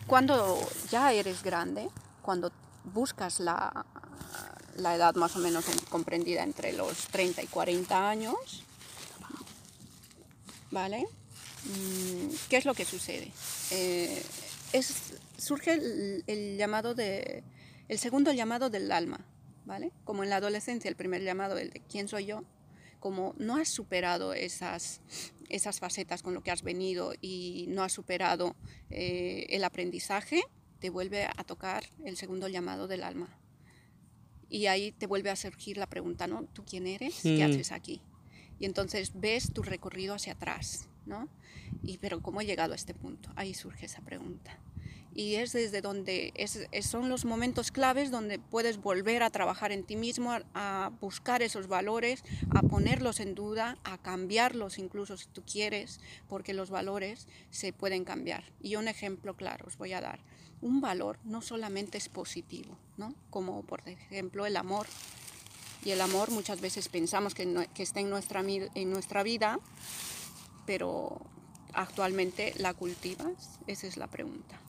Cuando 0.08 0.60
ya 0.92 1.12
eres 1.12 1.44
grande, 1.44 1.90
cuando 2.22 2.52
buscas 2.84 3.40
la, 3.40 3.86
la 4.78 4.96
edad 4.96 5.16
más 5.16 5.36
o 5.36 5.40
menos 5.40 5.66
comprendida 5.90 6.44
entre 6.44 6.74
los 6.74 7.08
30 7.08 7.44
y 7.44 7.48
40 7.48 8.10
años, 8.10 8.64
¿vale? 10.72 11.08
Mm, 11.66 12.36
¿Qué 12.50 12.58
es 12.58 12.66
lo 12.66 12.74
que 12.74 12.86
sucede? 12.86 13.32
Eh, 13.72 14.24
es, 14.74 15.14
surge 15.38 15.74
el, 15.74 16.24
el, 16.28 16.58
llamado 16.58 16.94
de, 16.94 17.44
el 17.88 17.98
segundo 17.98 18.32
llamado 18.32 18.70
del 18.70 18.92
alma, 18.92 19.20
como 20.04 20.24
en 20.24 20.30
la 20.30 20.38
adolescencia, 20.38 20.90
el 20.90 20.96
primer 20.96 21.24
llamado, 21.24 21.58
el 21.58 21.70
de 21.72 21.82
quién 21.82 22.08
soy 22.08 22.26
yo, 22.26 22.44
como 23.00 23.36
no 23.38 23.58
has 23.58 23.70
superado 23.70 24.34
esas, 24.34 25.02
esas 25.50 25.80
facetas 25.80 26.24
con 26.24 26.34
lo 26.34 26.42
que 26.42 26.52
has 26.52 26.64
venido 26.64 27.14
y 27.22 27.66
no 27.70 27.84
has 27.84 27.92
superado 27.92 28.56
eh, 28.90 29.46
el 29.50 29.64
aprendizaje, 29.64 30.44
te 30.80 30.90
vuelve 30.90 31.26
a 31.26 31.44
tocar 31.44 31.84
el 32.04 32.18
segundo 32.18 32.48
llamado 32.48 32.88
del 32.88 33.04
alma. 33.04 33.38
Y 34.50 34.68
ahí 34.68 34.92
te 34.92 35.08
vuelve 35.08 35.30
a 35.30 35.36
surgir 35.36 35.78
la 35.78 35.88
pregunta, 35.88 36.28
¿no? 36.28 36.44
¿Tú 36.46 36.64
quién 36.64 36.88
eres? 36.88 37.22
¿Qué 37.24 37.46
mm. 37.46 37.52
haces 37.52 37.72
aquí? 37.72 38.02
Y 38.60 38.66
entonces 38.66 39.12
ves 39.16 39.52
tu 39.52 39.64
recorrido 39.64 40.16
hacia 40.16 40.34
atrás, 40.34 40.88
¿no? 41.06 41.28
Y 41.84 41.98
pero 41.98 42.22
¿cómo 42.22 42.42
he 42.42 42.46
llegado 42.46 42.74
a 42.74 42.76
este 42.76 42.94
punto? 42.94 43.32
Ahí 43.36 43.54
surge 43.54 43.88
esa 43.88 44.02
pregunta 44.02 44.60
y 45.16 45.36
es 45.36 45.54
desde 45.54 45.82
donde 45.82 46.34
son 46.82 47.08
los 47.08 47.24
momentos 47.24 47.72
claves 47.72 48.12
donde 48.12 48.38
puedes 48.38 48.78
volver 48.78 49.24
a 49.24 49.30
trabajar 49.30 49.72
en 49.72 49.86
ti 49.86 49.96
mismo, 49.96 50.38
a, 50.54 50.92
buscar 51.00 51.42
esos 51.42 51.68
valores, 51.68 52.24
a 52.54 52.62
ponerlos 52.62 53.22
en 53.22 53.34
duda, 53.34 53.78
a 53.86 53.98
cambiarlos 53.98 54.78
incluso 54.78 55.16
si 55.16 55.28
tú 55.28 55.42
quieres, 55.50 56.02
porque 56.28 56.54
los 56.54 56.70
valores 56.70 57.28
se 57.50 57.72
pueden 57.72 58.04
cambiar. 58.04 58.44
Y 58.62 58.76
un 58.76 58.90
ejemplo 58.90 59.36
claro 59.36 59.66
os 59.68 59.78
voy 59.78 59.94
a 59.94 60.02
dar. 60.02 60.20
Un 60.62 60.82
valor 60.82 61.18
no 61.24 61.42
solamente 61.42 61.98
es 61.98 62.10
positivo, 62.10 62.78
¿no? 62.98 63.16
como 63.30 63.64
por 63.64 63.88
ejemplo 63.88 64.46
el 64.46 64.58
amor. 64.58 64.86
Y 65.86 65.92
el 65.92 66.02
amor 66.02 66.30
muchas 66.32 66.60
veces 66.60 66.90
pensamos 66.90 67.34
que, 67.34 67.70
que 67.74 67.84
está 67.84 68.02
en 68.02 68.10
nuestra, 68.10 68.42
en 68.42 68.90
nuestra 68.90 69.24
vida, 69.24 69.60
pero 70.66 71.22
actualmente 71.76 72.54
la 72.58 72.74
cultivas? 72.74 73.60
Esa 73.68 73.88
es 73.88 73.98
la 73.98 74.08
pregunta. 74.08 74.60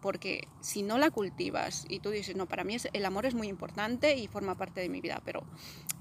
Porque 0.00 0.46
si 0.60 0.82
no 0.82 0.98
la 0.98 1.10
cultivas 1.10 1.84
y 1.88 2.00
tú 2.00 2.10
dices, 2.10 2.36
no, 2.36 2.46
para 2.46 2.64
mí 2.64 2.76
el 2.92 3.04
amor 3.04 3.26
es 3.26 3.34
muy 3.34 3.48
importante 3.48 4.16
y 4.16 4.28
forma 4.28 4.56
parte 4.56 4.80
de 4.80 4.88
mi 4.88 5.00
vida, 5.00 5.22
pero 5.24 5.42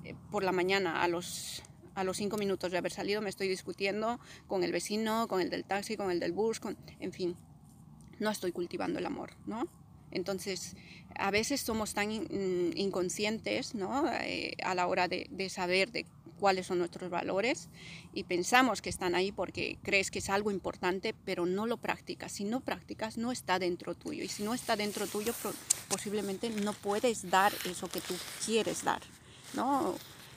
eh, 0.03 0.15
por 0.31 0.43
la 0.43 0.51
mañana 0.51 1.01
a 1.01 1.07
los, 1.07 1.63
a 1.95 2.03
los 2.03 2.17
cinco 2.17 2.37
minutos 2.37 2.71
de 2.71 2.77
haber 2.77 2.91
salido 2.91 3.21
me 3.21 3.29
estoy 3.29 3.47
discutiendo 3.47 4.19
con 4.47 4.63
el 4.63 4.71
vecino, 4.71 5.27
con 5.27 5.41
el 5.41 5.49
del 5.49 5.65
taxi, 5.65 5.97
con 5.97 6.11
el 6.11 6.19
del 6.19 6.31
bus, 6.31 6.59
con, 6.59 6.77
en 6.99 7.13
fin, 7.13 7.35
no 8.19 8.29
estoy 8.29 8.51
cultivando 8.51 8.99
el 8.99 9.05
amor, 9.05 9.31
¿no? 9.45 9.67
Entonces, 10.11 10.75
a 11.15 11.29
veces 11.31 11.61
somos 11.61 11.93
tan 11.93 12.11
inconscientes 12.11 13.75
¿no? 13.75 14.11
Eh, 14.21 14.55
a 14.63 14.73
la 14.73 14.87
hora 14.87 15.07
de, 15.07 15.27
de 15.29 15.49
saber 15.49 15.91
de 15.91 16.05
cuáles 16.39 16.67
son 16.67 16.79
nuestros 16.79 17.09
valores 17.09 17.69
y 18.13 18.23
pensamos 18.23 18.81
que 18.81 18.89
están 18.89 19.15
ahí 19.15 19.31
porque 19.31 19.77
crees 19.83 20.09
que 20.09 20.19
es 20.19 20.29
algo 20.29 20.51
importante, 20.51 21.13
pero 21.25 21.45
no 21.45 21.67
lo 21.67 21.77
practicas. 21.77 22.31
Si 22.31 22.43
no 22.43 22.61
practicas, 22.61 23.17
no 23.17 23.31
está 23.31 23.59
dentro 23.59 23.95
tuyo. 23.95 24.23
Y 24.23 24.27
si 24.27 24.43
no 24.43 24.53
está 24.53 24.75
dentro 24.75 25.05
tuyo, 25.07 25.33
posiblemente 25.89 26.49
no 26.49 26.73
puedes 26.73 27.29
dar 27.29 27.53
eso 27.65 27.87
que 27.87 28.01
tú 28.01 28.15
quieres 28.45 28.83
dar. 28.83 29.01
¿no? 29.53 29.95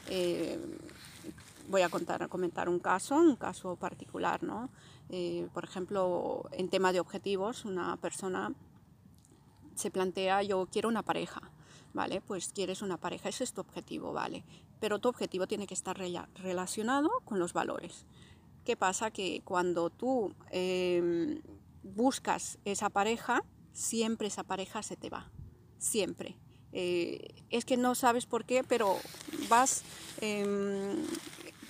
Eh, 0.08 0.58
voy 1.68 1.82
a 1.82 1.88
contar, 1.88 2.28
comentar 2.28 2.68
un 2.68 2.78
caso, 2.78 3.16
un 3.16 3.36
caso 3.36 3.76
particular, 3.76 4.42
¿no? 4.42 4.68
Eh, 5.10 5.48
por 5.52 5.64
ejemplo, 5.64 6.48
en 6.52 6.68
tema 6.68 6.92
de 6.92 7.00
objetivos, 7.00 7.64
una 7.64 7.96
persona 7.96 8.52
se 9.74 9.90
plantea, 9.90 10.42
yo 10.42 10.66
quiero 10.70 10.88
una 10.88 11.02
pareja, 11.02 11.40
¿vale? 11.94 12.20
Pues 12.20 12.52
quieres 12.52 12.82
una 12.82 12.98
pareja, 12.98 13.28
ese 13.28 13.44
es 13.44 13.52
tu 13.52 13.60
objetivo, 13.60 14.12
¿vale? 14.12 14.44
Pero 14.80 14.98
tu 14.98 15.08
objetivo 15.08 15.46
tiene 15.46 15.66
que 15.66 15.74
estar 15.74 15.96
relacionado 15.96 17.10
con 17.24 17.38
los 17.38 17.52
valores. 17.52 18.06
¿Qué 18.64 18.76
pasa? 18.76 19.10
Que 19.10 19.42
cuando 19.44 19.90
tú 19.90 20.34
em, 20.50 21.42
buscas 21.82 22.58
esa 22.64 22.90
pareja, 22.90 23.44
siempre 23.72 24.28
esa 24.28 24.44
pareja 24.44 24.82
se 24.82 24.96
te 24.96 25.10
va, 25.10 25.30
siempre. 25.78 26.36
Eh, 26.72 27.34
es 27.50 27.64
que 27.64 27.76
no 27.76 27.94
sabes 27.94 28.26
por 28.26 28.44
qué, 28.44 28.64
pero 28.64 28.96
vas 29.48 29.82
em, 30.20 31.04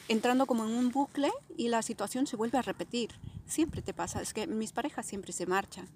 entrando 0.08 0.46
como 0.46 0.64
en 0.64 0.72
un 0.72 0.90
bucle 0.90 1.30
y 1.56 1.68
la 1.68 1.82
situación 1.82 2.26
se 2.26 2.36
vuelve 2.36 2.58
a 2.58 2.62
repetir. 2.62 3.10
Siempre 3.46 3.82
te 3.82 3.92
pasa, 3.92 4.22
es 4.22 4.32
que 4.32 4.46
mis 4.46 4.72
parejas 4.72 5.06
siempre 5.06 5.32
se 5.32 5.46
marchan. 5.46 5.88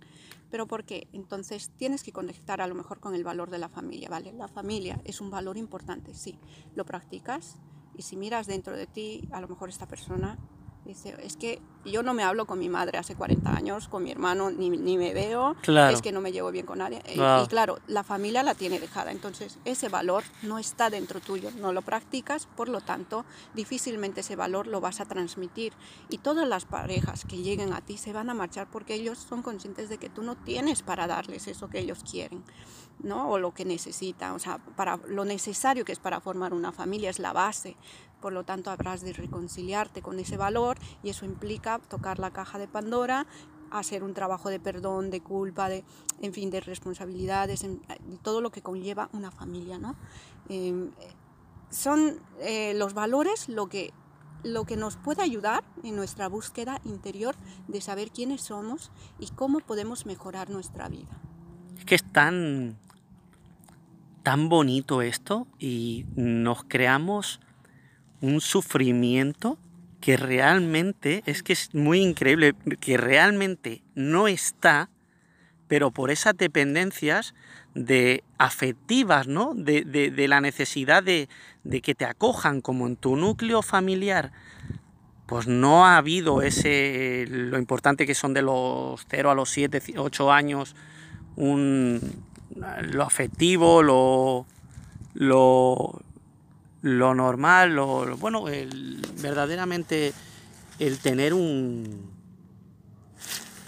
¿Pero 0.51 0.67
por 0.67 0.85
qué? 0.85 1.09
Entonces 1.13 1.71
tienes 1.77 2.03
que 2.03 2.13
conectar 2.13 2.61
a 2.61 2.67
lo 2.67 2.75
mejor 2.75 3.01
con 3.01 3.15
el 3.15 3.25
valor 3.25 3.51
de 3.51 3.59
la 3.59 3.69
familia, 3.69 4.09
¿vale? 4.09 4.33
La 4.33 4.49
familia 4.49 5.01
es 5.05 5.21
un 5.21 5.31
valor 5.31 5.57
importante, 5.57 6.15
sí. 6.15 6.39
Lo 6.75 6.85
practicas 6.85 7.57
y 7.97 8.03
si 8.03 8.17
miras 8.17 8.47
dentro 8.47 8.77
de 8.77 8.87
ti, 8.87 9.29
a 9.33 9.41
lo 9.41 9.49
mejor 9.49 9.69
esta 9.69 9.89
persona 9.89 10.39
Dice, 10.87 11.17
es 11.21 11.37
que 11.37 11.61
yo 11.85 12.05
no 12.05 12.15
me 12.15 12.23
hablo 12.23 12.47
con 12.47 12.61
mi 12.61 12.69
madre 12.69 12.97
hace 12.97 13.17
40 13.17 13.51
años, 13.51 13.89
con 13.89 14.05
mi 14.05 14.13
hermano 14.13 14.51
ni, 14.51 14.71
ni 14.71 14.97
me 14.97 15.13
veo, 15.15 15.57
es 15.91 16.01
que 16.01 16.13
no 16.13 16.21
me 16.21 16.31
llevo 16.31 16.53
bien 16.53 16.65
con 16.65 16.79
nadie. 16.79 17.03
Y, 17.13 17.47
claro, 17.49 17.81
la 17.89 18.05
familia 18.05 18.45
la 18.45 18.55
tiene 18.55 18.79
dejada, 18.79 19.11
entonces 19.11 19.59
ese 19.65 19.89
valor 19.89 20.23
no 20.43 20.59
está 20.61 20.89
dentro 20.89 21.19
tuyo, 21.21 21.51
no 21.59 21.73
lo 21.73 21.83
practicas, 21.83 22.47
por 22.47 22.69
lo 22.69 22.81
tanto, 22.81 23.25
difícilmente 23.55 24.21
ese 24.21 24.37
valor 24.37 24.69
lo 24.69 24.81
vas 24.81 25.01
a 25.01 25.07
transmitir. 25.07 25.73
Y 26.09 26.19
todas 26.19 26.47
las 26.47 26.67
parejas 26.67 27.25
que 27.25 27.39
lleguen 27.39 27.73
a 27.73 27.81
ti 27.81 27.99
se 27.99 28.13
van 28.13 28.31
a 28.31 28.35
marchar 28.35 28.69
porque 28.71 28.95
ellos 28.95 29.19
son 29.19 29.43
conscientes 29.43 29.89
de 29.89 29.99
que 29.99 30.09
tú 30.09 30.23
no 30.23 30.37
tienes 30.37 30.83
para 30.83 31.09
darles 31.09 31.49
eso 31.49 31.69
que 31.69 31.81
ellos 31.81 32.05
quieren, 32.09 32.45
¿no? 33.01 33.29
O 33.29 33.39
lo 33.39 33.55
que 33.55 33.65
necesitan, 33.65 34.33
o 34.33 34.39
sea, 34.39 34.59
para 34.59 34.99
lo 35.09 35.25
necesario 35.25 35.85
que 35.85 35.93
es 35.93 35.99
para 35.99 36.21
formar 36.21 36.55
una 36.55 36.71
familia 36.71 37.11
es 37.11 37.19
la 37.19 37.33
base 37.33 37.77
por 38.21 38.33
lo 38.33 38.45
tanto 38.45 38.71
habrás 38.71 39.03
de 39.03 39.13
reconciliarte 39.13 40.03
con 40.03 40.19
ese 40.19 40.37
valor 40.37 40.79
y 41.03 41.11
eso 41.11 41.25
implica 41.25 41.79
tocar 41.79 42.19
la 42.19 42.31
caja 42.31 42.59
de 42.59 42.69
Pandora, 42.69 43.27
hacer 43.71 44.03
un 44.03 44.15
trabajo 44.15 44.49
de 44.49 44.61
perdón, 44.61 45.11
de 45.11 45.21
culpa, 45.21 45.69
de, 45.69 45.85
en 46.21 46.33
fin, 46.33 46.51
de 46.51 46.61
responsabilidades, 46.61 47.63
de 47.63 47.79
todo 48.23 48.41
lo 48.41 48.51
que 48.51 48.63
conlleva 48.63 49.09
una 49.13 49.31
familia. 49.31 49.79
¿no? 49.79 49.97
Em, 50.49 50.91
son 51.71 52.21
eh, 52.41 52.75
los 52.75 52.95
valores 52.95 53.49
lo 53.49 53.69
que, 53.69 53.93
lo 54.43 54.65
que 54.65 54.77
nos 54.77 54.97
puede 54.97 55.23
ayudar 55.23 55.65
en 55.83 55.97
nuestra 55.97 56.29
búsqueda 56.29 56.81
interior 56.85 57.35
de 57.69 57.81
saber 57.81 58.11
quiénes 58.11 58.43
somos 58.43 58.91
y 59.19 59.29
cómo 59.31 59.61
podemos 59.61 60.07
mejorar 60.07 60.51
nuestra 60.51 60.89
vida. 60.89 61.21
Es 61.79 61.85
que 61.85 61.95
es 61.97 62.13
tan, 62.13 62.79
tan 64.23 64.49
bonito 64.49 65.03
esto 65.03 65.47
y 65.59 66.07
nos 66.15 66.65
creamos 66.65 67.41
un 68.21 68.41
sufrimiento 68.41 69.59
que 70.01 70.17
realmente, 70.17 71.23
es 71.27 71.43
que 71.43 71.53
es 71.53 71.75
muy 71.75 72.01
increíble, 72.01 72.55
que 72.81 72.97
realmente 72.97 73.83
no 73.95 74.29
está, 74.29 74.89
pero 75.69 75.91
por 75.91 76.11
esas 76.11 76.37
dependencias 76.37 77.35
de 77.75 78.23
afectivas, 78.39 79.27
¿no? 79.27 79.53
De, 79.55 80.15
la 80.29 80.41
necesidad 80.41 81.03
de, 81.03 81.29
que 81.83 81.95
te 81.95 82.05
acojan 82.05 82.61
como 82.61 82.87
en 82.87 82.97
tu 82.97 83.17
núcleo 83.17 83.63
familiar, 83.63 84.33
pues 85.27 85.49
no 85.49 85.87
ha 85.87 85.97
habido 85.97 86.41
ese, 86.41 87.27
lo 87.29 87.59
importante 87.59 88.07
que 88.07 88.15
son 88.15 88.33
de 88.33 88.43
los 88.43 89.05
0 89.11 89.31
a 89.31 89.35
los 89.35 89.51
7, 89.51 89.83
8 89.97 90.33
años, 90.33 90.77
un, 91.35 92.01
lo 92.83 93.03
afectivo, 93.03 93.83
lo, 93.83 94.47
lo, 95.15 96.01
lo 96.87 97.17
normal, 97.17 97.75
lo, 97.75 98.17
bueno, 98.17 98.49
el, 98.49 99.05
verdaderamente 99.21 100.13
el 100.79 100.99
tener 101.01 101.35
un... 101.35 102.13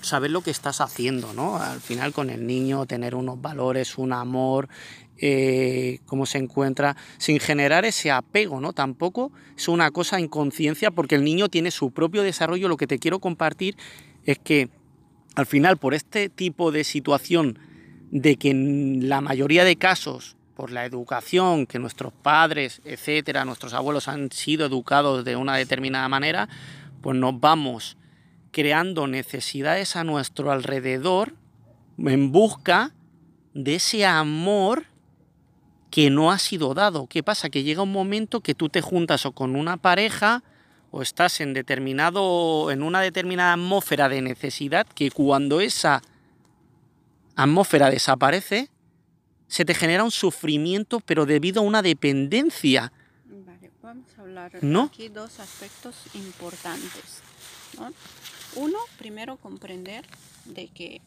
saber 0.02 0.31
lo 0.31 0.40
que 0.40 0.52
estás 0.52 0.81
haciendo, 0.81 1.33
¿no? 1.33 1.57
Al 1.57 1.81
final 1.81 2.12
con 2.12 2.31
el 2.31 2.46
niño, 2.46 2.87
tener 2.87 3.16
unos 3.16 3.42
valores, 3.42 3.98
un 3.98 4.12
amor, 4.12 4.68
eh, 5.16 5.98
cómo 6.07 6.26
se 6.26 6.38
encuentra, 6.38 6.96
sin 7.18 7.40
generar 7.40 7.85
ese 7.85 8.12
apego, 8.12 8.61
¿no? 8.61 8.72
Tampoco 8.72 9.33
es 9.57 9.66
una 9.66 9.90
cosa 9.90 10.20
inconsciencia 10.20 10.92
porque 10.92 11.16
el 11.16 11.24
niño 11.24 11.48
tiene 11.48 11.72
su 11.72 11.90
propio 11.90 12.22
desarrollo. 12.22 12.68
Lo 12.68 12.76
que 12.76 12.87
te 12.87 13.00
quiero 13.00 13.18
compartir 13.18 13.76
es 14.26 14.38
que 14.38 14.68
al 15.35 15.46
final 15.46 15.76
por 15.76 15.92
este 15.92 16.28
tipo 16.28 16.70
de 16.70 16.85
situación 16.85 17.59
de 18.12 18.37
que 18.37 18.50
en 18.50 19.09
la 19.09 19.20
mayoría 19.20 19.64
de 19.64 19.74
casos 19.74 20.38
por 20.59 20.73
la 20.73 20.85
educación 20.85 21.68
que 21.68 21.79
nuestros 21.79 22.12
padres, 22.12 22.83
etcétera, 22.85 23.44
nuestros 23.44 23.75
abuelos 23.75 24.09
han 24.09 24.33
sido 24.33 24.66
educados 24.66 25.25
de 25.25 25.37
una 25.37 25.55
determinada 25.57 26.09
manera, 26.09 26.49
pues 27.01 27.16
nos 27.16 27.38
vamos 27.38 27.97
creando 28.51 29.07
necesidades 29.07 29.94
a 29.94 30.03
nuestro 30.03 30.51
alrededor 30.51 31.35
en 31.97 32.33
busca 32.33 32.92
de 33.55 33.77
ese 33.77 34.05
amor 34.05 34.87
que 35.92 36.11
no 36.11 36.33
ha 36.33 36.38
sido 36.40 36.75
dado. 36.75 37.07
¿Qué 37.07 37.23
pasa? 37.23 37.51
Que 37.51 37.62
llega 37.62 37.83
un 37.83 37.92
momento 37.92 38.40
que 38.40 38.57
tú 38.57 38.68
te 38.68 38.81
juntas 38.81 39.27
o 39.27 39.31
con 39.31 39.55
una 39.55 39.77
pareja 39.77 40.42
o 40.90 41.03
estás 41.03 41.40
en 41.40 41.55
determinado 41.55 42.73
en 42.73 42.83
una 42.83 43.01
determinada 43.01 43.53
atmósfera 43.53 44.09
de 44.09 44.23
necesidad 44.23 44.88
que 44.88 45.12
cuando 45.12 45.61
esa 45.61 46.03
atmósfera 47.37 47.90
desaparece, 47.90 48.71
se 49.49 49.65
te 49.65 49.75
genera 49.75 50.05
un 50.05 50.11
sufrimiento, 50.11 51.01
pero 51.01 51.27
debido 51.27 51.61
a 51.61 51.65
una 51.65 51.83
dependencia. 51.83 52.93
Vale, 53.25 53.71
vamos 53.83 54.07
a 54.17 54.21
hablar 54.21 54.53
¿No? 54.63 54.85
aquí 54.85 55.09
dos 55.09 55.41
aspectos 55.41 55.97
importantes. 56.15 57.23
Uno, 58.55 58.79
primero 58.99 59.37
comprender 59.37 60.05
de 60.45 60.69
que 60.69 61.01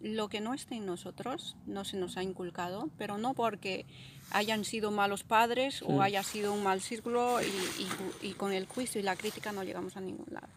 lo 0.00 0.28
que 0.28 0.40
no 0.40 0.54
está 0.54 0.74
en 0.74 0.86
nosotros 0.86 1.56
no 1.66 1.84
se 1.84 1.96
nos 1.96 2.16
ha 2.16 2.22
inculcado, 2.22 2.88
pero 2.98 3.18
no 3.18 3.34
porque 3.34 3.86
hayan 4.30 4.64
sido 4.64 4.90
malos 4.90 5.22
padres 5.22 5.82
o 5.82 5.92
mm. 5.92 6.00
haya 6.00 6.22
sido 6.22 6.52
un 6.52 6.62
mal 6.62 6.80
círculo 6.80 7.40
y, 7.40 8.26
y, 8.26 8.32
con 8.32 8.52
el 8.52 8.66
juicio 8.66 9.00
y 9.00 9.04
la 9.04 9.16
crítica 9.16 9.52
no 9.52 9.62
llegamos 9.62 9.96
a 9.96 10.00
ningún 10.00 10.26
lado. 10.30 10.48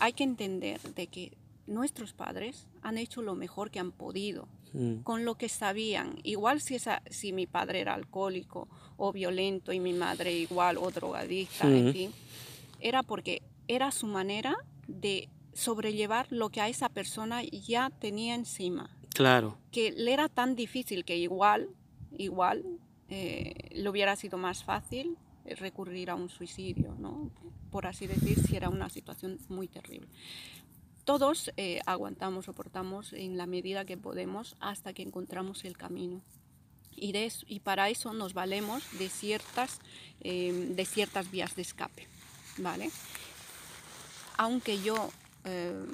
Hay 0.00 0.12
que 0.12 0.24
entender 0.24 0.80
de 0.80 1.06
que 1.06 1.32
nuestros 1.68 2.12
padres 2.14 2.66
han 2.82 2.98
hecho 2.98 3.22
lo 3.22 3.34
mejor 3.34 3.70
que 3.70 3.78
han 3.78 3.92
podido 3.92 4.48
mm. 4.72 5.02
con 5.02 5.24
lo 5.24 5.36
que 5.36 5.48
sabían. 5.48 6.18
Igual 6.24 6.60
si, 6.60 6.74
esa, 6.74 7.02
si 7.10 7.32
mi 7.32 7.46
padre 7.46 7.80
era 7.80 7.94
alcohólico 7.94 8.68
o 8.96 9.12
violento 9.12 9.72
y 9.72 9.78
mi 9.78 9.92
madre 9.92 10.32
igual 10.32 10.78
o 10.78 10.90
drogadicta, 10.90 11.68
en 11.68 11.92
fin, 11.92 12.12
era 12.80 13.02
porque 13.02 13.42
era 13.68 13.90
su 13.92 14.06
manera 14.06 14.56
de 14.86 15.28
sobrellevar 15.52 16.26
lo 16.30 16.48
que 16.50 16.60
a 16.60 16.68
esa 16.68 16.88
persona 16.88 17.42
ya 17.42 17.90
tenía 17.90 18.34
encima. 18.34 18.90
Claro. 19.14 19.58
Que 19.70 19.92
le 19.92 20.12
era 20.12 20.28
tan 20.28 20.56
difícil 20.56 21.04
que 21.04 21.16
igual, 21.16 21.68
igual, 22.16 22.64
eh, 23.08 23.54
le 23.72 23.88
hubiera 23.88 24.16
sido 24.16 24.38
más 24.38 24.64
fácil 24.64 25.16
recurrir 25.44 26.10
a 26.10 26.14
un 26.14 26.28
suicidio, 26.28 26.94
¿no? 26.98 27.30
Por 27.70 27.86
así 27.86 28.06
decir, 28.06 28.38
si 28.38 28.56
era 28.56 28.68
una 28.68 28.88
situación 28.88 29.38
muy 29.48 29.66
terrible 29.66 30.08
todos 31.08 31.50
eh, 31.56 31.80
aguantamos, 31.86 32.44
soportamos 32.44 33.14
en 33.14 33.38
la 33.38 33.46
medida 33.46 33.86
que 33.86 33.96
podemos 33.96 34.56
hasta 34.60 34.92
que 34.92 35.00
encontramos 35.00 35.64
el 35.64 35.74
camino. 35.74 36.20
Y, 36.94 37.14
y 37.46 37.60
para 37.60 37.88
eso 37.88 38.12
nos 38.12 38.34
valemos 38.34 38.84
de 38.98 39.08
ciertas, 39.08 39.80
em, 40.20 40.74
de 40.76 40.84
ciertas 40.84 41.30
vías 41.30 41.56
de 41.56 41.62
escape. 41.62 42.06
¿vale? 42.58 42.90
Aunque 44.36 44.82
yo 44.82 45.08
em, 45.44 45.86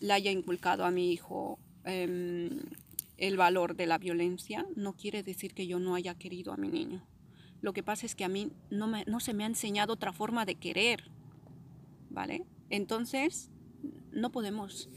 le 0.00 0.14
haya 0.14 0.30
inculcado 0.30 0.86
a 0.86 0.90
mi 0.90 1.12
hijo 1.12 1.58
em, 1.84 2.60
el 3.18 3.36
valor 3.36 3.76
de 3.76 3.84
la 3.84 3.98
violencia, 3.98 4.64
no 4.76 4.94
quiere 4.94 5.22
decir 5.22 5.52
que 5.52 5.66
yo 5.66 5.78
no 5.78 5.94
haya 5.94 6.14
querido 6.14 6.54
a 6.54 6.56
mi 6.56 6.68
niño. 6.68 7.04
Lo 7.60 7.74
que 7.74 7.82
pasa 7.82 8.06
es 8.06 8.14
que 8.14 8.24
a 8.24 8.30
mí 8.30 8.50
no, 8.70 8.86
no 8.86 9.20
se 9.20 9.34
me 9.34 9.44
ha 9.44 9.46
enseñado 9.46 9.92
otra 9.92 10.14
forma 10.14 10.46
de 10.46 10.54
querer. 10.54 11.10
¿Vale? 12.08 12.46
Entonces, 12.70 13.50
no 14.12 14.30
podemos 14.30 14.88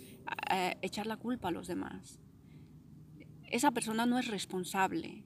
eh, 0.51 0.75
echar 0.81 1.07
la 1.07 1.17
culpa 1.17 1.49
a 1.49 1.51
los 1.51 1.67
demás. 1.67 2.19
Esa 3.49 3.71
persona 3.71 4.05
no 4.05 4.17
es 4.17 4.27
responsable. 4.27 5.23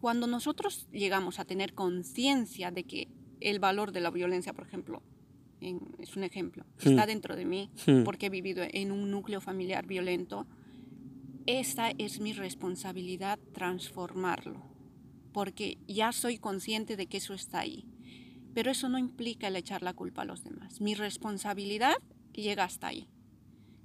Cuando 0.00 0.26
nosotros 0.26 0.86
llegamos 0.92 1.40
a 1.40 1.44
tener 1.44 1.74
conciencia 1.74 2.70
de 2.70 2.84
que 2.84 3.08
el 3.40 3.58
valor 3.58 3.92
de 3.92 4.00
la 4.00 4.10
violencia, 4.10 4.52
por 4.52 4.66
ejemplo, 4.66 5.02
es 5.60 6.16
un 6.16 6.22
ejemplo, 6.22 6.64
está 6.78 7.06
dentro 7.06 7.34
de 7.34 7.44
mí 7.44 7.70
porque 8.04 8.26
he 8.26 8.30
vivido 8.30 8.64
en 8.70 8.92
un 8.92 9.10
núcleo 9.10 9.40
familiar 9.40 9.86
violento, 9.86 10.46
esa 11.46 11.90
es 11.98 12.20
mi 12.20 12.32
responsabilidad 12.32 13.38
transformarlo, 13.52 14.62
porque 15.32 15.78
ya 15.88 16.12
soy 16.12 16.38
consciente 16.38 16.96
de 16.96 17.06
que 17.06 17.16
eso 17.18 17.34
está 17.34 17.60
ahí. 17.60 17.86
Pero 18.54 18.70
eso 18.70 18.88
no 18.88 18.98
implica 18.98 19.48
el 19.48 19.56
echar 19.56 19.82
la 19.82 19.92
culpa 19.92 20.22
a 20.22 20.24
los 20.24 20.42
demás. 20.42 20.80
Mi 20.80 20.94
responsabilidad 20.94 21.96
llega 22.42 22.64
hasta 22.64 22.88
ahí. 22.88 23.08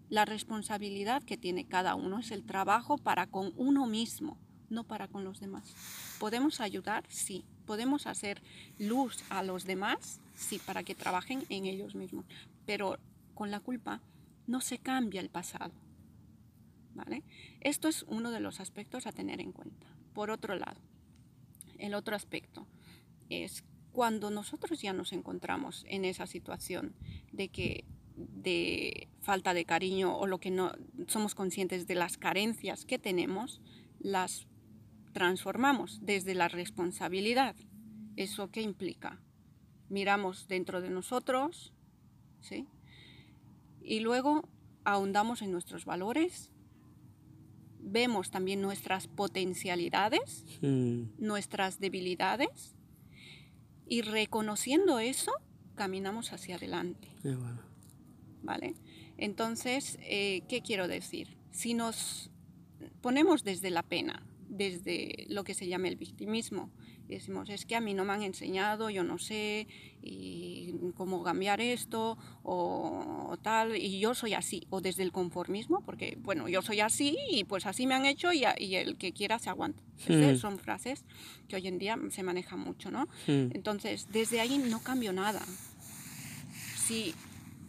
La 0.10 0.26
responsabilidad 0.26 1.24
que 1.24 1.38
tiene 1.38 1.68
cada 1.68 1.96
uno 1.96 2.20
es 2.20 2.32
el 2.32 2.44
trabajo 2.44 2.98
para 2.98 3.28
con 3.28 3.54
uno 3.56 3.88
mismo, 3.88 4.38
no 4.70 4.84
para 4.84 5.08
con 5.08 5.24
los 5.24 5.40
demás. 5.40 5.74
¿Podemos 6.20 6.60
ayudar? 6.60 7.06
Sí. 7.08 7.46
¿Podemos 7.66 8.08
hacer 8.08 8.42
luz 8.78 9.24
a 9.30 9.44
los 9.44 9.64
demás? 9.64 10.20
Sí, 10.36 10.60
para 10.60 10.84
que 10.84 10.96
trabajen 10.96 11.44
en 11.50 11.66
ellos 11.66 11.96
mismos. 11.96 12.26
Pero 12.66 12.98
con 13.34 13.52
la 13.52 13.62
culpa 13.62 14.02
no 14.48 14.60
se 14.60 14.80
cambia 14.80 15.22
el 15.22 15.30
pasado. 15.30 15.74
¿Vale? 16.94 17.24
Esto 17.62 17.88
es 17.88 18.04
uno 18.04 18.32
de 18.32 18.42
los 18.42 18.60
aspectos 18.60 19.08
a 19.08 19.14
tener 19.14 19.40
en 19.40 19.54
cuenta. 19.54 19.88
Por 20.14 20.30
otro 20.30 20.56
lado, 20.56 20.82
el 21.78 21.94
otro 21.94 22.18
aspecto 22.18 22.68
es 23.30 23.64
cuando 23.94 24.30
nosotros 24.30 24.82
ya 24.82 24.92
nos 24.92 25.14
encontramos 25.14 25.86
en 25.88 26.04
esa 26.04 26.28
situación 26.28 26.94
de 27.32 27.48
que 27.48 27.86
de 28.30 29.08
falta 29.22 29.54
de 29.54 29.66
cariño 29.66 30.18
o 30.18 30.28
lo 30.28 30.40
que 30.40 30.52
no 30.52 30.74
somos 31.08 31.36
conscientes 31.36 31.88
de 31.88 31.96
las 31.96 32.18
carencias 32.18 32.86
que 32.86 33.00
tenemos, 33.00 33.62
las 34.00 34.48
transformamos 35.14 36.00
desde 36.02 36.36
la 36.36 36.48
responsabilidad. 36.48 37.56
¿Eso 38.16 38.50
qué 38.50 38.62
implica? 38.62 39.22
Miramos 39.90 40.48
dentro 40.48 40.82
de 40.82 40.90
nosotros, 40.90 41.74
¿sí? 42.40 42.68
Y 43.82 44.00
luego 44.00 44.48
ahondamos 44.84 45.42
en 45.42 45.52
nuestros 45.52 45.86
valores, 45.86 46.52
vemos 47.80 48.32
también 48.32 48.62
nuestras 48.62 49.08
potencialidades, 49.08 50.46
nuestras 50.62 51.80
debilidades, 51.80 52.76
y 53.88 54.04
reconociendo 54.04 55.00
eso, 55.00 55.34
caminamos 55.76 56.32
hacia 56.32 56.56
adelante. 56.56 57.10
¿Vale? 58.44 58.76
Entonces, 59.18 59.98
eh, 60.02 60.42
¿qué 60.50 60.62
quiero 60.62 60.88
decir? 60.88 61.38
Si 61.52 61.74
nos 61.74 62.32
ponemos 63.02 63.44
desde 63.44 63.70
la 63.70 63.84
pena, 63.84 64.24
desde 64.50 65.26
lo 65.30 65.44
que 65.44 65.54
se 65.54 65.68
llama 65.68 65.88
el 65.88 65.96
victimismo, 65.96 66.70
decimos, 67.08 67.50
es 67.50 67.66
que 67.66 67.76
a 67.76 67.82
mí 67.82 67.94
no 67.94 68.06
me 68.06 68.14
han 68.14 68.24
enseñado, 68.24 68.90
yo 68.90 69.04
no 69.04 69.18
sé 69.18 69.68
y 70.02 70.74
cómo 70.96 71.24
cambiar 71.24 71.62
esto 71.62 72.18
o, 72.44 73.38
tal, 73.42 73.76
y 73.76 74.00
yo 74.00 74.16
soy 74.16 74.34
así, 74.34 74.66
o 74.70 74.82
desde 74.82 75.04
el 75.04 75.12
conformismo, 75.12 75.84
porque 75.86 76.18
bueno, 76.22 76.48
yo 76.48 76.62
soy 76.62 76.80
así 76.80 77.18
y 77.30 77.44
pues 77.44 77.66
así 77.66 77.86
me 77.86 77.96
han 77.96 78.06
hecho 78.06 78.32
y, 78.34 78.44
el 78.44 78.98
que 78.98 79.14
quiera 79.14 79.40
se 79.40 79.50
aguanta. 79.50 79.84
Son 80.40 80.58
frases 80.58 81.06
que 81.48 81.56
hoy 81.56 81.68
en 81.68 81.78
día 81.78 81.98
se 82.10 82.24
manejan 82.24 82.60
mucho, 82.60 82.90
¿no? 82.90 83.08
Entonces, 83.28 84.08
desde 84.12 84.40
ahí 84.40 84.58
no 84.58 84.82
cambio 84.82 85.14
nada. 85.14 85.42
Si 86.78 87.14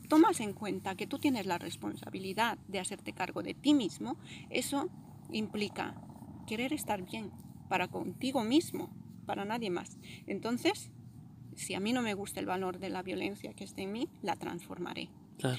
tomas 0.08 0.40
en 0.40 0.52
cuenta 0.52 0.94
que 0.94 1.06
tú 1.06 1.18
tienes 1.18 1.46
la 1.46 1.58
responsabilidad 1.58 2.58
de 2.68 2.80
hacerte 2.80 3.12
cargo 3.12 3.42
de 3.42 3.54
ti 3.54 3.74
mismo, 3.74 4.18
eso 4.50 4.88
implica 5.30 5.94
querer 6.46 6.72
estar 6.72 7.02
bien 7.02 7.30
para 7.68 7.88
contigo 7.88 8.44
mismo, 8.44 8.90
para 9.26 9.44
nadie 9.44 9.70
más. 9.70 9.98
Entonces, 10.26 10.90
si 11.56 11.74
a 11.74 11.80
mí 11.80 11.92
no 11.92 12.02
me 12.02 12.14
gusta 12.14 12.40
el 12.40 12.46
valor 12.46 12.78
de 12.78 12.90
la 12.90 13.02
violencia 13.02 13.54
que 13.54 13.64
está 13.64 13.82
en 13.82 13.92
mí, 13.92 14.08
la 14.22 14.36
transformaré. 14.36 15.10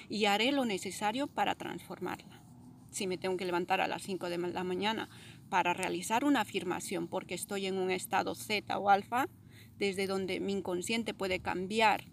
Y 0.10 0.25
haré 0.25 0.51
lo 0.51 0.63
necesario 0.63 1.27
para 1.27 1.56
transformarla. 1.56 2.41
Si 2.91 3.08
me 3.08 3.17
tengo 3.17 3.36
que 3.38 3.45
levantar 3.45 3.82
a 3.82 3.88
las 3.88 4.03
5 4.03 4.29
de 4.29 4.38
la 4.38 4.63
mañana 4.63 5.10
para 5.49 5.73
realizar 5.73 6.23
una 6.23 6.41
afirmación 6.41 7.08
porque 7.08 7.34
estoy 7.34 7.65
en 7.65 7.77
un 7.77 7.91
estado 7.91 8.36
Z 8.36 8.77
o 8.77 8.89
alfa, 8.89 9.27
desde 9.77 10.08
donde 10.08 10.39
mi 10.39 10.53
inconsciente 10.53 11.13
puede 11.13 11.39
cambiar 11.39 12.06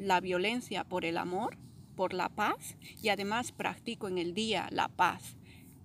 la 0.00 0.20
violencia 0.20 0.84
por 0.84 1.04
el 1.04 1.16
amor, 1.16 1.56
por 1.96 2.14
la 2.14 2.28
paz 2.28 2.76
y 3.02 3.10
además 3.10 3.52
practico 3.52 4.08
en 4.08 4.18
el 4.18 4.34
día 4.34 4.68
la 4.70 4.88
paz. 4.88 5.36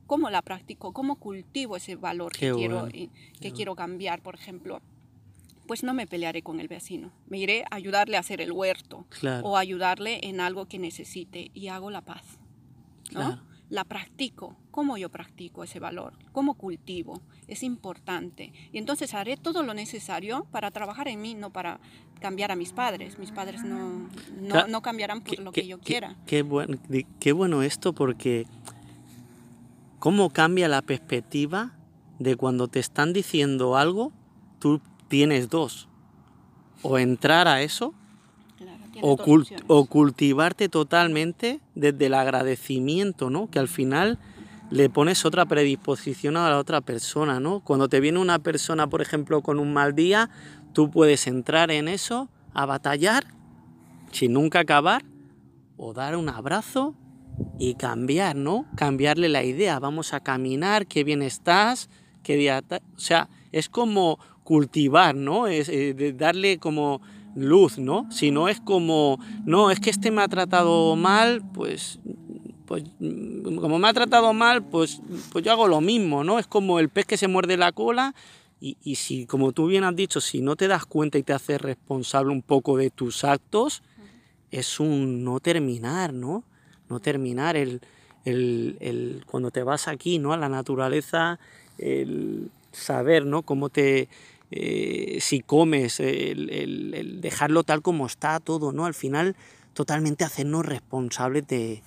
¿Cómo 0.08 0.30
la 0.30 0.42
practico? 0.42 0.94
¿Cómo 0.94 1.16
cultivo 1.16 1.76
ese 1.76 1.96
valor 1.96 2.32
que, 2.32 2.52
quiero, 2.52 2.88
que 2.88 3.52
quiero 3.52 3.76
cambiar? 3.76 4.22
Por 4.22 4.36
ejemplo, 4.36 4.82
pues 5.68 5.84
no 5.84 5.94
me 5.94 6.08
pelearé 6.08 6.44
con 6.44 6.60
el 6.60 6.68
vecino. 6.68 7.12
Me 7.28 7.40
iré 7.40 7.64
a 7.64 7.76
ayudarle 7.76 8.18
a 8.18 8.20
hacer 8.20 8.40
el 8.40 8.52
huerto 8.52 9.06
o 9.44 9.58
ayudarle 9.58 10.20
en 10.24 10.40
algo 10.40 10.68
que 10.68 10.80
necesite 10.80 11.50
y 11.54 11.68
hago 11.68 11.90
la 11.90 12.02
paz. 12.02 12.24
¿no? 13.12 13.42
La 13.70 13.84
practico. 13.84 14.56
¿Cómo 14.72 14.98
yo 14.98 15.10
practico 15.10 15.64
ese 15.64 15.80
valor? 15.80 16.14
¿Cómo 16.32 16.54
cultivo? 16.56 17.22
Es 17.48 17.64
importante. 17.64 18.54
Y 18.72 18.78
entonces 18.78 19.14
haré 19.14 19.38
todo 19.38 19.64
lo 19.64 19.74
necesario 19.74 20.46
para 20.52 20.72
trabajar 20.72 21.08
en 21.08 21.22
mí, 21.22 21.34
no 21.34 21.52
para 21.52 21.80
cambiar 22.20 22.52
a 22.52 22.56
mis 22.56 22.74
padres. 22.74 23.18
Mis 23.18 23.32
padres 23.32 23.64
no, 23.64 24.08
no, 24.68 24.82
cambiarán 24.82 25.22
por 25.22 25.40
lo 25.40 25.52
que 25.52 25.66
yo 25.66 25.80
quiera. 25.80 26.16
Qué, 26.26 26.42
bueno, 26.44 26.78
qué 27.20 27.32
bueno 27.32 27.64
esto 27.64 27.94
porque 27.94 28.46
cómo 30.00 30.30
cambia 30.30 30.68
la 30.68 30.82
perspectiva 30.82 31.74
de 32.20 32.36
cuando 32.36 32.68
te 32.68 32.80
están 32.80 33.14
diciendo 33.14 33.78
algo, 33.78 34.12
tú 34.60 34.82
tienes 35.08 35.50
dos. 35.50 35.88
O 36.82 37.00
entrar 37.00 37.48
a 37.48 37.62
eso 37.62 37.94
o, 39.02 39.18
o, 39.68 39.86
cultivarte 39.86 40.70
totalmente 40.70 41.60
desde 41.76 42.08
el 42.08 42.14
agradecimiento, 42.14 43.30
¿no? 43.30 43.50
Que 43.50 43.60
al 43.60 43.68
final 43.68 44.20
le 44.70 44.90
pones 44.90 45.26
otra 45.26 45.46
predisposición 45.46 46.38
a 46.38 46.50
la 46.50 46.58
otra 46.58 46.82
persona, 46.82 47.40
¿no? 47.40 47.60
Cuando 47.60 47.88
te 47.88 48.00
viene 48.00 48.20
una 48.20 48.40
persona, 48.40 48.88
por 48.88 49.02
ejemplo, 49.02 49.42
con 49.42 49.60
un 49.60 49.74
mal 49.74 49.96
día, 49.96 50.30
tú 50.74 50.90
puedes 50.90 51.28
entrar 51.28 51.72
en 51.72 51.88
eso, 51.88 52.30
a 52.54 52.66
batallar, 52.66 53.26
sin 54.12 54.34
nunca 54.34 54.60
acabar, 54.60 55.04
o 55.78 55.94
dar 55.94 56.16
un 56.16 56.30
abrazo 56.30 56.96
y 57.60 57.76
cambiar, 57.76 58.36
¿no? 58.36 58.66
Cambiarle 58.76 59.30
la 59.30 59.44
idea, 59.44 59.80
vamos 59.80 60.14
a 60.14 60.22
caminar, 60.22 60.88
qué 60.88 61.04
bien 61.04 61.22
estás, 61.22 61.90
qué 62.24 62.36
día... 62.36 62.64
O 62.70 63.00
sea, 63.00 63.30
es 63.52 63.70
como 63.70 64.20
cultivar, 64.44 65.16
¿no? 65.16 65.48
Es 65.48 65.70
eh, 65.70 66.14
darle 66.18 66.60
como 66.60 67.02
luz, 67.36 67.78
¿no? 67.78 68.10
Si 68.12 68.32
no 68.32 68.48
es 68.48 68.60
como, 68.60 69.20
no, 69.46 69.72
es 69.72 69.80
que 69.80 69.90
este 69.90 70.12
me 70.12 70.22
ha 70.22 70.28
tratado 70.28 70.96
mal, 70.96 71.44
pues, 71.54 72.00
pues 72.66 72.84
como 73.00 73.78
me 73.78 73.88
ha 73.88 73.94
tratado 73.94 74.34
mal, 74.34 74.64
pues, 74.64 75.02
pues 75.32 75.44
yo 75.44 75.52
hago 75.52 75.68
lo 75.68 75.82
mismo, 75.82 76.24
¿no? 76.24 76.40
Es 76.40 76.48
como 76.48 76.80
el 76.80 76.90
pez 76.90 77.06
que 77.06 77.18
se 77.18 77.28
muerde 77.28 77.58
la 77.58 77.72
cola 77.72 78.16
y, 78.60 78.78
y 78.84 78.96
si, 78.96 79.26
como 79.26 79.52
tú 79.52 79.68
bien 79.68 79.84
has 79.84 79.96
dicho, 79.96 80.22
si 80.22 80.42
no 80.42 80.56
te 80.56 80.68
das 80.68 80.86
cuenta 80.86 81.18
y 81.18 81.24
te 81.24 81.34
haces 81.34 81.62
responsable 81.62 82.32
un 82.32 82.42
poco 82.42 82.78
de 82.78 82.90
tus 82.90 83.24
actos, 83.24 83.84
es 84.52 84.80
un 84.80 85.24
no 85.24 85.40
terminar, 85.40 86.14
¿no? 86.14 86.44
No 86.90 87.00
terminar 87.00 87.58
el, 87.58 87.82
el, 88.24 88.78
el 88.80 89.24
cuando 89.26 89.52
te 89.52 89.64
vas 89.64 89.88
aquí, 89.88 90.20
¿no? 90.20 90.34
A 90.34 90.38
la 90.38 90.50
naturaleza, 90.50 91.40
el 91.78 92.50
saber, 92.72 93.26
¿no? 93.26 93.44
Cómo 93.44 93.70
te 93.70 94.08
eh, 94.52 95.18
si 95.22 95.42
comes, 95.42 96.00
el, 96.00 97.20
dejarlo 97.22 97.64
tal 97.64 97.82
como 97.82 98.06
está 98.06 98.40
todo, 98.40 98.72
¿no? 98.72 98.86
Al 98.86 98.94
final, 98.94 99.36
totalmente 99.74 100.24
hacernos 100.24 100.66
responsables 100.66 101.48
de, 101.48 101.82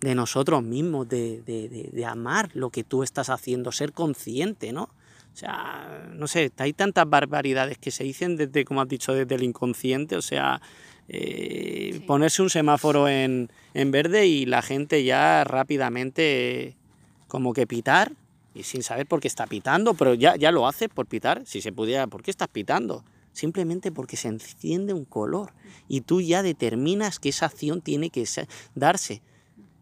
de 0.00 0.14
nosotros 0.14 0.62
mismos, 0.62 1.08
de, 1.08 1.42
de, 1.42 2.04
amar 2.04 2.50
lo 2.54 2.70
que 2.70 2.84
tú 2.84 3.02
estás 3.02 3.30
haciendo, 3.30 3.72
ser 3.72 3.92
consciente, 3.92 4.72
¿no? 4.72 4.84
O 5.32 5.36
sea, 5.36 6.08
no 6.12 6.26
sé, 6.26 6.50
hay 6.56 6.72
tantas 6.72 7.08
barbaridades 7.08 7.78
que 7.78 7.90
se 7.90 8.04
dicen 8.04 8.36
desde, 8.36 8.64
como 8.64 8.82
has 8.82 8.88
dicho, 8.88 9.12
desde 9.12 9.34
el 9.34 9.42
inconsciente, 9.42 10.16
o 10.16 10.22
sea, 10.22 10.60
eh, 11.08 12.02
ponerse 12.06 12.42
un 12.42 12.50
semáforo 12.50 13.08
en, 13.08 13.50
en, 13.74 13.90
verde 13.90 14.26
y 14.26 14.46
la 14.46 14.62
gente 14.62 15.04
ya 15.04 15.44
rápidamente 15.44 16.76
como 17.28 17.52
que 17.52 17.66
pitar 17.66 18.12
y 18.54 18.64
sin 18.64 18.82
saber 18.82 19.06
por 19.06 19.20
qué 19.20 19.28
está 19.28 19.46
pitando, 19.46 19.94
pero 19.94 20.14
ya, 20.14 20.36
ya 20.36 20.50
lo 20.50 20.66
hace 20.66 20.88
por 20.88 21.06
pitar, 21.06 21.42
si 21.46 21.60
se 21.60 21.72
pudiera, 21.72 22.06
¿por 22.06 22.22
qué 22.22 22.30
estás 22.30 22.48
pitando? 22.48 23.04
Simplemente 23.32 23.92
porque 23.92 24.16
se 24.16 24.28
enciende 24.28 24.92
un 24.92 25.04
color 25.04 25.52
y 25.88 26.00
tú 26.00 26.20
ya 26.20 26.42
determinas 26.42 27.18
que 27.18 27.28
esa 27.28 27.46
acción 27.46 27.80
tiene 27.80 28.10
que 28.10 28.26
darse. 28.74 29.22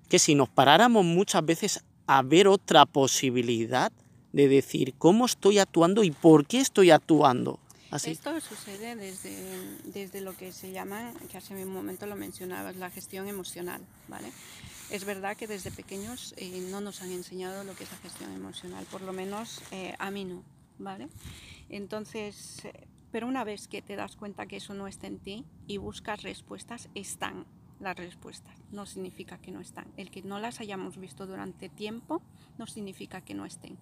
Que 0.08 0.18
si 0.18 0.34
nos 0.34 0.48
paráramos 0.48 1.04
muchas 1.04 1.44
veces 1.44 1.84
a 2.06 2.22
ver 2.22 2.48
otra 2.48 2.86
posibilidad 2.86 3.92
de 4.32 4.48
decir 4.48 4.94
cómo 4.98 5.26
estoy 5.26 5.58
actuando 5.58 6.04
y 6.04 6.10
por 6.10 6.46
qué 6.46 6.60
estoy 6.60 6.90
actuando. 6.90 7.58
Así. 7.90 8.10
Esto 8.10 8.38
sucede 8.40 8.96
desde, 8.96 9.32
desde 9.84 10.20
lo 10.20 10.36
que 10.36 10.52
se 10.52 10.72
llama, 10.72 11.14
que 11.30 11.38
hace 11.38 11.54
un 11.54 11.72
momento 11.72 12.06
lo 12.06 12.16
mencionabas, 12.16 12.76
la 12.76 12.90
gestión 12.90 13.28
emocional, 13.28 13.80
¿vale? 14.08 14.30
Es 14.90 15.04
verdad 15.04 15.36
que 15.36 15.46
desde 15.46 15.70
pequeños 15.70 16.34
eh, 16.38 16.66
no 16.70 16.80
nos 16.80 17.02
han 17.02 17.10
enseñado 17.10 17.62
lo 17.62 17.74
que 17.74 17.84
es 17.84 17.92
la 17.92 17.98
gestión 17.98 18.32
emocional, 18.32 18.86
por 18.90 19.02
lo 19.02 19.12
menos 19.12 19.60
eh, 19.70 19.94
a 19.98 20.10
mí 20.10 20.24
no, 20.24 20.42
¿vale? 20.78 21.08
Entonces, 21.68 22.64
eh, 22.64 22.86
pero 23.12 23.26
una 23.26 23.44
vez 23.44 23.68
que 23.68 23.82
te 23.82 23.96
das 23.96 24.16
cuenta 24.16 24.46
que 24.46 24.56
eso 24.56 24.72
no 24.72 24.86
está 24.86 25.06
en 25.06 25.18
ti 25.18 25.44
y 25.66 25.76
buscas 25.76 26.22
respuestas, 26.22 26.88
están 26.94 27.44
las 27.80 27.98
respuestas, 27.98 28.54
no 28.72 28.86
significa 28.86 29.36
que 29.36 29.50
no 29.50 29.60
están. 29.60 29.86
El 29.98 30.10
que 30.10 30.22
no 30.22 30.40
las 30.40 30.58
hayamos 30.58 30.96
visto 30.96 31.26
durante 31.26 31.68
tiempo 31.68 32.22
no 32.56 32.66
significa 32.66 33.20
que 33.20 33.34
no 33.34 33.44
estén. 33.44 33.76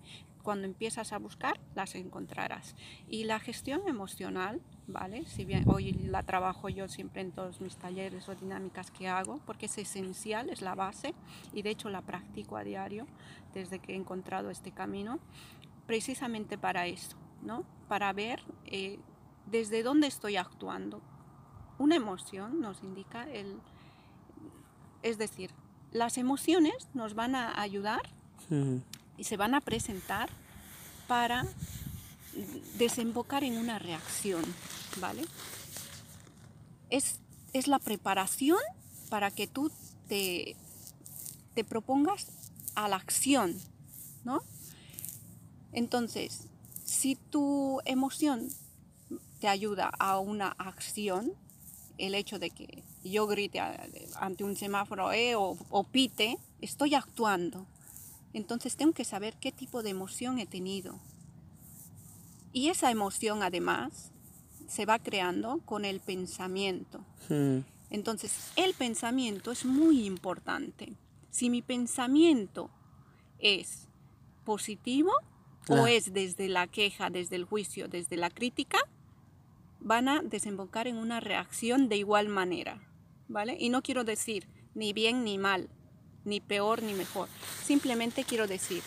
Cuando 0.47 0.69
empiezas 0.69 1.13
a 1.13 1.19
buscar, 1.19 1.59
las 1.75 1.97
encontrarás. 1.97 2.77
Y 3.09 3.25
la 3.25 3.41
gestión 3.41 3.81
emocional, 3.89 4.63
¿vale? 4.87 5.27
Si 5.27 5.45
bien 5.45 5.65
hoy 5.67 5.91
la 5.91 6.23
trabajo 6.23 6.69
yo 6.69 6.87
siempre 6.87 7.21
en 7.23 7.33
todos 7.33 7.61
mis 7.61 7.77
talleres 7.77 8.29
o 8.29 8.35
dinámicas 8.37 8.93
que 8.93 9.09
hago, 9.09 9.41
porque 9.45 9.67
es 9.67 9.77
esencial, 9.77 10.49
es 10.49 10.63
la 10.63 10.77
base, 10.77 11.17
y 11.53 11.63
de 11.63 11.71
hecho 11.71 11.91
la 11.91 12.01
practico 12.01 12.57
a 12.57 12.63
diario 12.63 13.09
desde 13.55 13.81
que 13.81 13.95
he 13.95 13.97
encontrado 13.97 14.51
este 14.51 14.71
camino, 14.71 15.19
precisamente 15.85 16.57
para 16.57 16.87
eso, 16.87 17.17
¿no? 17.43 17.65
Para 17.89 18.13
ver 18.13 18.41
eh, 18.67 19.01
desde 19.51 19.83
dónde 19.83 20.07
estoy 20.07 20.37
actuando. 20.37 21.03
Una 21.77 21.97
emoción 21.97 22.61
nos 22.61 22.85
indica 22.85 23.25
el... 23.33 23.59
Es 25.03 25.19
decir, 25.19 25.51
las 25.91 26.19
emociones 26.19 26.89
nos 26.95 27.15
van 27.15 27.35
a 27.35 27.61
ayudar 27.61 28.03
y 29.19 29.25
se 29.25 29.37
van 29.37 29.55
a 29.55 29.61
presentar 29.61 30.29
para 31.07 31.47
desembocar 32.79 33.45
en 33.45 33.57
una 33.57 33.79
reacción, 33.79 34.45
¿vale? 35.01 35.25
Es, 36.91 37.19
es 37.53 37.67
la 37.67 37.79
preparación 37.79 38.59
para 39.09 39.31
que 39.31 39.47
tú 39.47 39.71
te, 40.09 40.57
te 41.55 41.65
propongas 41.65 42.27
a 42.75 42.89
la 42.89 42.97
acción, 42.97 43.59
¿no? 44.25 44.43
Entonces, 45.73 46.49
si 46.85 47.17
tu 47.17 47.81
emoción 47.85 48.49
te 49.41 49.49
ayuda 49.49 49.91
a 49.99 50.19
una 50.19 50.49
acción, 50.59 51.33
el 51.99 52.15
hecho 52.15 52.39
de 52.39 52.51
que 52.51 52.83
yo 53.05 53.27
grite 53.27 53.61
ante 53.61 54.45
un 54.45 54.57
semáforo 54.57 55.13
eh, 55.13 55.35
o, 55.35 55.57
o 55.71 55.85
pite, 55.85 56.39
estoy 56.61 56.95
actuando. 56.95 57.67
Entonces 58.37 58.77
tengo 58.77 58.93
que 58.93 59.07
saber 59.07 59.35
qué 59.41 59.51
tipo 59.51 59.83
de 59.83 59.89
emoción 59.89 60.39
he 60.39 60.45
tenido. 60.45 61.01
Y 62.53 62.69
esa 62.69 62.91
emoción 62.91 63.43
además 63.43 64.13
se 64.69 64.85
va 64.85 64.99
creando 64.99 65.61
con 65.65 65.87
el 65.87 66.01
pensamiento. 66.01 67.03
Hmm. 67.31 67.61
Entonces 67.89 68.53
el 68.57 68.75
pensamiento 68.75 69.53
es 69.53 69.65
muy 69.65 70.05
importante. 70.05 70.93
Si 71.31 71.49
mi 71.49 71.63
pensamiento 71.63 72.69
es 73.39 73.89
positivo 74.45 75.13
o 75.71 75.87
Ah. 75.87 75.91
es 75.91 76.13
desde 76.13 76.49
la 76.51 76.67
queja, 76.67 77.09
desde 77.09 77.37
el 77.37 77.47
juicio, 77.47 77.89
desde 77.89 78.19
la 78.19 78.29
crítica, 78.29 78.79
van 79.81 80.09
a 80.09 80.21
desembocar 80.21 80.87
en 80.89 80.99
una 80.99 81.21
reacción 81.21 81.89
de 81.89 81.97
igual 81.97 82.29
manera, 82.29 82.83
¿vale? 83.29 83.57
Y 83.59 83.71
no 83.71 83.81
quiero 83.81 84.05
decir 84.05 84.47
ni 84.75 84.93
bien 84.93 85.25
ni 85.25 85.39
mal, 85.39 85.71
ni 86.27 86.41
peor 86.41 86.83
ni 86.83 86.93
mejor. 86.93 87.29
Simplemente 87.65 88.25
quiero 88.25 88.47
decir, 88.47 88.83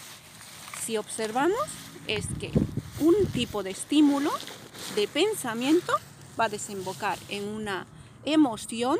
si 0.86 0.98
observamos, 0.98 1.58
es 2.06 2.28
que 2.40 2.52
un 3.00 3.16
tipo 3.34 3.64
de 3.64 3.72
estímulo 3.72 4.32
de 4.96 5.08
pensamiento 5.08 5.94
va 6.40 6.46
a 6.46 6.50
desembocar 6.50 7.18
en 7.30 7.48
una 7.48 7.88
emoción 8.26 9.00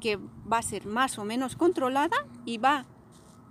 que 0.00 0.16
va 0.16 0.58
a 0.58 0.62
ser 0.62 0.86
más 0.86 1.18
o 1.18 1.24
menos 1.24 1.56
controlada 1.56 2.16
y 2.44 2.58
va 2.58 2.78
a 2.78 2.86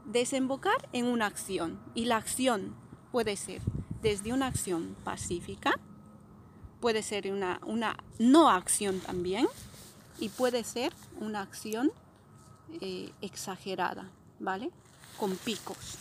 desembocar 0.05 0.89
en 0.93 1.05
una 1.05 1.26
acción. 1.26 1.80
Y 1.93 2.05
la 2.05 2.18
acción 2.18 2.76
puede 3.12 3.36
ser 3.36 3.62
desde 4.01 4.32
una 4.32 4.47
acción 4.47 4.95
pacífica, 5.03 5.80
puede 6.80 7.03
ser 7.03 7.32
una, 7.32 7.60
una 7.66 7.97
no 8.20 8.49
acción 8.49 8.99
también, 8.99 9.47
y 10.20 10.30
puede 10.30 10.64
ser 10.64 10.93
una 11.20 11.41
acción 11.41 11.91
eh, 12.82 13.11
exagerada, 13.22 14.11
¿vale? 14.39 14.72
Con 15.18 15.36
picos. 15.38 15.97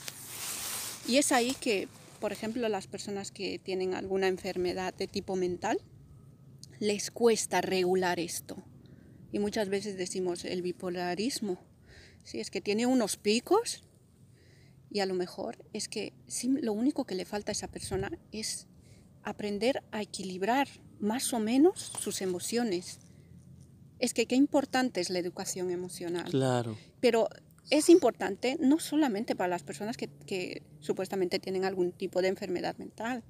Y 1.08 1.18
es 1.18 1.32
ahí 1.32 1.54
que, 1.60 1.88
por 2.20 2.32
ejemplo, 2.32 2.68
las 2.68 2.86
personas 2.86 3.30
que 3.30 3.58
tienen 3.58 3.94
alguna 3.94 4.28
enfermedad 4.28 4.94
de 4.94 5.06
tipo 5.06 5.36
mental, 5.36 5.80
les 6.80 7.10
cuesta 7.10 7.60
regular 7.60 8.20
esto. 8.20 8.56
Y 9.32 9.38
muchas 9.38 9.68
veces 9.68 9.96
decimos 9.96 10.44
el 10.44 10.62
bipolarismo. 10.62 11.58
Sí, 12.24 12.40
es 12.40 12.50
que 12.50 12.60
tiene 12.60 12.86
unos 12.86 13.16
picos 13.16 13.84
y 14.90 15.00
a 15.00 15.06
lo 15.06 15.14
mejor 15.14 15.58
es 15.72 15.88
que 15.88 16.12
lo 16.60 16.72
único 16.72 17.04
que 17.04 17.14
le 17.14 17.24
falta 17.24 17.50
a 17.50 17.54
esa 17.54 17.68
persona 17.68 18.10
es 18.32 18.66
aprender 19.22 19.82
a 19.92 20.02
equilibrar 20.02 20.68
más 21.00 21.32
o 21.32 21.38
menos 21.38 21.92
sus 22.00 22.22
emociones. 22.22 23.00
Es 23.99 24.14
que 24.14 24.26
qué 24.26 24.34
importante 24.34 25.01
es 25.01 25.11
la 25.11 25.18
educación 25.18 25.70
emocional. 25.70 26.30
Claro. 26.30 26.76
Pero 27.01 27.28
es 27.70 27.88
importante 27.88 28.57
no 28.61 28.78
solamente 28.78 29.34
para 29.34 29.49
las 29.49 29.62
personas 29.62 29.97
que, 29.97 30.09
que 30.26 30.62
supuestamente 30.80 31.38
tienen 31.38 31.64
algún 31.64 31.92
tipo 31.92 32.22
de 32.22 32.28
enfermedad 32.28 32.76
mental. 32.78 33.22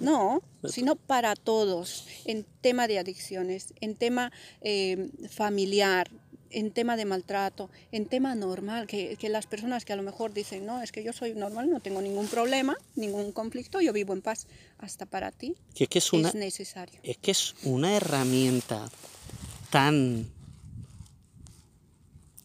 No, 0.00 0.42
sino 0.64 0.96
para 0.96 1.36
todos, 1.36 2.06
en 2.24 2.46
tema 2.62 2.88
de 2.88 2.98
adicciones, 2.98 3.74
en 3.82 3.94
tema 3.94 4.32
eh, 4.62 5.10
familiar, 5.28 6.10
en 6.48 6.70
tema 6.70 6.96
de 6.96 7.04
maltrato, 7.04 7.68
en 7.92 8.06
tema 8.06 8.34
normal, 8.34 8.86
que, 8.86 9.16
que, 9.16 9.28
las 9.28 9.46
personas 9.46 9.84
que 9.84 9.92
a 9.92 9.96
lo 9.96 10.02
mejor 10.02 10.32
dicen, 10.32 10.64
no, 10.64 10.82
es 10.82 10.92
que 10.92 11.04
yo 11.04 11.12
soy 11.12 11.34
normal, 11.34 11.70
no 11.70 11.80
tengo 11.80 12.00
ningún 12.00 12.26
problema, 12.28 12.76
ningún 12.94 13.32
conflicto, 13.32 13.82
yo 13.82 13.92
vivo 13.92 14.14
en 14.14 14.22
paz, 14.22 14.46
hasta 14.78 15.04
para 15.04 15.30
ti 15.30 15.56
que 15.74 15.84
es, 15.84 15.90
que 15.90 15.98
es, 15.98 16.12
una, 16.12 16.28
es 16.28 16.34
necesario. 16.34 16.98
Es 17.02 17.18
que 17.18 17.30
es 17.30 17.54
una 17.64 17.94
herramienta 17.94 18.90
tan, 19.72 20.26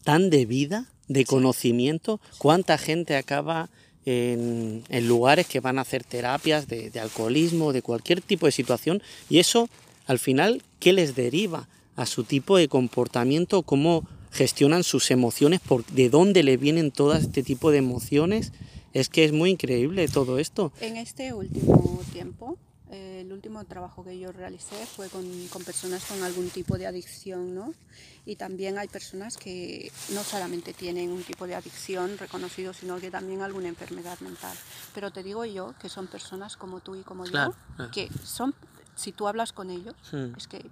tan 0.02 0.30
de 0.30 0.46
vida, 0.46 0.86
de 1.08 1.26
conocimiento, 1.26 2.20
cuánta 2.38 2.78
gente 2.78 3.16
acaba 3.16 3.68
en, 4.06 4.82
en, 4.88 5.06
lugares 5.06 5.46
que 5.46 5.60
van 5.60 5.78
a 5.78 5.82
hacer 5.82 6.04
terapias 6.04 6.68
de, 6.68 6.88
de, 6.88 7.00
alcoholismo, 7.00 7.74
de 7.74 7.82
cualquier 7.82 8.22
tipo 8.22 8.46
de 8.46 8.52
situación, 8.52 9.02
y 9.28 9.40
eso 9.40 9.68
al 10.06 10.18
final, 10.18 10.62
¿qué 10.80 10.94
les 10.94 11.14
deriva 11.14 11.68
a 11.96 12.06
su 12.06 12.24
tipo 12.24 12.56
de 12.56 12.68
comportamiento? 12.68 13.62
¿Cómo 13.62 14.08
gestionan 14.30 14.82
sus 14.82 15.10
emociones? 15.10 15.60
Por, 15.60 15.84
¿De 15.84 16.08
dónde 16.08 16.42
le 16.42 16.56
vienen 16.56 16.90
todo 16.90 17.12
este 17.12 17.42
tipo 17.42 17.70
de 17.70 17.76
emociones? 17.76 18.52
Es 18.94 19.10
que 19.10 19.26
es 19.26 19.32
muy 19.32 19.50
increíble 19.50 20.08
todo 20.08 20.38
esto. 20.38 20.72
En 20.80 20.96
este 20.96 21.34
último 21.34 22.00
tiempo, 22.10 22.56
el 22.90 23.32
último 23.32 23.64
trabajo 23.64 24.02
que 24.02 24.18
yo 24.18 24.32
realicé 24.32 24.86
fue 24.86 25.08
con, 25.08 25.24
con, 25.48 25.62
personas 25.62 26.04
con 26.04 26.22
algún 26.22 26.48
tipo 26.48 26.78
de 26.78 26.86
adicción, 26.86 27.54
¿no? 27.54 27.74
Y 28.24 28.36
también 28.36 28.78
hay 28.78 28.88
personas 28.88 29.36
que 29.36 29.92
no 30.14 30.22
solamente 30.22 30.72
tienen 30.72 31.10
un 31.10 31.22
tipo 31.22 31.46
de 31.46 31.54
adicción 31.54 32.16
reconocido, 32.18 32.72
sino 32.72 32.98
que 32.98 33.10
también 33.10 33.42
alguna 33.42 33.68
enfermedad 33.68 34.18
mental. 34.20 34.56
Pero 34.94 35.10
te 35.10 35.22
digo 35.22 35.44
yo 35.44 35.74
que 35.78 35.88
son 35.88 36.06
personas 36.06 36.56
como 36.56 36.80
tú 36.80 36.94
y 36.96 37.02
como 37.02 37.24
claro, 37.24 37.52
yo, 37.52 37.76
claro. 37.76 37.90
que 37.90 38.08
son, 38.24 38.54
si 38.94 39.12
tú 39.12 39.28
hablas 39.28 39.52
con 39.52 39.70
ellos, 39.70 39.94
sí. 40.02 40.32
es 40.36 40.48
que 40.48 40.64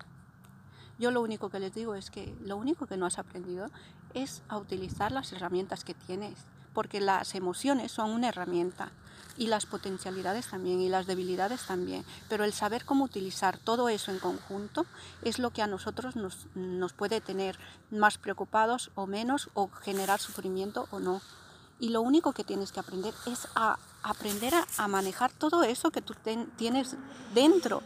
yo 0.99 1.11
lo 1.11 1.21
único 1.21 1.51
que 1.51 1.61
les 1.61 1.75
digo 1.75 1.95
es 1.95 2.11
que 2.11 2.35
lo 2.41 2.57
único 2.57 2.87
que 2.87 2.97
no 2.97 3.07
has 3.07 3.19
aprendido 3.19 3.69
es 4.15 4.43
a 4.49 4.57
utilizar 4.57 5.13
las 5.13 5.33
herramientas 5.33 5.85
que 5.85 5.93
tienes, 5.93 6.39
porque 6.73 7.01
las 7.01 7.35
emociones 7.35 7.93
son 7.93 8.11
una 8.11 8.29
herramienta 8.29 8.93
y 9.39 9.47
las 9.47 9.67
potencialidades 9.67 10.49
también 10.49 10.81
y 10.81 10.89
las 10.89 11.07
debilidades 11.07 11.67
también, 11.67 12.05
pero 12.29 12.45
el 12.45 12.53
saber 12.53 12.85
cómo 12.85 13.05
utilizar 13.05 13.59
todo 13.59 13.89
eso 13.89 14.11
en 14.11 14.19
conjunto 14.19 14.87
es 15.23 15.39
lo 15.39 15.51
que 15.51 15.63
a 15.63 15.67
nosotros 15.67 16.17
nos, 16.17 16.47
nos 16.55 16.93
puede 16.93 17.21
tener 17.21 17.59
más 17.91 18.19
preocupados 18.19 18.91
o 18.95 19.07
menos 19.07 19.51
o 19.55 19.69
generar 19.69 20.21
sufrimiento 20.21 20.89
o 20.91 21.01
no. 21.01 21.21
Y 21.79 21.91
lo 21.91 22.01
único 22.01 22.33
que 22.33 22.45
tienes 22.45 22.73
que 22.73 22.81
aprender 22.81 23.13
es 23.27 23.49
a 23.55 23.79
aprender 24.03 24.55
a, 24.79 24.89
manejar 24.89 25.33
todo 25.33 25.63
eso 25.63 25.91
que 25.91 26.01
tú 26.01 26.15
tienes 26.57 26.97
dentro 27.35 27.83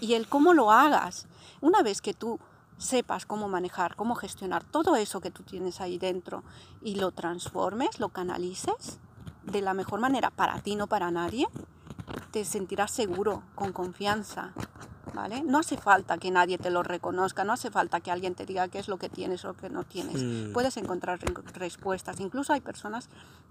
y 0.00 0.14
el 0.14 0.26
cómo 0.26 0.54
lo 0.54 0.72
hagas. 0.72 1.26
Una 1.60 1.82
vez 1.82 2.00
que 2.00 2.14
tú 2.14 2.40
sepas 2.78 3.26
cómo 3.26 3.48
manejar, 3.48 3.94
cómo 3.94 4.14
gestionar 4.14 4.64
todo 4.64 4.96
eso 4.96 5.20
que 5.20 5.30
tú 5.30 5.42
tienes 5.42 5.80
ahí 5.80 5.98
dentro 5.98 6.42
y 6.82 6.96
lo 6.96 7.12
transformes, 7.12 8.00
lo 8.00 8.08
canalices 8.08 8.98
de 9.44 9.62
la 9.62 9.74
mejor 9.74 10.00
manera 10.00 10.30
para 10.30 10.60
ti, 10.60 10.76
no 10.76 10.86
para 10.86 11.10
nadie, 11.10 11.48
te 12.30 12.44
sentirás 12.44 12.90
seguro, 12.90 13.42
con 13.54 13.72
confianza. 13.72 14.52
¿Vale? 15.12 15.42
No 15.42 15.58
hace 15.58 15.76
falta 15.76 16.18
que 16.18 16.30
nadie 16.30 16.56
te 16.56 16.70
lo 16.70 16.84
reconozca, 16.84 17.42
no 17.42 17.52
hace 17.52 17.68
falta 17.72 18.00
que 18.00 18.12
alguien 18.12 18.36
te 18.36 18.46
diga 18.46 18.68
qué 18.68 18.78
es 18.78 18.86
lo 18.86 18.96
que 18.96 19.08
tienes 19.08 19.44
o 19.44 19.54
que 19.54 19.68
no 19.68 19.82
tienes. 19.82 20.22
Mm. 20.22 20.52
Puedes 20.52 20.76
encontrar 20.76 21.18
respuestas. 21.54 22.20
Incluso 22.20 22.52
hay 22.52 22.60
personas 22.60 23.08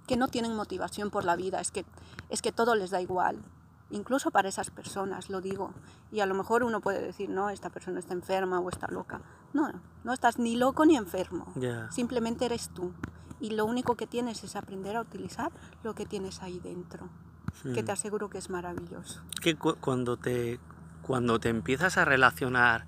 que 0.08 0.16
no 0.16 0.30
tienen 0.30 0.56
motivación 0.56 1.10
por 1.10 1.26
la 1.26 1.36
vida, 1.36 1.60
es 1.60 1.70
que, 1.72 1.86
es 2.30 2.42
que 2.42 2.54
todo 2.54 2.76
les 2.76 2.92
da 2.92 3.02
igual 3.02 3.40
incluso 3.92 4.32
para 4.32 4.50
esas 4.50 4.70
personas, 4.70 5.30
lo 5.30 5.42
digo. 5.42 5.72
Y 6.12 6.20
a 6.22 6.26
lo 6.26 6.36
mejor 6.36 6.64
uno 6.64 6.82
puede 6.82 7.02
decir, 7.02 7.30
no, 7.30 7.50
esta 7.50 7.70
persona 7.70 8.00
está 8.00 8.14
enferma 8.14 8.60
o 8.60 8.70
está 8.70 8.88
loca. 8.88 9.22
No, 9.54 9.72
no 10.04 10.14
estás 10.14 10.40
ni 10.40 10.56
loco 10.56 10.86
ni 10.86 10.96
enfermo. 10.96 11.48
Yeah. 11.60 11.92
Simplemente 11.92 12.46
eres 12.46 12.70
tú. 12.70 12.92
Y 13.40 13.52
lo 13.52 13.66
único 13.66 13.96
que 13.96 14.08
tienes 14.08 14.44
es 14.44 14.56
aprender 14.56 14.96
a 14.96 15.02
utilizar 15.02 15.52
lo 15.84 15.96
que 15.96 16.06
tienes 16.06 16.42
ahí 16.42 16.60
dentro, 16.60 17.10
que 17.74 17.84
te 17.84 17.92
aseguro 17.92 18.30
que 18.30 18.38
es 18.38 18.50
maravilloso. 18.50 19.22
Que 19.42 19.56
cu 19.56 19.76
cuando 19.80 20.18
te, 20.18 20.60
cuando 21.02 21.40
te 21.40 21.50
empiezas 21.50 21.98
a 21.98 22.06
relacionar 22.06 22.86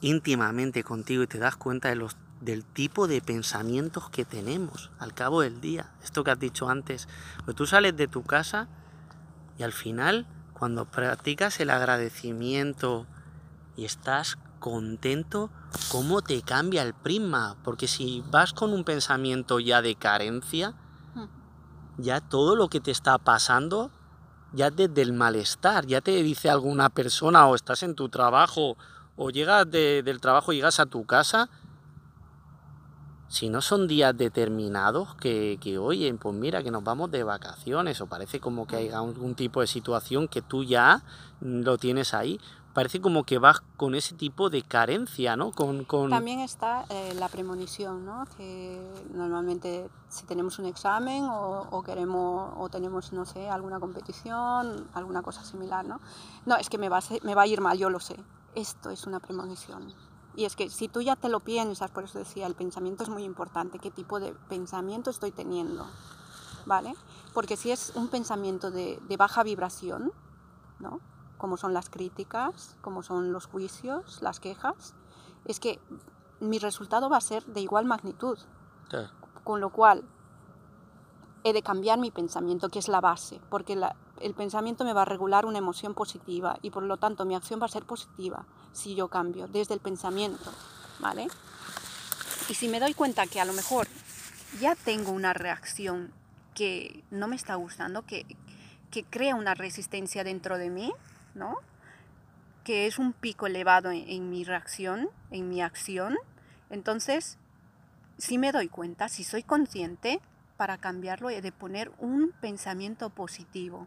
íntimamente 0.00 0.82
contigo 0.82 1.22
y 1.22 1.26
te 1.26 1.38
das 1.38 1.56
cuenta 1.56 1.88
de 1.88 1.96
los 1.96 2.16
del 2.40 2.64
tipo 2.64 3.08
de 3.08 3.22
pensamientos 3.22 4.10
que 4.10 4.24
tenemos 4.24 4.90
al 4.98 5.14
cabo 5.14 5.40
del 5.40 5.60
día. 5.60 5.94
Esto 6.02 6.24
que 6.24 6.30
has 6.30 6.38
dicho 6.38 6.68
antes, 6.68 7.08
pues 7.44 7.56
tú 7.56 7.66
sales 7.66 7.96
de 7.96 8.06
tu 8.06 8.22
casa 8.22 8.68
Y 9.56 9.62
al 9.62 9.72
final, 9.72 10.26
cuando 10.52 10.84
practicas 10.84 11.60
el 11.60 11.70
agradecimiento 11.70 13.06
y 13.76 13.84
estás 13.84 14.36
contento, 14.68 15.50
¿cómo 15.92 16.22
te 16.22 16.40
cambia 16.40 16.80
el 16.84 16.94
prisma? 16.94 17.54
Porque 17.62 17.86
si 17.86 18.24
vas 18.30 18.54
con 18.54 18.72
un 18.72 18.82
pensamiento 18.82 19.60
ya 19.60 19.82
de 19.82 19.94
carencia, 19.94 20.72
Hmm. 21.14 21.26
ya 21.98 22.22
todo 22.22 22.56
lo 22.56 22.68
que 22.68 22.80
te 22.80 22.90
está 22.90 23.18
pasando, 23.18 23.90
ya 24.54 24.70
desde 24.70 25.02
el 25.02 25.12
malestar, 25.12 25.84
ya 25.84 26.00
te 26.00 26.12
dice 26.22 26.48
alguna 26.48 26.88
persona 26.88 27.46
o 27.46 27.54
estás 27.54 27.82
en 27.82 27.94
tu 27.94 28.08
trabajo 28.08 28.78
o 29.16 29.28
llegas 29.28 29.70
de- 29.70 30.02
del 30.02 30.18
trabajo 30.22 30.50
y 30.50 30.56
llegas 30.56 30.80
a 30.80 30.86
tu 30.86 31.04
casa, 31.04 31.50
si 33.28 33.50
no 33.50 33.60
son 33.60 33.86
días 33.86 34.16
determinados 34.16 35.14
que, 35.16 35.58
que, 35.60 35.76
oye, 35.76 36.14
pues 36.14 36.34
mira, 36.34 36.62
que 36.62 36.70
nos 36.70 36.82
vamos 36.84 37.10
de 37.10 37.22
vacaciones 37.22 38.00
o 38.00 38.06
parece 38.06 38.40
como 38.40 38.66
que 38.66 38.76
hay 38.76 38.88
algún 38.88 39.34
tipo 39.34 39.60
de 39.60 39.66
situación 39.66 40.26
que 40.26 40.40
tú 40.40 40.64
ya 40.64 41.02
lo 41.40 41.76
tienes 41.76 42.14
ahí, 42.14 42.40
parece 42.74 43.00
como 43.00 43.22
que 43.22 43.38
vas 43.38 43.62
con 43.76 43.94
ese 43.94 44.14
tipo 44.14 44.50
de 44.50 44.62
carencia, 44.62 45.36
¿no? 45.36 45.52
Con, 45.52 45.84
con... 45.84 46.10
También 46.10 46.40
está 46.40 46.84
eh, 46.90 47.14
la 47.14 47.28
premonición, 47.28 48.04
¿no? 48.04 48.26
Que 48.36 48.78
normalmente 49.14 49.88
si 50.08 50.26
tenemos 50.26 50.58
un 50.58 50.66
examen 50.66 51.24
o, 51.24 51.68
o, 51.70 51.82
queremos 51.82 52.52
o 52.58 52.68
tenemos, 52.68 53.12
no 53.12 53.24
sé, 53.24 53.48
alguna 53.48 53.78
competición, 53.78 54.88
alguna 54.92 55.22
cosa 55.22 55.44
similar, 55.44 55.84
¿no? 55.86 56.00
No, 56.44 56.56
es 56.56 56.68
que 56.68 56.76
me 56.76 56.88
va, 56.88 56.98
a 56.98 57.00
ser, 57.00 57.22
me 57.24 57.34
va 57.34 57.42
a 57.42 57.46
ir 57.46 57.60
mal, 57.60 57.78
yo 57.78 57.88
lo 57.88 58.00
sé. 58.00 58.16
Esto 58.56 58.90
es 58.90 59.06
una 59.06 59.20
premonición. 59.20 59.94
Y 60.36 60.44
es 60.44 60.56
que 60.56 60.68
si 60.68 60.88
tú 60.88 61.00
ya 61.00 61.14
te 61.14 61.28
lo 61.28 61.38
piensas, 61.38 61.92
por 61.92 62.04
eso 62.04 62.18
decía, 62.18 62.48
el 62.48 62.56
pensamiento 62.56 63.04
es 63.04 63.08
muy 63.08 63.22
importante, 63.22 63.78
qué 63.78 63.92
tipo 63.92 64.18
de 64.18 64.34
pensamiento 64.48 65.10
estoy 65.10 65.30
teniendo, 65.30 65.86
¿vale? 66.66 66.92
Porque 67.32 67.56
si 67.56 67.70
es 67.70 67.92
un 67.94 68.08
pensamiento 68.08 68.72
de, 68.72 68.98
de 69.08 69.16
baja 69.16 69.44
vibración, 69.44 70.12
¿no? 70.80 70.98
Como 71.44 71.58
son 71.58 71.74
las 71.74 71.90
críticas, 71.90 72.74
como 72.80 73.02
son 73.02 73.30
los 73.30 73.44
juicios, 73.44 74.22
las 74.22 74.40
quejas, 74.40 74.94
es 75.44 75.60
que 75.60 75.78
mi 76.40 76.58
resultado 76.58 77.10
va 77.10 77.18
a 77.18 77.20
ser 77.20 77.44
de 77.44 77.60
igual 77.60 77.84
magnitud. 77.84 78.38
Con 79.44 79.60
lo 79.60 79.68
cual, 79.68 80.04
he 81.44 81.52
de 81.52 81.60
cambiar 81.60 81.98
mi 81.98 82.10
pensamiento, 82.10 82.70
que 82.70 82.78
es 82.78 82.88
la 82.88 83.02
base, 83.02 83.42
porque 83.50 83.76
la, 83.76 83.94
el 84.22 84.32
pensamiento 84.32 84.86
me 84.86 84.94
va 84.94 85.02
a 85.02 85.04
regular 85.04 85.44
una 85.44 85.58
emoción 85.58 85.92
positiva 85.92 86.56
y 86.62 86.70
por 86.70 86.82
lo 86.82 86.96
tanto 86.96 87.26
mi 87.26 87.34
acción 87.34 87.60
va 87.60 87.66
a 87.66 87.68
ser 87.68 87.84
positiva 87.84 88.46
si 88.72 88.94
yo 88.94 89.08
cambio 89.08 89.46
desde 89.46 89.74
el 89.74 89.80
pensamiento, 89.80 90.50
¿vale? 90.98 91.26
Y 92.48 92.54
si 92.54 92.68
me 92.68 92.80
doy 92.80 92.94
cuenta 92.94 93.26
que 93.26 93.42
a 93.42 93.44
lo 93.44 93.52
mejor 93.52 93.86
ya 94.62 94.76
tengo 94.76 95.12
una 95.12 95.34
reacción 95.34 96.10
que 96.54 97.04
no 97.10 97.28
me 97.28 97.36
está 97.36 97.56
gustando, 97.56 98.00
que, 98.06 98.24
que 98.90 99.04
crea 99.04 99.34
una 99.34 99.52
resistencia 99.52 100.24
dentro 100.24 100.56
de 100.56 100.70
mí, 100.70 100.90
¿no? 101.34 101.58
que 102.64 102.86
es 102.86 102.98
un 102.98 103.12
pico 103.12 103.46
elevado 103.46 103.90
en, 103.90 104.08
en, 104.08 104.30
mi 104.30 104.42
reacción, 104.42 105.10
en 105.30 105.50
mi 105.50 105.60
acción, 105.60 106.16
entonces, 106.70 107.38
si 108.16 108.38
me 108.38 108.52
doy 108.52 108.68
cuenta, 108.68 109.08
si 109.08 109.22
soy 109.22 109.42
consciente, 109.42 110.20
para 110.56 110.78
cambiarlo 110.78 111.30
he 111.30 111.42
de 111.42 111.52
poner 111.52 111.92
un 111.98 112.32
pensamiento 112.40 113.10
positivo. 113.10 113.86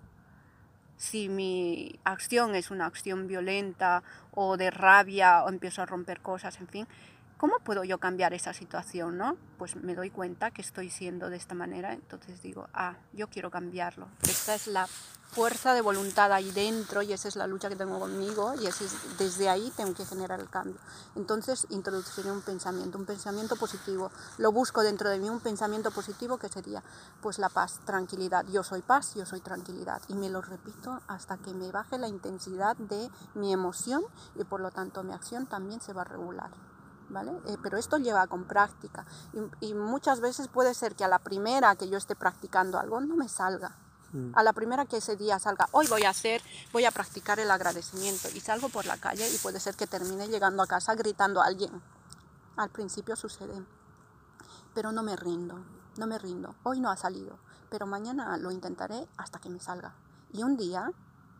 Si 0.96 1.30
mi 1.30 2.00
acción 2.04 2.56
es 2.56 2.72
una 2.72 2.86
acción 2.86 3.28
violenta 3.28 4.04
o 4.32 4.58
de 4.58 4.72
rabia 4.72 5.44
o 5.44 5.50
empiezo 5.50 5.82
a 5.82 5.86
romper 5.86 6.22
cosas, 6.22 6.60
en 6.60 6.68
fin, 6.68 6.88
¿cómo 7.38 7.60
puedo 7.60 7.84
yo 7.84 8.00
cambiar 8.00 8.34
esa 8.34 8.54
situación? 8.54 9.18
¿no? 9.18 9.38
Pues 9.58 9.76
me 9.76 9.96
doy 9.96 10.10
cuenta 10.10 10.52
que 10.52 10.62
estoy 10.62 10.90
siendo 10.90 11.30
de 11.30 11.38
esta 11.38 11.56
manera, 11.56 11.94
entonces 11.94 12.42
digo, 12.42 12.68
ah, 12.74 12.96
yo 13.14 13.28
quiero 13.28 13.50
cambiarlo. 13.50 14.08
Esta 14.24 14.56
es 14.56 14.68
la 14.68 14.88
fuerza 15.32 15.74
de 15.74 15.82
voluntad 15.82 16.32
ahí 16.32 16.52
dentro 16.52 17.02
y 17.02 17.14
esa 17.14 17.28
es 17.28 17.36
la 17.36 17.48
lucha 17.48 17.70
que 17.70 17.76
tengo 17.76 18.00
conmigo 18.00 18.54
y 18.60 18.66
es, 18.66 18.80
desde 19.18 19.50
ahí 19.50 19.72
tengo 19.76 19.94
que 19.94 20.06
generar 20.06 20.40
el 20.40 20.50
cambio. 20.50 20.80
Entonces 21.16 21.68
introduciré 21.70 22.32
un 22.32 22.42
pensamiento, 22.42 22.98
un 22.98 23.06
pensamiento 23.06 23.56
positivo. 23.56 24.12
Lo 24.38 24.52
busco 24.52 24.82
dentro 24.82 25.10
de 25.10 25.20
mí, 25.20 25.30
un 25.30 25.40
pensamiento 25.40 25.92
positivo 25.92 26.38
que 26.38 26.50
sería 26.50 26.82
pues 27.22 27.40
la 27.40 27.50
paz, 27.50 27.80
tranquilidad. 27.86 28.46
Yo 28.48 28.64
soy 28.64 28.82
paz, 28.82 29.16
yo 29.16 29.26
soy 29.26 29.42
tranquilidad. 29.42 30.02
Y 30.08 30.16
me 30.16 30.30
lo 30.30 30.42
repito 30.42 31.02
hasta 31.08 31.38
que 31.38 31.54
me 31.54 31.72
baje 31.72 31.98
la 31.98 32.08
intensidad 32.08 32.76
de 32.78 33.10
mi 33.36 33.54
emoción 33.54 34.04
y 34.36 34.44
por 34.44 34.62
lo 34.62 34.72
tanto 34.72 35.04
mi 35.04 35.14
acción 35.14 35.46
también 35.46 35.82
se 35.82 35.94
va 35.94 36.02
a 36.02 36.06
regular. 36.06 36.52
¿Vale? 37.10 37.32
Eh, 37.46 37.58
pero 37.64 37.78
esto 37.78 37.98
lleva 37.98 38.28
con 38.28 38.44
práctica 38.44 39.06
y, 39.62 39.68
y, 39.68 39.74
muchas 39.74 40.20
veces 40.20 40.50
puede 40.50 40.74
ser 40.74 40.94
que 40.94 41.06
a 41.06 41.08
la 41.08 41.20
primera 41.20 41.74
que 41.78 41.88
yo 41.88 41.98
esté 41.98 42.16
practicando 42.16 42.80
algo 42.80 43.00
no 43.00 43.16
me 43.16 43.30
salga. 43.30 43.78
Mm. 44.14 44.32
A 44.36 44.44
la 44.44 44.54
primera 44.54 44.86
que 44.86 44.98
ese 44.98 45.16
día 45.16 45.40
salga, 45.40 45.68
hoy 45.72 45.88
voy 45.88 46.04
a 46.04 46.10
hacer, 46.10 46.42
voy 46.72 46.86
a 46.86 46.92
practicar 46.92 47.40
el 47.40 47.52
agradecimiento 47.52 48.30
y 48.34 48.40
salgo 48.40 48.70
por 48.70 48.86
la 48.86 48.98
calle 48.98 49.30
y 49.30 49.38
puede 49.38 49.60
ser 49.60 49.76
que 49.76 49.88
termine 49.88 50.28
llegando 50.28 50.64
a 50.64 50.68
casa 50.68 50.96
gritando 50.96 51.42
a 51.42 51.46
alguien. 51.46 51.82
Al 52.56 52.70
principio 52.70 53.16
sucede, 53.16 53.64
pero 54.74 54.92
no 54.92 55.04
me 55.04 55.16
rindo, 55.16 55.64
no 55.98 56.08
me 56.08 56.18
rindo. 56.18 56.56
Hoy 56.64 56.80
no 56.80 56.90
ha 56.90 56.98
salido, 56.98 57.38
pero 57.70 57.86
mañana 57.86 58.38
lo 58.38 58.52
intentaré 58.52 59.08
hasta 59.18 59.40
que 59.40 59.50
me 59.50 59.60
salga. 59.60 59.94
Y 60.32 60.44
un 60.44 60.58
día 60.58 60.92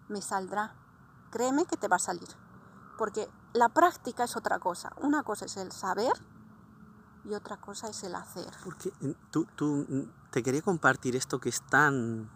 me 0.10 0.22
saldrá. 0.22 0.74
Créeme 1.32 1.66
que 1.66 1.78
te 1.78 1.88
va 1.88 1.98
a 1.98 2.00
salir. 2.00 2.28
Porque 2.98 3.30
la 3.54 3.70
práctica 3.70 4.24
es 4.24 4.36
otra 4.36 4.60
cosa. 4.60 4.92
Una 5.02 5.24
cosa 5.24 5.46
es 5.46 5.58
el 5.58 5.72
saber 5.72 6.14
y 7.26 7.34
otra 7.34 7.58
cosa 7.58 7.90
es 7.90 8.04
el 8.04 8.16
hacer. 8.16 8.52
Porque 8.64 8.92
tú, 9.32 9.46
tú 9.56 10.10
te 10.32 10.44
quería 10.44 10.62
compartir 10.62 11.16
esto 11.16 11.40
que 11.40 11.50
es 11.50 11.62
tan... 11.62 12.30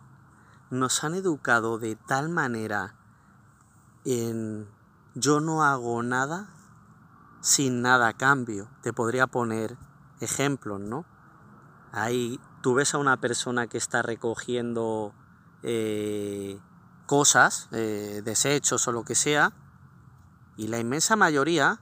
Nos 0.69 1.03
han 1.03 1.15
educado 1.15 1.79
de 1.79 1.95
tal 1.95 2.29
manera 2.29 2.95
en 4.05 4.69
yo 5.15 5.41
no 5.41 5.63
hago 5.63 6.01
nada 6.01 6.49
sin 7.41 7.81
nada 7.81 8.07
a 8.07 8.13
cambio. 8.13 8.69
Te 8.81 8.93
podría 8.93 9.27
poner 9.27 9.77
ejemplos, 10.21 10.79
¿no? 10.79 11.05
Ahí 11.91 12.39
tú 12.61 12.75
ves 12.75 12.93
a 12.93 12.97
una 12.97 13.19
persona 13.19 13.67
que 13.67 13.77
está 13.77 14.01
recogiendo 14.01 15.13
eh, 15.63 16.59
cosas, 17.05 17.67
eh, 17.71 18.21
desechos 18.23 18.87
o 18.87 18.91
lo 18.91 19.03
que 19.03 19.15
sea, 19.15 19.51
y 20.61 20.67
la 20.67 20.77
inmensa 20.77 21.15
mayoría, 21.15 21.79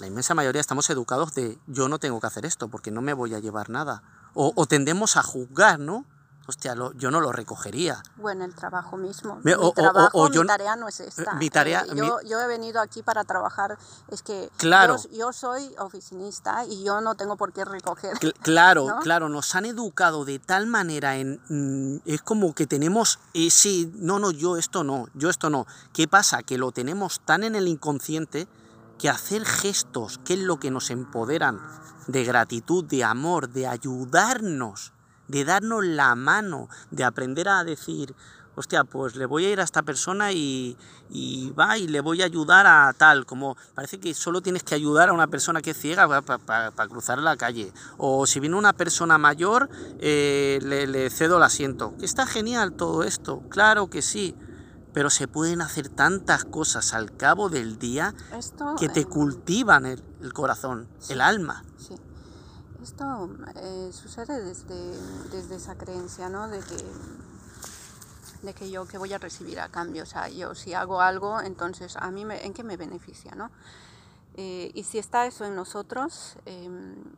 la 0.00 0.08
inmensa 0.08 0.34
mayoría 0.34 0.60
estamos 0.60 0.90
educados 0.90 1.32
de 1.32 1.60
yo 1.68 1.88
no 1.88 2.00
tengo 2.00 2.18
que 2.18 2.26
hacer 2.26 2.44
esto 2.44 2.66
porque 2.66 2.90
no 2.90 3.02
me 3.02 3.12
voy 3.12 3.34
a 3.34 3.38
llevar 3.38 3.70
nada. 3.70 4.02
O, 4.34 4.52
o 4.56 4.66
tendemos 4.66 5.16
a 5.16 5.22
juzgar, 5.22 5.78
¿no? 5.78 6.04
Hostia, 6.50 6.74
lo, 6.74 6.92
yo 6.94 7.12
no 7.12 7.20
lo 7.20 7.30
recogería. 7.30 8.02
Bueno, 8.16 8.44
el 8.44 8.56
trabajo 8.56 8.96
mismo. 8.96 9.38
Mi, 9.44 9.52
o, 9.52 9.70
trabajo, 9.70 10.18
o, 10.18 10.28
mi 10.28 10.34
yo, 10.34 10.44
tarea 10.44 10.74
no 10.74 10.88
es 10.88 10.98
esta. 10.98 11.34
Mi 11.34 11.48
tarea, 11.48 11.84
eh, 11.88 11.92
yo, 11.94 12.18
yo, 12.22 12.40
he 12.40 12.46
venido 12.48 12.80
aquí 12.80 13.04
para 13.04 13.22
trabajar. 13.22 13.78
Es 14.08 14.22
que 14.22 14.50
claro. 14.56 14.96
yo, 14.96 15.10
yo, 15.16 15.32
soy 15.32 15.72
oficinista 15.78 16.64
y 16.64 16.82
yo 16.82 17.00
no 17.00 17.14
tengo 17.14 17.36
por 17.36 17.52
qué 17.52 17.64
recoger. 17.64 18.18
Claro, 18.42 18.88
¿no? 18.88 18.98
claro, 18.98 19.28
nos 19.28 19.54
han 19.54 19.64
educado 19.64 20.24
de 20.24 20.40
tal 20.40 20.66
manera 20.66 21.18
en... 21.18 21.40
Mm, 21.48 22.00
es 22.04 22.20
como 22.20 22.52
que 22.52 22.66
tenemos 22.66 23.20
ese... 23.32 23.88
No, 23.94 24.18
no, 24.18 24.32
yo 24.32 24.56
esto 24.56 24.82
no, 24.82 25.06
yo 25.14 25.30
esto 25.30 25.50
no. 25.50 25.68
¿Qué 25.92 26.08
pasa? 26.08 26.42
Que 26.42 26.58
lo 26.58 26.72
tenemos 26.72 27.20
tan 27.20 27.44
en 27.44 27.54
el 27.54 27.68
inconsciente 27.68 28.48
que 28.98 29.08
hacer 29.08 29.44
gestos, 29.44 30.18
que 30.24 30.34
es 30.34 30.40
lo 30.40 30.58
que 30.58 30.72
nos 30.72 30.90
empoderan 30.90 31.60
de 32.08 32.24
gratitud, 32.24 32.84
de 32.84 33.04
amor, 33.04 33.50
de 33.50 33.68
ayudarnos 33.68 34.92
de 35.30 35.44
darnos 35.44 35.84
la 35.84 36.14
mano, 36.14 36.68
de 36.90 37.04
aprender 37.04 37.48
a 37.48 37.64
decir, 37.64 38.14
hostia, 38.56 38.84
pues 38.84 39.16
le 39.16 39.26
voy 39.26 39.46
a 39.46 39.50
ir 39.50 39.60
a 39.60 39.64
esta 39.64 39.82
persona 39.82 40.32
y, 40.32 40.76
y 41.08 41.50
va 41.52 41.78
y 41.78 41.86
le 41.86 42.00
voy 42.00 42.22
a 42.22 42.26
ayudar 42.26 42.66
a 42.66 42.92
tal, 42.96 43.24
como 43.26 43.56
parece 43.74 43.98
que 43.98 44.12
solo 44.14 44.42
tienes 44.42 44.62
que 44.62 44.74
ayudar 44.74 45.08
a 45.08 45.12
una 45.12 45.28
persona 45.28 45.62
que 45.62 45.70
es 45.70 45.78
ciega 45.78 46.06
para 46.08 46.22
pa, 46.22 46.38
pa, 46.38 46.70
pa 46.70 46.88
cruzar 46.88 47.18
la 47.18 47.36
calle, 47.36 47.72
o 47.96 48.26
si 48.26 48.40
viene 48.40 48.56
una 48.56 48.72
persona 48.72 49.18
mayor, 49.18 49.70
eh, 49.98 50.58
le, 50.62 50.86
le 50.86 51.10
cedo 51.10 51.36
el 51.36 51.42
asiento, 51.42 51.94
está 52.00 52.26
genial 52.26 52.72
todo 52.72 53.04
esto, 53.04 53.42
claro 53.48 53.88
que 53.88 54.02
sí, 54.02 54.34
pero 54.92 55.08
se 55.08 55.28
pueden 55.28 55.62
hacer 55.62 55.88
tantas 55.88 56.44
cosas 56.44 56.94
al 56.94 57.16
cabo 57.16 57.48
del 57.48 57.78
día 57.78 58.14
Esto, 58.36 58.74
que 58.78 58.88
te 58.88 59.00
eh, 59.00 59.04
cultivan 59.04 59.86
el, 59.86 60.02
el 60.20 60.32
corazón, 60.32 60.88
sí, 60.98 61.12
el 61.12 61.20
alma. 61.20 61.64
Sí. 61.78 61.94
Esto 62.82 63.28
eh, 63.56 63.90
sucede 63.92 64.42
desde, 64.42 64.96
desde, 65.30 65.56
esa 65.56 65.76
creencia, 65.76 66.28
¿no? 66.28 66.48
De 66.48 66.60
que, 66.60 66.84
de 68.42 68.54
que 68.54 68.70
yo 68.70 68.86
que 68.86 68.98
voy 68.98 69.12
a 69.12 69.18
recibir 69.18 69.60
a 69.60 69.68
cambio. 69.68 70.04
O 70.04 70.06
sea, 70.06 70.28
yo 70.28 70.54
si 70.54 70.72
hago 70.72 71.00
algo, 71.00 71.40
entonces 71.40 71.96
a 71.96 72.10
mí 72.10 72.24
me, 72.24 72.44
en 72.44 72.54
qué 72.54 72.62
me 72.64 72.76
beneficia, 72.76 73.34
¿no? 73.34 73.50
Eh, 74.34 74.70
y 74.74 74.84
si 74.84 74.98
está 74.98 75.26
eso 75.26 75.44
en 75.44 75.54
nosotros, 75.54 76.36
eh, 76.46 76.68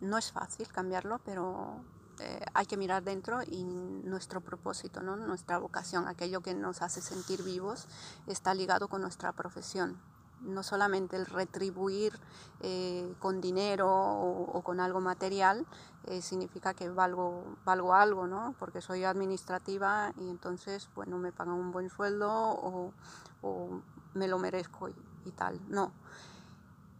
no 0.01 0.19
es 0.19 0.33
fácil 0.33 0.67
cambiarlo, 0.69 1.21
pero 1.25 1.77
eh, 2.21 2.41
hay 2.55 2.67
que 2.67 2.77
mirar 2.77 3.03
dentro 3.03 3.43
y 3.43 3.65
nuestro 3.65 4.41
propósito, 4.41 5.03
¿no? 5.03 5.17
nuestra 5.17 5.59
vocación, 5.59 6.09
aquello 6.09 6.41
que 6.41 6.55
nos 6.55 6.83
hace 6.83 7.01
sentir 7.01 7.43
vivos, 7.43 7.87
está 8.27 8.55
ligado 8.55 8.89
con 8.89 9.03
nuestra 9.03 9.33
profesión. 9.33 10.01
No 10.45 10.63
solamente 10.63 11.17
el 11.17 11.27
retribuir 11.27 12.19
eh, 12.61 13.15
con 13.19 13.41
dinero 13.41 13.91
o, 13.91 14.63
con 14.63 14.81
algo 14.81 15.01
material, 15.01 15.67
eh, 16.05 16.23
significa 16.23 16.75
que 16.75 16.89
valgo, 16.89 17.57
valgo 17.65 17.95
algo, 17.95 18.27
¿no? 18.27 18.55
Porque 18.59 18.81
soy 18.81 19.05
administrativa 19.05 20.13
y 20.19 20.29
entonces, 20.29 20.89
bueno, 20.95 21.19
me 21.19 21.33
pagan 21.33 21.55
un 21.55 21.73
buen 21.73 21.91
sueldo 21.91 22.31
o, 22.31 22.93
me 24.15 24.29
lo 24.29 24.39
merezco 24.39 24.89
y, 24.89 25.31
tal. 25.33 25.61
No. 25.69 25.93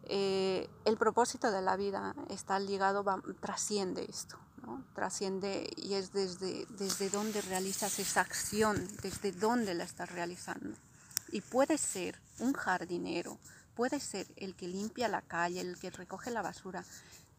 Eh, 0.05 0.69
el 0.85 0.97
propósito 0.97 1.51
de 1.53 1.63
la 1.63 1.77
vida 1.77 2.15
está 2.29 2.59
ligado, 2.59 3.05
trasciende 3.41 4.05
esto, 4.09 4.37
¿no? 4.63 4.83
trasciende 4.95 5.71
y 5.77 5.95
es 5.95 6.13
desde, 6.13 6.67
desde 6.71 7.11
dónde 7.11 7.41
realizas 7.43 7.99
esa 8.01 8.23
acción, 8.23 8.89
desde 9.03 9.31
dónde 9.31 9.75
la 9.75 9.85
estás 9.85 10.11
realizando. 10.11 10.77
Y 11.33 11.41
puede 11.41 11.79
ser 11.79 12.21
un 12.41 12.53
jardinero, 12.53 13.39
puede 13.75 13.99
ser 14.01 14.27
el 14.37 14.55
que 14.55 14.69
limpia 14.69 15.09
la 15.09 15.23
calle, 15.23 15.61
el 15.61 15.79
que 15.79 15.91
recoge 15.91 16.31
la 16.31 16.43
basura, 16.43 16.85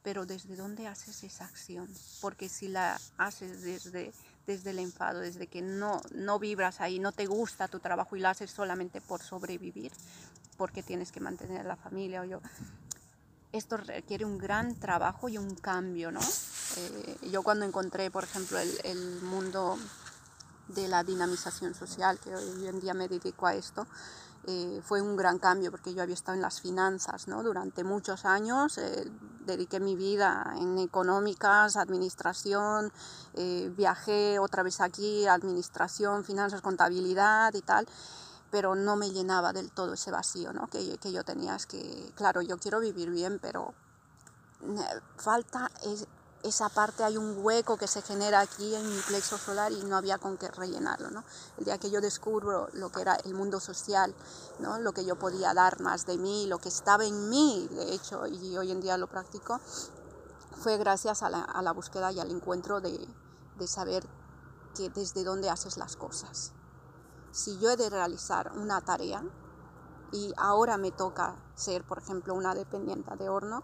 pero 0.02 0.26
¿desde 0.26 0.56
dónde 0.56 0.88
haces 0.88 1.24
esa 1.24 1.46
acción? 1.46 1.88
Porque 2.20 2.50
si 2.50 2.68
la 2.68 3.00
haces 3.18 3.62
desde, 3.62 4.12
desde 4.48 4.72
el 4.72 4.80
enfado, 4.80 5.20
desde 5.20 5.46
que 5.46 5.62
no, 5.62 6.02
no 6.12 6.40
vibras 6.40 6.82
ahí, 6.82 6.98
no 6.98 7.12
te 7.12 7.28
gusta 7.28 7.68
tu 7.68 7.80
trabajo 7.80 8.16
y 8.16 8.20
lo 8.20 8.30
haces 8.30 8.50
solamente 8.50 9.00
por 9.00 9.22
sobrevivir, 9.22 9.92
porque 10.58 10.82
tienes 10.82 11.12
que 11.12 11.20
mantener 11.20 11.62
a 11.62 11.64
la 11.64 11.76
familia 11.76 12.22
o 12.22 12.26
yo, 12.26 12.42
esto 13.52 13.78
requiere 13.78 14.26
un 14.26 14.40
gran 14.40 14.76
trabajo 14.76 15.30
y 15.30 15.38
un 15.38 15.54
cambio, 15.54 16.12
¿no? 16.12 16.22
Eh, 16.78 17.30
yo 17.32 17.44
cuando 17.44 17.64
encontré, 17.64 18.10
por 18.10 18.24
ejemplo, 18.24 18.58
el 18.58 19.22
mundo 19.22 19.78
de 20.68 20.88
la 20.88 21.04
dinamización 21.04 21.74
social, 21.74 22.20
que 22.20 22.36
hoy 22.36 22.68
en 22.68 22.80
día 22.80 22.94
me 22.94 23.08
dedico 23.08 23.48
a 23.48 23.56
esto, 23.56 23.86
eh, 24.46 24.82
fue 24.84 25.02
un 25.02 25.16
gran 25.16 25.40
cambio 25.40 25.72
porque 25.72 25.94
yo 25.94 26.04
había 26.04 26.16
estado 26.16 26.36
en 26.36 26.42
las 26.42 26.60
finanzas 26.60 27.30
¿no? 27.30 27.44
durante 27.44 27.86
muchos 27.86 28.26
años, 28.26 28.78
eh, 28.78 29.10
dediqué 29.46 29.80
mi 29.80 29.96
vida 29.96 30.54
en 30.58 30.78
económicas, 30.80 31.78
administración, 31.78 32.92
eh, 33.36 33.72
viajé 33.78 34.40
otra 34.40 34.64
vez 34.64 34.82
aquí, 34.82 35.26
administración, 35.28 36.26
finanzas, 36.26 36.62
contabilidad 36.62 37.54
y 37.54 37.62
tal, 37.62 37.88
pero 38.52 38.76
no 38.76 38.98
me 38.98 39.12
llenaba 39.12 39.54
del 39.54 39.72
todo 39.72 39.94
ese 39.94 40.12
vacío 40.12 40.52
¿no? 40.52 40.68
que, 40.68 40.98
que 40.98 41.14
yo 41.14 41.24
tenía. 41.24 41.56
Es 41.56 41.66
que, 41.66 42.12
claro, 42.16 42.42
yo 42.42 42.58
quiero 42.58 42.82
vivir 42.82 43.12
bien, 43.12 43.40
pero 43.42 43.74
falta 45.18 45.72
esa 46.44 46.68
parte 46.68 47.04
hay 47.04 47.16
un 47.16 47.38
hueco 47.44 47.78
que 47.78 47.88
se 47.88 48.02
genera 48.02 48.42
aquí 48.42 48.76
en 48.76 48.88
mi 48.88 49.02
plexo 49.02 49.38
solar 49.38 49.72
y 49.72 49.84
no 49.86 49.96
había 49.96 50.18
con 50.18 50.38
qué 50.38 50.50
rellenarlo. 50.50 51.24
El 51.58 51.66
día 51.66 51.78
que 51.78 51.90
yo 51.90 52.02
descubro 52.02 52.68
lo 52.74 52.92
que 52.92 53.02
era 53.02 53.16
el 53.16 53.34
mundo 53.34 53.62
social, 53.62 54.14
¿no? 54.60 54.78
lo 54.80 54.92
que 54.92 55.06
yo 55.06 55.18
podía 55.18 55.54
dar 55.54 55.80
más 55.80 56.06
de 56.06 56.18
mí, 56.18 56.46
lo 56.48 56.60
que 56.60 56.68
estaba 56.68 57.06
en 57.06 57.30
mí, 57.30 57.70
de 57.72 57.94
hecho, 57.94 58.28
y 58.28 58.58
hoy 58.58 58.72
en 58.72 58.82
día 58.82 58.98
lo 58.98 59.08
practico, 59.08 59.60
fue 60.58 60.78
gracias 60.78 61.24
a 61.24 61.30
la, 61.30 61.72
búsqueda 61.72 62.12
y 62.12 62.20
al 62.20 62.30
encuentro 62.30 62.82
de, 62.82 63.08
de 63.58 63.68
saber 63.68 64.06
que 64.76 64.90
desde 64.90 65.24
dónde 65.24 65.50
haces 65.50 65.78
las 65.78 65.96
cosas. 65.96 66.52
Si 67.32 67.58
yo 67.60 67.72
he 67.72 67.78
de 67.78 67.90
realizar 67.90 68.52
una 68.56 68.82
tarea 68.82 69.24
y 70.12 70.34
ahora 70.38 70.78
me 70.78 70.92
toca 70.92 71.36
ser, 71.56 71.84
por 71.86 72.00
ejemplo, 72.00 72.36
una 72.36 72.54
dependiente 72.54 73.16
de 73.16 73.30
horno, 73.30 73.64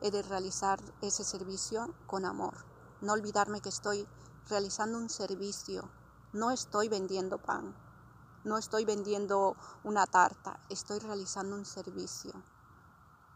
he 0.00 0.10
de 0.10 0.22
realizar 0.22 0.80
ese 1.00 1.24
servicio 1.24 1.94
con 2.06 2.24
amor. 2.24 2.54
No 3.00 3.12
olvidarme 3.12 3.60
que 3.60 3.68
estoy 3.68 4.06
realizando 4.48 4.98
un 4.98 5.08
servicio, 5.08 5.88
no 6.32 6.50
estoy 6.50 6.88
vendiendo 6.88 7.38
pan, 7.38 7.74
no 8.44 8.58
estoy 8.58 8.84
vendiendo 8.84 9.56
una 9.84 10.06
tarta, 10.06 10.60
estoy 10.68 10.98
realizando 11.00 11.56
un 11.56 11.64
servicio. 11.64 12.32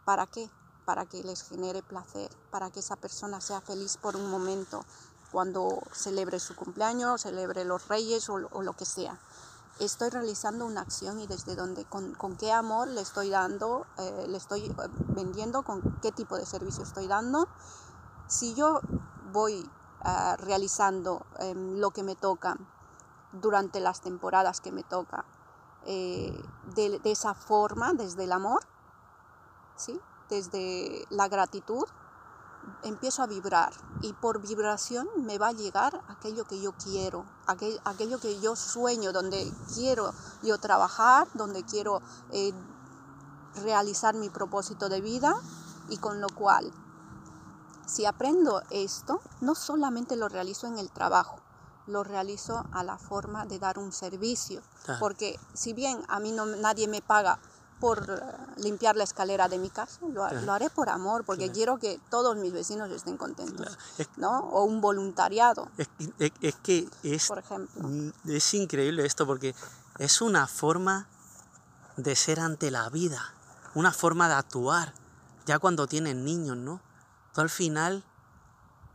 ¿Para 0.05 0.27
qué? 0.27 0.51
Para 0.85 1.07
que 1.07 1.23
les 1.23 1.43
genere 1.43 1.83
placer, 1.83 2.31
para 2.51 2.71
que 2.71 2.81
esa 2.81 2.97
persona 2.97 3.41
sea 3.41 3.61
feliz 3.61 3.97
por 3.97 4.17
un 4.17 4.31
momento 4.31 4.85
cuando 5.31 5.81
celebre 5.93 6.41
su 6.41 6.57
cumpleaños, 6.57 7.23
celebre 7.23 7.65
los 7.65 7.87
reyes 7.89 8.29
o, 8.29 8.39
lo 8.39 8.73
que 8.73 8.85
sea 8.85 9.19
estoy 9.85 10.11
realizando 10.11 10.67
una 10.67 10.83
acción 10.83 11.21
y 11.21 11.27
desde 11.27 11.57
dónde, 11.57 11.85
con, 11.85 12.15
qué 12.37 12.53
amor 12.53 12.89
le 12.89 13.01
estoy 13.01 13.31
dando, 13.31 13.87
eh, 13.99 14.27
le 14.29 14.37
estoy 14.37 14.67
eh, 14.67 14.75
vendiendo, 15.09 15.63
con 15.63 15.81
qué 16.03 16.13
tipo 16.13 16.37
de 16.37 16.47
servicio 16.47 16.83
estoy 16.83 17.07
dando. 17.07 17.49
Si 18.27 18.55
yo 18.55 18.81
voy 19.33 19.69
eh, 20.05 20.37
realizando 20.39 21.27
em, 21.39 21.79
lo 21.79 21.91
que 21.91 22.03
me 22.03 22.15
toca 22.15 22.57
durante 23.33 23.81
las 23.81 24.01
temporadas 24.01 24.61
que 24.61 24.73
me 24.73 24.83
toca, 24.83 25.25
de, 25.83 26.45
de, 27.03 27.11
esa 27.11 27.33
forma, 27.33 27.95
desde 27.95 28.25
el 28.25 28.33
amor, 28.33 28.61
¿sí? 29.77 29.99
desde 30.29 31.07
la 31.09 31.27
gratitud, 31.29 31.85
empiezo 32.83 33.23
a 33.23 33.27
vibrar 33.27 33.73
y 34.03 34.13
por 34.13 34.41
vibración 34.41 35.09
me 35.19 35.39
va 35.39 35.49
a 35.49 35.53
llegar 35.53 36.03
aquello 36.09 36.45
que 36.45 36.61
yo 36.61 36.73
quiero, 36.73 37.25
aquello, 37.47 38.21
que 38.21 38.41
yo 38.41 38.57
sueño, 38.57 39.13
donde 39.13 39.53
quiero 39.75 40.13
yo 40.43 40.59
trabajar, 40.59 41.29
donde 41.35 41.65
quiero 41.65 42.01
eh, 42.33 42.53
realizar 43.63 44.15
mi 44.15 44.29
propósito 44.29 44.89
de 44.89 45.01
vida 45.01 45.35
y 45.89 45.99
con 45.99 46.21
lo 46.21 46.29
cual, 46.29 46.73
si 47.87 48.07
aprendo 48.07 48.63
esto, 48.71 49.21
no 49.41 49.55
solamente 49.55 50.17
lo 50.17 50.29
realizo 50.29 50.67
en 50.67 50.79
el 50.79 50.91
trabajo, 50.91 51.41
lo 51.87 52.05
realizo 52.05 52.65
a 52.73 52.85
la 52.85 52.99
forma 52.99 53.47
de 53.47 53.59
dar 53.59 53.79
un 53.79 53.93
servicio, 53.93 54.63
porque 54.99 55.39
si 55.55 55.73
bien 55.73 56.03
a 56.09 56.21
mí 56.21 56.33
no, 56.33 56.47
nadie 56.47 56.87
me 56.89 57.03
paga 57.03 57.41
por 57.81 58.07
eh, 58.09 58.61
limpiar 58.63 58.95
la 58.95 59.05
escalera 59.05 59.49
de 59.49 59.59
mi 59.59 59.71
casa, 59.71 59.99
lo, 60.13 60.23
haré 60.25 60.71
por 60.71 60.91
amor, 60.91 61.25
porque 61.25 61.51
quiero 61.51 61.79
que 61.79 61.99
todos 62.11 62.37
mis 62.37 62.53
vecinos 62.53 62.91
estén 62.91 63.17
contentos, 63.17 63.79
¿no? 64.17 64.41
O 64.41 64.65
un 64.65 64.81
voluntariado. 64.81 65.69
Es, 65.79 66.55
que 66.63 66.89
es, 67.03 67.27
por 67.27 67.39
ejemplo. 67.39 68.13
Es 68.27 68.55
increíble 68.55 69.07
esto, 69.07 69.27
porque 69.27 69.55
es 69.99 70.21
una 70.21 70.47
forma 70.47 71.09
de 71.97 72.15
ser 72.15 72.39
ante 72.39 72.71
la 72.71 72.89
vida, 72.91 73.35
una 73.75 73.93
forma 73.93 74.29
de 74.29 74.35
actuar, 74.35 74.93
ya 75.47 75.59
cuando 75.59 75.87
tienen 75.87 76.25
niños, 76.25 76.57
¿no? 76.57 76.81
Tú 77.35 77.41
al 77.41 77.51
final, 77.51 78.05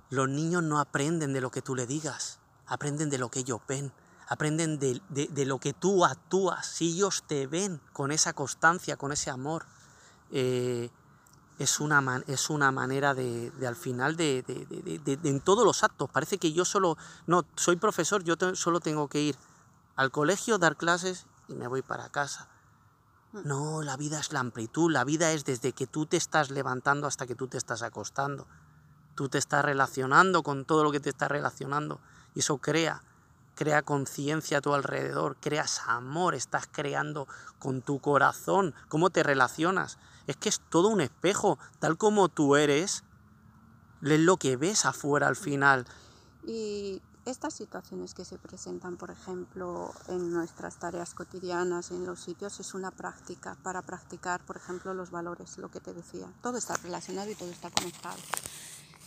los 0.10 0.30
niños 0.30 0.64
no 0.64 0.80
aprenden 0.80 1.34
de 1.34 1.42
lo 1.42 1.50
que 1.50 1.62
tú 1.62 1.76
le 1.76 1.88
digas, 1.88 2.40
aprenden 2.68 3.10
de 3.10 3.18
lo 3.18 3.30
que 3.30 3.40
ellos 3.40 3.60
ven 3.68 3.92
aprenden 4.28 4.80
de, 4.80 5.46
lo 5.46 5.60
que 5.60 5.74
tú 5.74 6.06
actúas, 6.06 6.66
si 6.66 6.94
ellos 6.94 7.24
te 7.28 7.48
ven 7.48 7.80
con 7.94 8.12
esa 8.12 8.34
constancia, 8.34 8.98
con 8.98 9.12
ese 9.12 9.30
amor. 9.30 9.66
Eh, 10.32 10.90
es, 11.60 11.80
una 11.80 12.24
es 12.28 12.50
una 12.50 12.72
manera 12.72 13.14
de, 13.14 13.52
al 13.66 13.76
final 13.76 14.16
de, 14.18 14.44
en 15.24 15.42
todos 15.42 15.66
los 15.66 15.84
actos. 15.84 16.10
Parece 16.10 16.38
que 16.38 16.54
yo 16.54 16.66
solo, 16.66 16.98
no, 17.28 17.46
soy 17.56 17.76
profesor, 17.78 18.24
yo 18.24 18.36
solo 18.56 18.80
tengo 18.80 19.08
que 19.08 19.22
ir 19.22 19.38
al 19.96 20.12
colegio, 20.12 20.58
dar 20.58 20.76
clases 20.76 21.26
y 21.48 21.54
me 21.54 21.68
voy 21.68 21.82
para 21.82 22.10
casa. 22.10 22.50
Mm. 23.32 23.48
No, 23.48 23.82
la 23.84 23.96
vida 23.96 24.20
es 24.20 24.34
la 24.34 24.40
amplitud, 24.40 24.92
la 24.92 25.04
vida 25.04 25.32
es 25.32 25.46
desde 25.46 25.72
que 25.72 25.88
tú 25.88 26.06
te 26.06 26.18
estás 26.18 26.50
levantando 26.50 27.08
hasta 27.08 27.28
que 27.28 27.36
tú 27.36 27.48
te 27.48 27.58
estás 27.58 27.84
acostando. 27.84 28.48
Tú 29.16 29.30
te 29.30 29.38
estás 29.38 29.64
relacionando 29.64 30.44
con 30.44 30.66
todo 30.66 30.84
lo 30.84 30.92
que 30.92 31.00
te 31.00 31.10
está 31.10 31.30
relacionando 31.30 32.02
y 32.34 32.40
eso 32.40 32.58
crea 32.58 33.02
crea 33.56 33.82
conciencia 33.82 34.60
a 34.60 34.62
tu 34.62 34.74
alrededor, 34.74 35.38
creas 35.40 35.82
amor, 35.88 36.36
estás 36.36 36.68
creando 36.72 37.28
con 37.58 37.82
tu 37.82 38.00
corazón, 38.00 38.76
cómo 38.90 39.10
te 39.10 39.24
relacionas. 39.24 39.98
Es 40.28 40.38
que 40.38 40.50
es 40.50 40.60
todo 40.70 40.90
un 40.90 41.02
espejo, 41.02 41.58
tal 41.80 41.98
como 41.98 42.30
tú 42.30 42.56
eres, 42.56 43.04
es 44.04 44.20
lo 44.20 44.38
que 44.38 44.58
ves 44.58 44.86
afuera 44.86 45.28
al 45.28 45.36
final. 45.36 45.86
Y 46.46 47.02
estas 47.26 47.56
situaciones 47.56 48.14
que 48.14 48.24
se 48.24 48.38
presentan, 48.38 48.98
por 48.98 49.10
ejemplo, 49.10 49.92
en 50.08 50.32
nuestras 50.32 50.78
tareas 50.78 51.16
cotidianas, 51.16 51.90
en 51.92 52.06
los 52.06 52.20
sitios, 52.20 52.60
es 52.60 52.76
una 52.76 52.92
práctica 52.92 53.58
para 53.64 53.82
practicar, 53.82 54.46
por 54.46 54.58
ejemplo, 54.58 54.94
los 54.94 55.10
valores, 55.10 55.58
lo 55.58 55.72
que 55.72 55.80
te 55.80 55.94
decía. 55.94 56.32
Todo 56.42 56.58
está 56.58 56.76
relacionado 56.78 57.32
y 57.32 57.36
todo 57.36 57.50
está 57.50 57.72
conectado. 57.72 58.18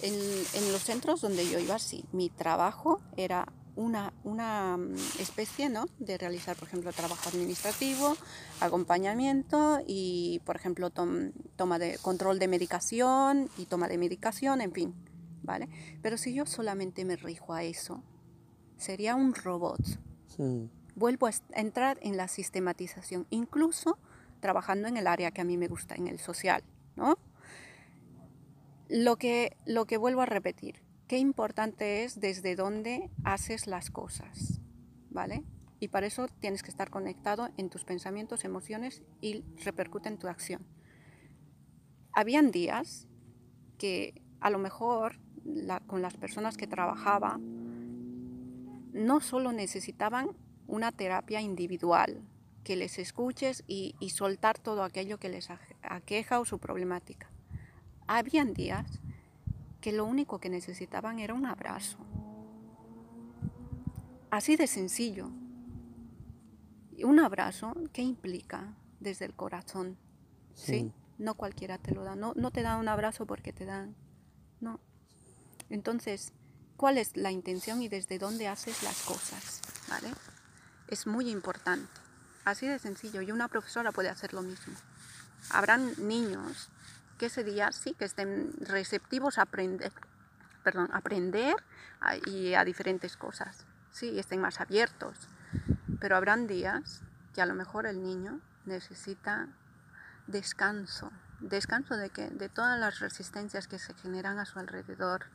En, 0.01 0.15
en 0.15 0.73
los 0.73 0.83
centros 0.83 1.21
donde 1.21 1.49
yo 1.49 1.59
iba, 1.59 1.79
sí, 1.79 2.05
mi 2.13 2.29
trabajo 2.29 3.01
era 3.17 3.47
una, 3.79 4.13
una 4.25 4.77
mm, 4.77 4.95
especie 5.21 5.69
¿no? 5.69 5.87
de 6.01 6.19
realizar, 6.19 6.57
por 6.57 6.67
ejemplo, 6.67 6.93
trabajo 6.93 7.29
administrativo, 7.29 8.17
acompañamiento 8.61 9.79
y, 9.87 10.43
por 10.45 10.57
ejemplo, 10.57 10.91
toma 10.91 11.79
de 11.79 11.97
control 12.03 12.41
de 12.41 12.49
medicación 12.49 13.49
y 13.57 13.67
toma 13.67 13.87
de 13.89 13.97
medicación, 13.97 14.61
en 14.61 14.73
fin, 14.73 14.95
¿vale? 15.43 15.69
Pero 16.03 16.19
si 16.19 16.35
yo 16.35 16.45
solamente 16.45 17.05
me 17.05 17.15
rijo 17.17 17.55
a 17.55 17.63
eso, 17.63 18.03
sería 18.77 19.15
un 19.15 19.33
robot. 19.33 19.81
Vuelvo 20.97 21.29
a 21.29 21.31
entrar 21.53 21.99
en 22.03 22.17
la 22.17 22.27
sistematización, 22.27 23.27
incluso 23.31 23.99
trabajando 24.41 24.89
en 24.89 24.97
el 24.97 25.07
área 25.07 25.31
que 25.31 25.41
a 25.41 25.45
mí 25.45 25.57
me 25.57 25.69
gusta, 25.69 25.95
en 25.95 26.09
el 26.09 26.19
social, 26.19 26.65
¿no? 26.97 27.17
Lo 28.89 29.17
que, 29.17 29.57
lo 29.67 29.87
que 29.87 29.99
vuelvo 29.99 30.23
a 30.23 30.27
repetir, 30.27 30.81
qué 31.09 31.19
importante 31.19 32.05
es 32.05 32.21
desde 32.21 32.55
dónde 32.55 33.11
haces 33.25 33.67
las 33.67 33.91
cosas, 33.91 34.61
¿vale? 35.11 35.43
Y 35.81 35.89
para 35.89 36.07
eso 36.07 36.29
tienes 36.29 36.63
que 36.63 36.71
estar 36.71 36.91
conectado 36.91 37.49
en 37.57 37.71
tus 37.71 37.85
pensamientos, 37.85 38.45
emociones 38.45 39.03
y 39.21 39.43
repercute 39.65 40.09
en 40.09 40.19
tu 40.19 40.29
acción. 40.29 40.67
Habían 42.13 42.51
días 42.51 43.09
que 43.79 44.23
a 44.41 44.51
lo 44.51 44.59
mejor 44.59 45.19
con 45.87 46.03
las 46.03 46.15
personas 46.17 46.57
que 46.57 46.67
trabajaba 46.67 47.39
no 48.93 49.21
solo 49.21 49.53
necesitaban 49.53 50.37
una 50.67 50.93
terapia 50.93 51.41
individual, 51.41 52.23
que 52.65 52.77
les 52.77 52.99
escuches 52.99 53.65
y, 53.67 53.95
y 53.99 54.11
soltar 54.11 54.59
todo 54.59 54.83
aquello 54.83 55.19
que 55.19 55.31
les 55.31 55.49
aqueja 55.81 56.39
o 56.39 56.45
su 56.45 56.59
problemática. 56.59 57.31
Habían 58.07 58.53
días 58.53 59.01
que 59.89 59.93
lo 59.95 60.05
único 60.05 60.39
que 60.39 60.51
necesitaban 60.51 61.19
era 61.19 61.33
un 61.33 61.47
abrazo. 61.47 61.97
Así 64.31 64.55
de 64.55 64.67
sencillo. 64.67 65.31
Un 67.03 67.19
abrazo, 67.21 67.73
¿qué 67.95 68.03
implica? 68.03 68.75
Desde 69.01 69.25
el 69.25 69.33
corazón. 69.33 69.97
¿sí? 70.55 70.93
No 71.17 71.37
cualquiera 71.37 71.79
te 71.79 71.95
lo 71.95 72.05
da. 72.05 72.17
No, 72.17 72.35
no 72.37 72.51
te 72.51 72.61
da 72.61 72.77
un 72.77 72.87
abrazo 72.87 73.25
porque 73.25 73.55
te 73.55 73.65
dan. 73.65 73.97
No. 74.61 74.79
Entonces, 75.71 76.35
¿cuál 76.77 76.99
es 76.99 77.17
la 77.17 77.31
intención 77.31 77.81
y 77.81 77.89
desde 77.89 78.19
dónde 78.19 78.47
haces 78.47 78.83
las 78.83 79.01
cosas? 79.05 79.63
¿Vale? 79.89 80.11
Es 80.89 81.07
muy 81.07 81.31
importante. 81.31 81.89
Así 82.45 82.67
de 82.67 82.79
sencillo. 82.79 83.23
Y 83.23 83.33
una 83.33 83.49
profesora 83.49 83.91
puede 83.91 84.11
hacer 84.11 84.35
lo 84.35 84.43
mismo. 84.43 84.75
Habrán 85.49 85.95
niños 86.07 86.69
que 87.19 87.27
ese 87.27 87.45
día 87.45 87.73
sí 87.73 87.95
que 87.95 88.05
estén 88.05 88.53
receptivos 88.61 89.39
a 89.39 89.43
aprender, 89.43 89.93
perdón, 90.63 90.89
aprender 90.93 91.57
y 92.27 92.55
a 92.55 92.65
diferentes 92.65 93.17
cosas. 93.17 93.67
Sí, 93.91 94.19
estén 94.19 94.41
más 94.41 94.61
abiertos. 94.61 95.29
Pero 96.01 96.17
habrán 96.17 96.47
días 96.47 97.03
que 97.35 97.43
a 97.43 97.47
lo 97.47 97.55
mejor 97.55 97.87
el 97.87 98.03
niño 98.03 98.41
necesita 98.65 99.49
descanso. 100.27 101.11
¿Descanso 101.41 101.97
de 101.97 102.11
qué? 102.11 102.29
De 102.29 102.49
todas 102.49 102.79
las 102.79 103.01
resistencias 103.01 103.67
que 103.67 103.79
se 103.79 103.95
generan 103.95 104.39
a 104.39 104.45
su 104.45 104.59
alrededor, 104.59 105.27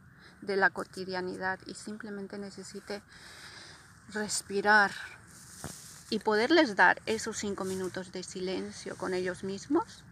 de 0.41 0.55
la 0.55 0.69
cotidianidad 0.69 1.59
y 1.65 1.73
simplemente 1.73 2.37
necesite 2.37 3.01
respirar 4.09 4.91
y 6.09 6.19
poderles 6.19 6.75
dar 6.75 7.01
esos 7.05 7.37
cinco 7.37 7.65
minutos 7.65 8.11
de 8.11 8.23
silencio 8.23 8.97
con 8.97 9.13
ellos 9.13 9.43
mismos 9.43 10.03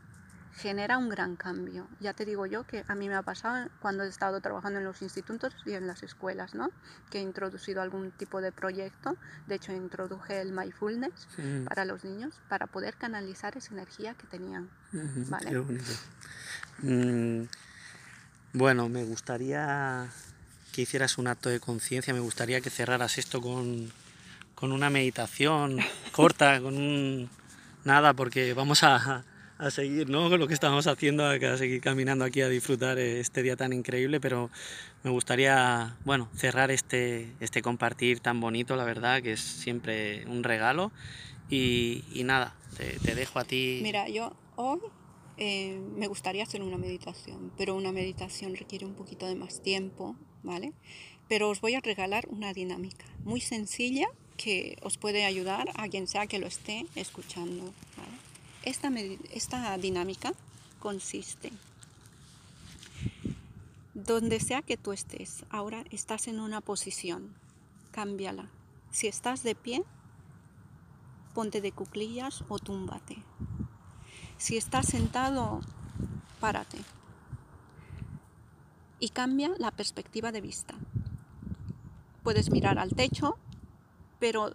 genera 0.56 0.97
un 0.97 1.10
gran 1.10 1.36
cambio. 1.36 1.88
Ya 1.99 2.14
te 2.14 2.26
digo 2.26 2.45
yo 2.45 2.66
que 2.66 2.84
a 2.88 2.95
mí 2.95 3.08
me 3.08 3.16
ha 3.16 3.22
pasado 3.22 3.70
cuando 3.80 4.04
he 4.04 4.08
estado 4.08 4.41
trabajando 4.41 4.80
en 4.80 4.86
los 4.86 5.02
institutos 5.02 5.54
y 5.66 5.74
en 5.74 5.88
las 5.88 6.04
escuelas, 6.04 6.54
¿no? 6.54 6.72
Que 7.10 7.20
he 7.20 7.22
introducido 7.22 7.82
algún 7.82 8.12
tipo 8.12 8.41
de 8.41 8.52
proyecto. 8.52 9.16
De 9.47 9.56
hecho, 9.56 9.74
introduje 9.74 10.41
el 10.41 10.52
mindfulness 10.52 11.28
para 11.66 11.86
los 11.86 12.04
niños 12.04 12.34
para 12.49 12.68
poder 12.68 12.95
canalizar 12.95 13.58
esa 13.58 13.74
energía 13.74 14.14
que 14.14 14.28
tenían. 14.28 14.70
¿vale? 15.30 15.64
Mm, 16.80 17.47
bueno, 18.54 18.89
me 18.89 19.04
gustaría 19.04 20.08
que 20.72 20.82
hicieras 20.82 21.18
un 21.18 21.28
acto 21.28 21.49
de 21.49 21.60
conciencia, 21.60 22.14
me 22.14 22.20
gustaría 22.20 22.62
que 22.62 22.70
cerraras 22.70 23.18
esto 23.18 23.41
con, 23.41 23.91
con 24.56 24.72
una 24.72 24.89
meditación 24.89 25.80
corta, 26.12 26.62
con 26.62 26.76
un... 26.78 27.30
Nada, 27.84 28.14
porque 28.14 28.54
vamos 28.54 28.84
a, 28.84 29.24
a 29.62 29.70
seguir 29.70 30.09
¿no? 30.09 30.28
con 30.30 30.39
lo 30.39 30.47
que 30.47 30.55
estamos 30.55 30.88
haciendo, 30.88 31.24
a 31.24 31.57
seguir 31.57 31.82
caminando 31.82 32.26
aquí 32.26 32.41
a 32.41 32.49
disfrutar 32.49 32.97
este 32.97 33.43
día 33.43 33.55
tan 33.55 33.74
increíble, 33.74 34.20
pero 34.20 34.49
me 35.03 35.12
gustaría 35.12 35.95
bueno, 36.03 36.30
cerrar 36.36 36.72
este, 36.72 37.32
este 37.39 37.62
compartir 37.62 38.22
tan 38.22 38.41
bonito, 38.41 38.76
la 38.76 38.86
verdad, 38.86 39.22
que 39.22 39.34
es 39.34 39.39
siempre 39.39 40.26
un 40.26 40.43
regalo. 40.43 40.91
Y, 41.49 42.03
y 42.12 42.24
nada, 42.24 42.55
te, 42.76 43.14
dejo 43.14 43.38
a 43.38 43.43
ti. 43.43 43.82
Mira, 43.84 44.09
yo 44.09 44.34
hoy 44.55 44.80
eh, 45.38 45.80
me 45.95 46.07
gustaría 46.07 46.41
hacer 46.41 46.64
una 46.64 46.78
meditación, 46.78 47.51
pero 47.55 47.76
una 47.76 47.91
meditación 47.91 48.55
requiere 48.55 48.86
un 48.86 48.95
poquito 48.95 49.28
de 49.28 49.36
más 49.36 49.62
tiempo, 49.62 50.16
¿vale? 50.41 50.74
Pero 51.28 51.49
os 51.49 51.62
voy 51.62 51.76
a 51.76 51.82
regalar 51.82 52.26
una 52.30 52.53
dinámica 52.53 53.05
muy 53.26 53.41
sencilla 53.41 54.07
que 54.38 54.78
os 54.82 54.97
puede 54.97 55.24
ayudar 55.26 55.70
a 55.76 55.88
quien 55.88 56.07
sea 56.07 56.26
que 56.26 56.39
lo 56.39 56.47
esté 56.47 56.88
escuchando, 56.95 57.74
¿vale? 57.95 58.30
Esta, 58.64 58.89
esta 59.34 59.78
dinámica 59.78 60.34
consiste, 60.80 61.51
donde 63.95 64.39
sea 64.39 64.62
que 64.62 64.78
tú 64.78 64.91
estés, 64.91 65.45
ahora 65.49 65.84
estás 65.89 66.28
en 66.28 66.39
una 66.39 66.62
posición, 66.62 67.34
cámbiala. 67.91 68.49
Si 68.91 69.07
estás 69.07 69.41
de 69.41 69.55
pie, 69.55 69.84
ponte 71.34 71.62
de 71.62 71.72
cuclillas 71.72 72.43
o 72.49 72.59
túmbate. 72.59 73.18
Si 74.38 74.57
estás 74.57 74.88
sentado, 74.88 75.62
párate. 76.39 76.78
Y 78.99 79.09
cambia 79.09 79.51
la 79.57 79.72
perspectiva 79.72 80.32
de 80.32 80.41
vista. 80.41 80.76
Puedes 82.24 82.51
mirar 82.51 82.78
al 82.78 82.93
techo, 82.93 83.38
pero 84.20 84.53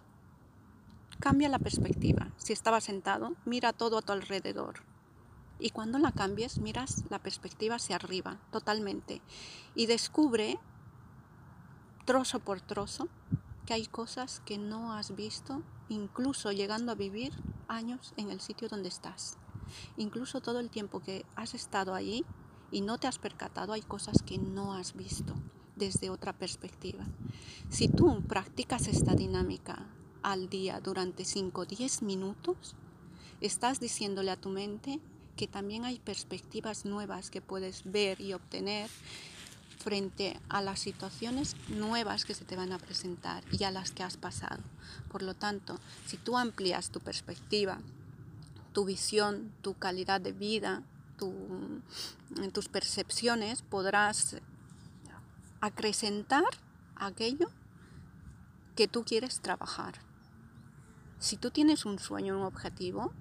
Cambia 1.19 1.49
la 1.49 1.57
perspectiva. 1.57 2.31
Si 2.37 2.53
estaba 2.53 2.79
sentado, 2.79 3.35
mira 3.43 3.73
todo 3.73 3.97
a 3.97 4.01
tu 4.03 4.11
alrededor. 4.11 4.83
Y 5.59 5.71
cuando 5.71 5.97
la 5.97 6.11
cambies, 6.11 6.59
miras 6.59 7.03
la 7.09 7.17
perspectiva 7.17 7.75
hacia 7.75 7.95
arriba, 7.95 8.39
totalmente. 8.51 9.23
Y 9.73 9.87
descubre, 9.87 10.59
trozo 12.05 12.39
por 12.39 12.61
trozo, 12.61 13.07
que 13.65 13.73
hay 13.73 13.87
cosas 13.87 14.41
que 14.45 14.59
no 14.59 14.93
has 14.93 15.15
visto, 15.15 15.63
incluso 15.89 16.51
llegando 16.51 16.91
a 16.91 16.95
vivir 16.95 17.33
años 17.67 18.13
en 18.15 18.29
el 18.29 18.39
sitio 18.39 18.69
donde 18.69 18.89
estás. 18.89 19.39
Incluso 19.97 20.39
todo 20.39 20.59
el 20.59 20.69
tiempo 20.69 20.99
que 20.99 21.25
has 21.35 21.55
estado 21.55 21.95
allí 21.95 22.25
y 22.69 22.81
no 22.81 22.99
te 22.99 23.07
has 23.07 23.17
percatado, 23.17 23.73
hay 23.73 23.81
cosas 23.81 24.21
que 24.21 24.37
no 24.37 24.75
has 24.75 24.95
visto 24.95 25.33
desde 25.75 26.11
otra 26.11 26.33
perspectiva. 26.33 27.05
Si 27.69 27.87
tú 27.87 28.21
practicas 28.27 28.87
esta 28.87 29.15
dinámica 29.15 29.87
al 30.27 30.49
día 30.49 30.81
durante 30.81 31.23
5 31.23 31.61
o 31.61 31.65
10 31.65 32.01
minutos, 32.01 32.75
estás 33.39 33.79
diciéndole 33.79 34.29
a 34.29 34.35
tu 34.35 34.49
mente 34.49 34.99
que 35.37 35.47
también 35.47 35.85
hay 35.85 35.99
perspectivas 35.99 36.83
nuevas 36.83 37.29
que 37.29 37.39
puedes 37.39 37.89
ver 37.89 38.19
y 38.19 38.33
obtener 38.33 38.89
frente 39.79 40.37
a 40.49 40.61
las 40.61 40.81
situaciones 40.81 41.55
nuevas 41.69 42.25
que 42.25 42.33
se 42.33 42.43
te 42.43 42.57
van 42.57 42.73
a 42.73 42.77
presentar 42.77 43.41
y 43.53 43.63
a 43.63 43.71
las 43.71 43.91
que 43.91 44.03
has 44.03 44.17
pasado. 44.17 44.61
Por 45.09 45.21
lo 45.23 45.33
tanto, 45.33 45.79
si 46.05 46.17
tú 46.17 46.37
amplias 46.37 46.89
tu 46.89 46.99
perspectiva, 46.99 47.77
tu 48.73 48.83
visión, 48.83 49.53
tu 49.61 49.75
calidad 49.75 50.19
de 50.19 50.33
vida, 50.33 50.83
tus 52.51 52.67
percepciones, 52.67 53.61
podrás 53.61 54.35
acrecentar 55.61 56.43
aquello 56.97 57.49
que 58.75 58.89
tú 58.89 59.05
quieres 59.05 59.39
trabajar. 59.39 60.05
Si 61.19 61.37
tú 61.37 61.49
tienes 61.49 61.85
un 61.85 61.97
sueño, 61.97 62.37
un 62.37 62.43
objetivo, 62.43 63.11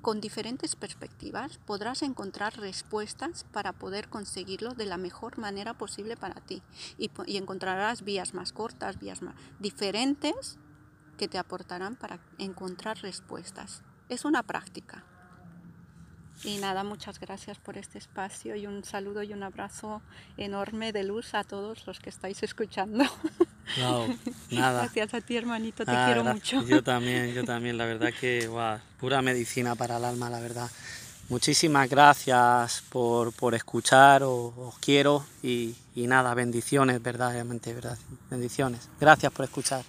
con 0.00 0.20
diferentes 0.20 0.76
perspectivas 0.76 1.58
podrás 1.58 2.02
encontrar 2.02 2.58
respuestas 2.58 3.44
para 3.52 3.72
poder 3.72 4.08
conseguirlo 4.08 4.74
de 4.74 4.86
la 4.86 4.96
mejor 4.96 5.36
manera 5.36 5.74
posible 5.74 6.16
para 6.16 6.40
ti 6.40 6.62
y, 6.96 7.10
encontrarás 7.36 8.02
vías 8.02 8.32
más 8.32 8.52
cortas, 8.52 8.98
vías 8.98 9.20
más 9.20 9.34
diferentes 9.58 10.58
que 11.18 11.28
te 11.28 11.36
aportarán 11.36 11.96
para 11.96 12.20
encontrar 12.38 12.98
respuestas. 13.02 13.82
Es 14.08 14.24
una 14.24 14.42
práctica. 14.42 15.04
Y 16.44 16.56
nada, 16.56 16.82
muchas 16.82 17.20
gracias 17.20 17.58
por 17.58 17.76
este 17.76 17.98
espacio 17.98 18.56
y 18.56 18.66
un 18.66 18.82
saludo 18.84 19.22
y 19.22 19.34
un 19.34 19.42
abrazo 19.42 20.00
enorme 20.38 20.92
de 20.92 21.04
luz 21.04 21.34
a 21.34 21.44
todos 21.44 21.86
los 21.86 22.00
que 22.00 22.08
estáis 22.08 22.42
escuchando. 22.42 23.04
Wow, 23.78 24.16
nada. 24.50 24.82
Gracias 24.82 25.14
a 25.14 25.20
ti, 25.20 25.36
hermanito, 25.36 25.84
te 25.84 25.90
ah, 25.90 26.04
quiero 26.06 26.24
mucho. 26.24 26.62
Yo 26.66 26.82
también, 26.84 27.32
yo 27.32 27.44
también, 27.44 27.76
la 27.78 27.84
verdad 27.84 28.12
que, 28.18 28.48
wow, 28.48 28.78
pura 28.98 29.22
medicina 29.22 29.74
para 29.74 29.96
el 29.96 30.04
alma, 30.04 30.30
la 30.30 30.40
verdad. 30.40 30.70
Muchísimas 31.28 31.88
gracias 31.88 32.82
por, 32.88 33.32
por 33.32 33.54
escuchar, 33.54 34.24
os, 34.24 34.52
os 34.56 34.78
quiero 34.80 35.24
y, 35.42 35.76
y 35.94 36.06
nada, 36.08 36.34
bendiciones, 36.34 37.00
verdaderamente, 37.00 37.72
verdad, 37.72 37.96
bendiciones. 38.30 38.88
Gracias 39.00 39.32
por 39.32 39.44
escuchar. 39.44 39.84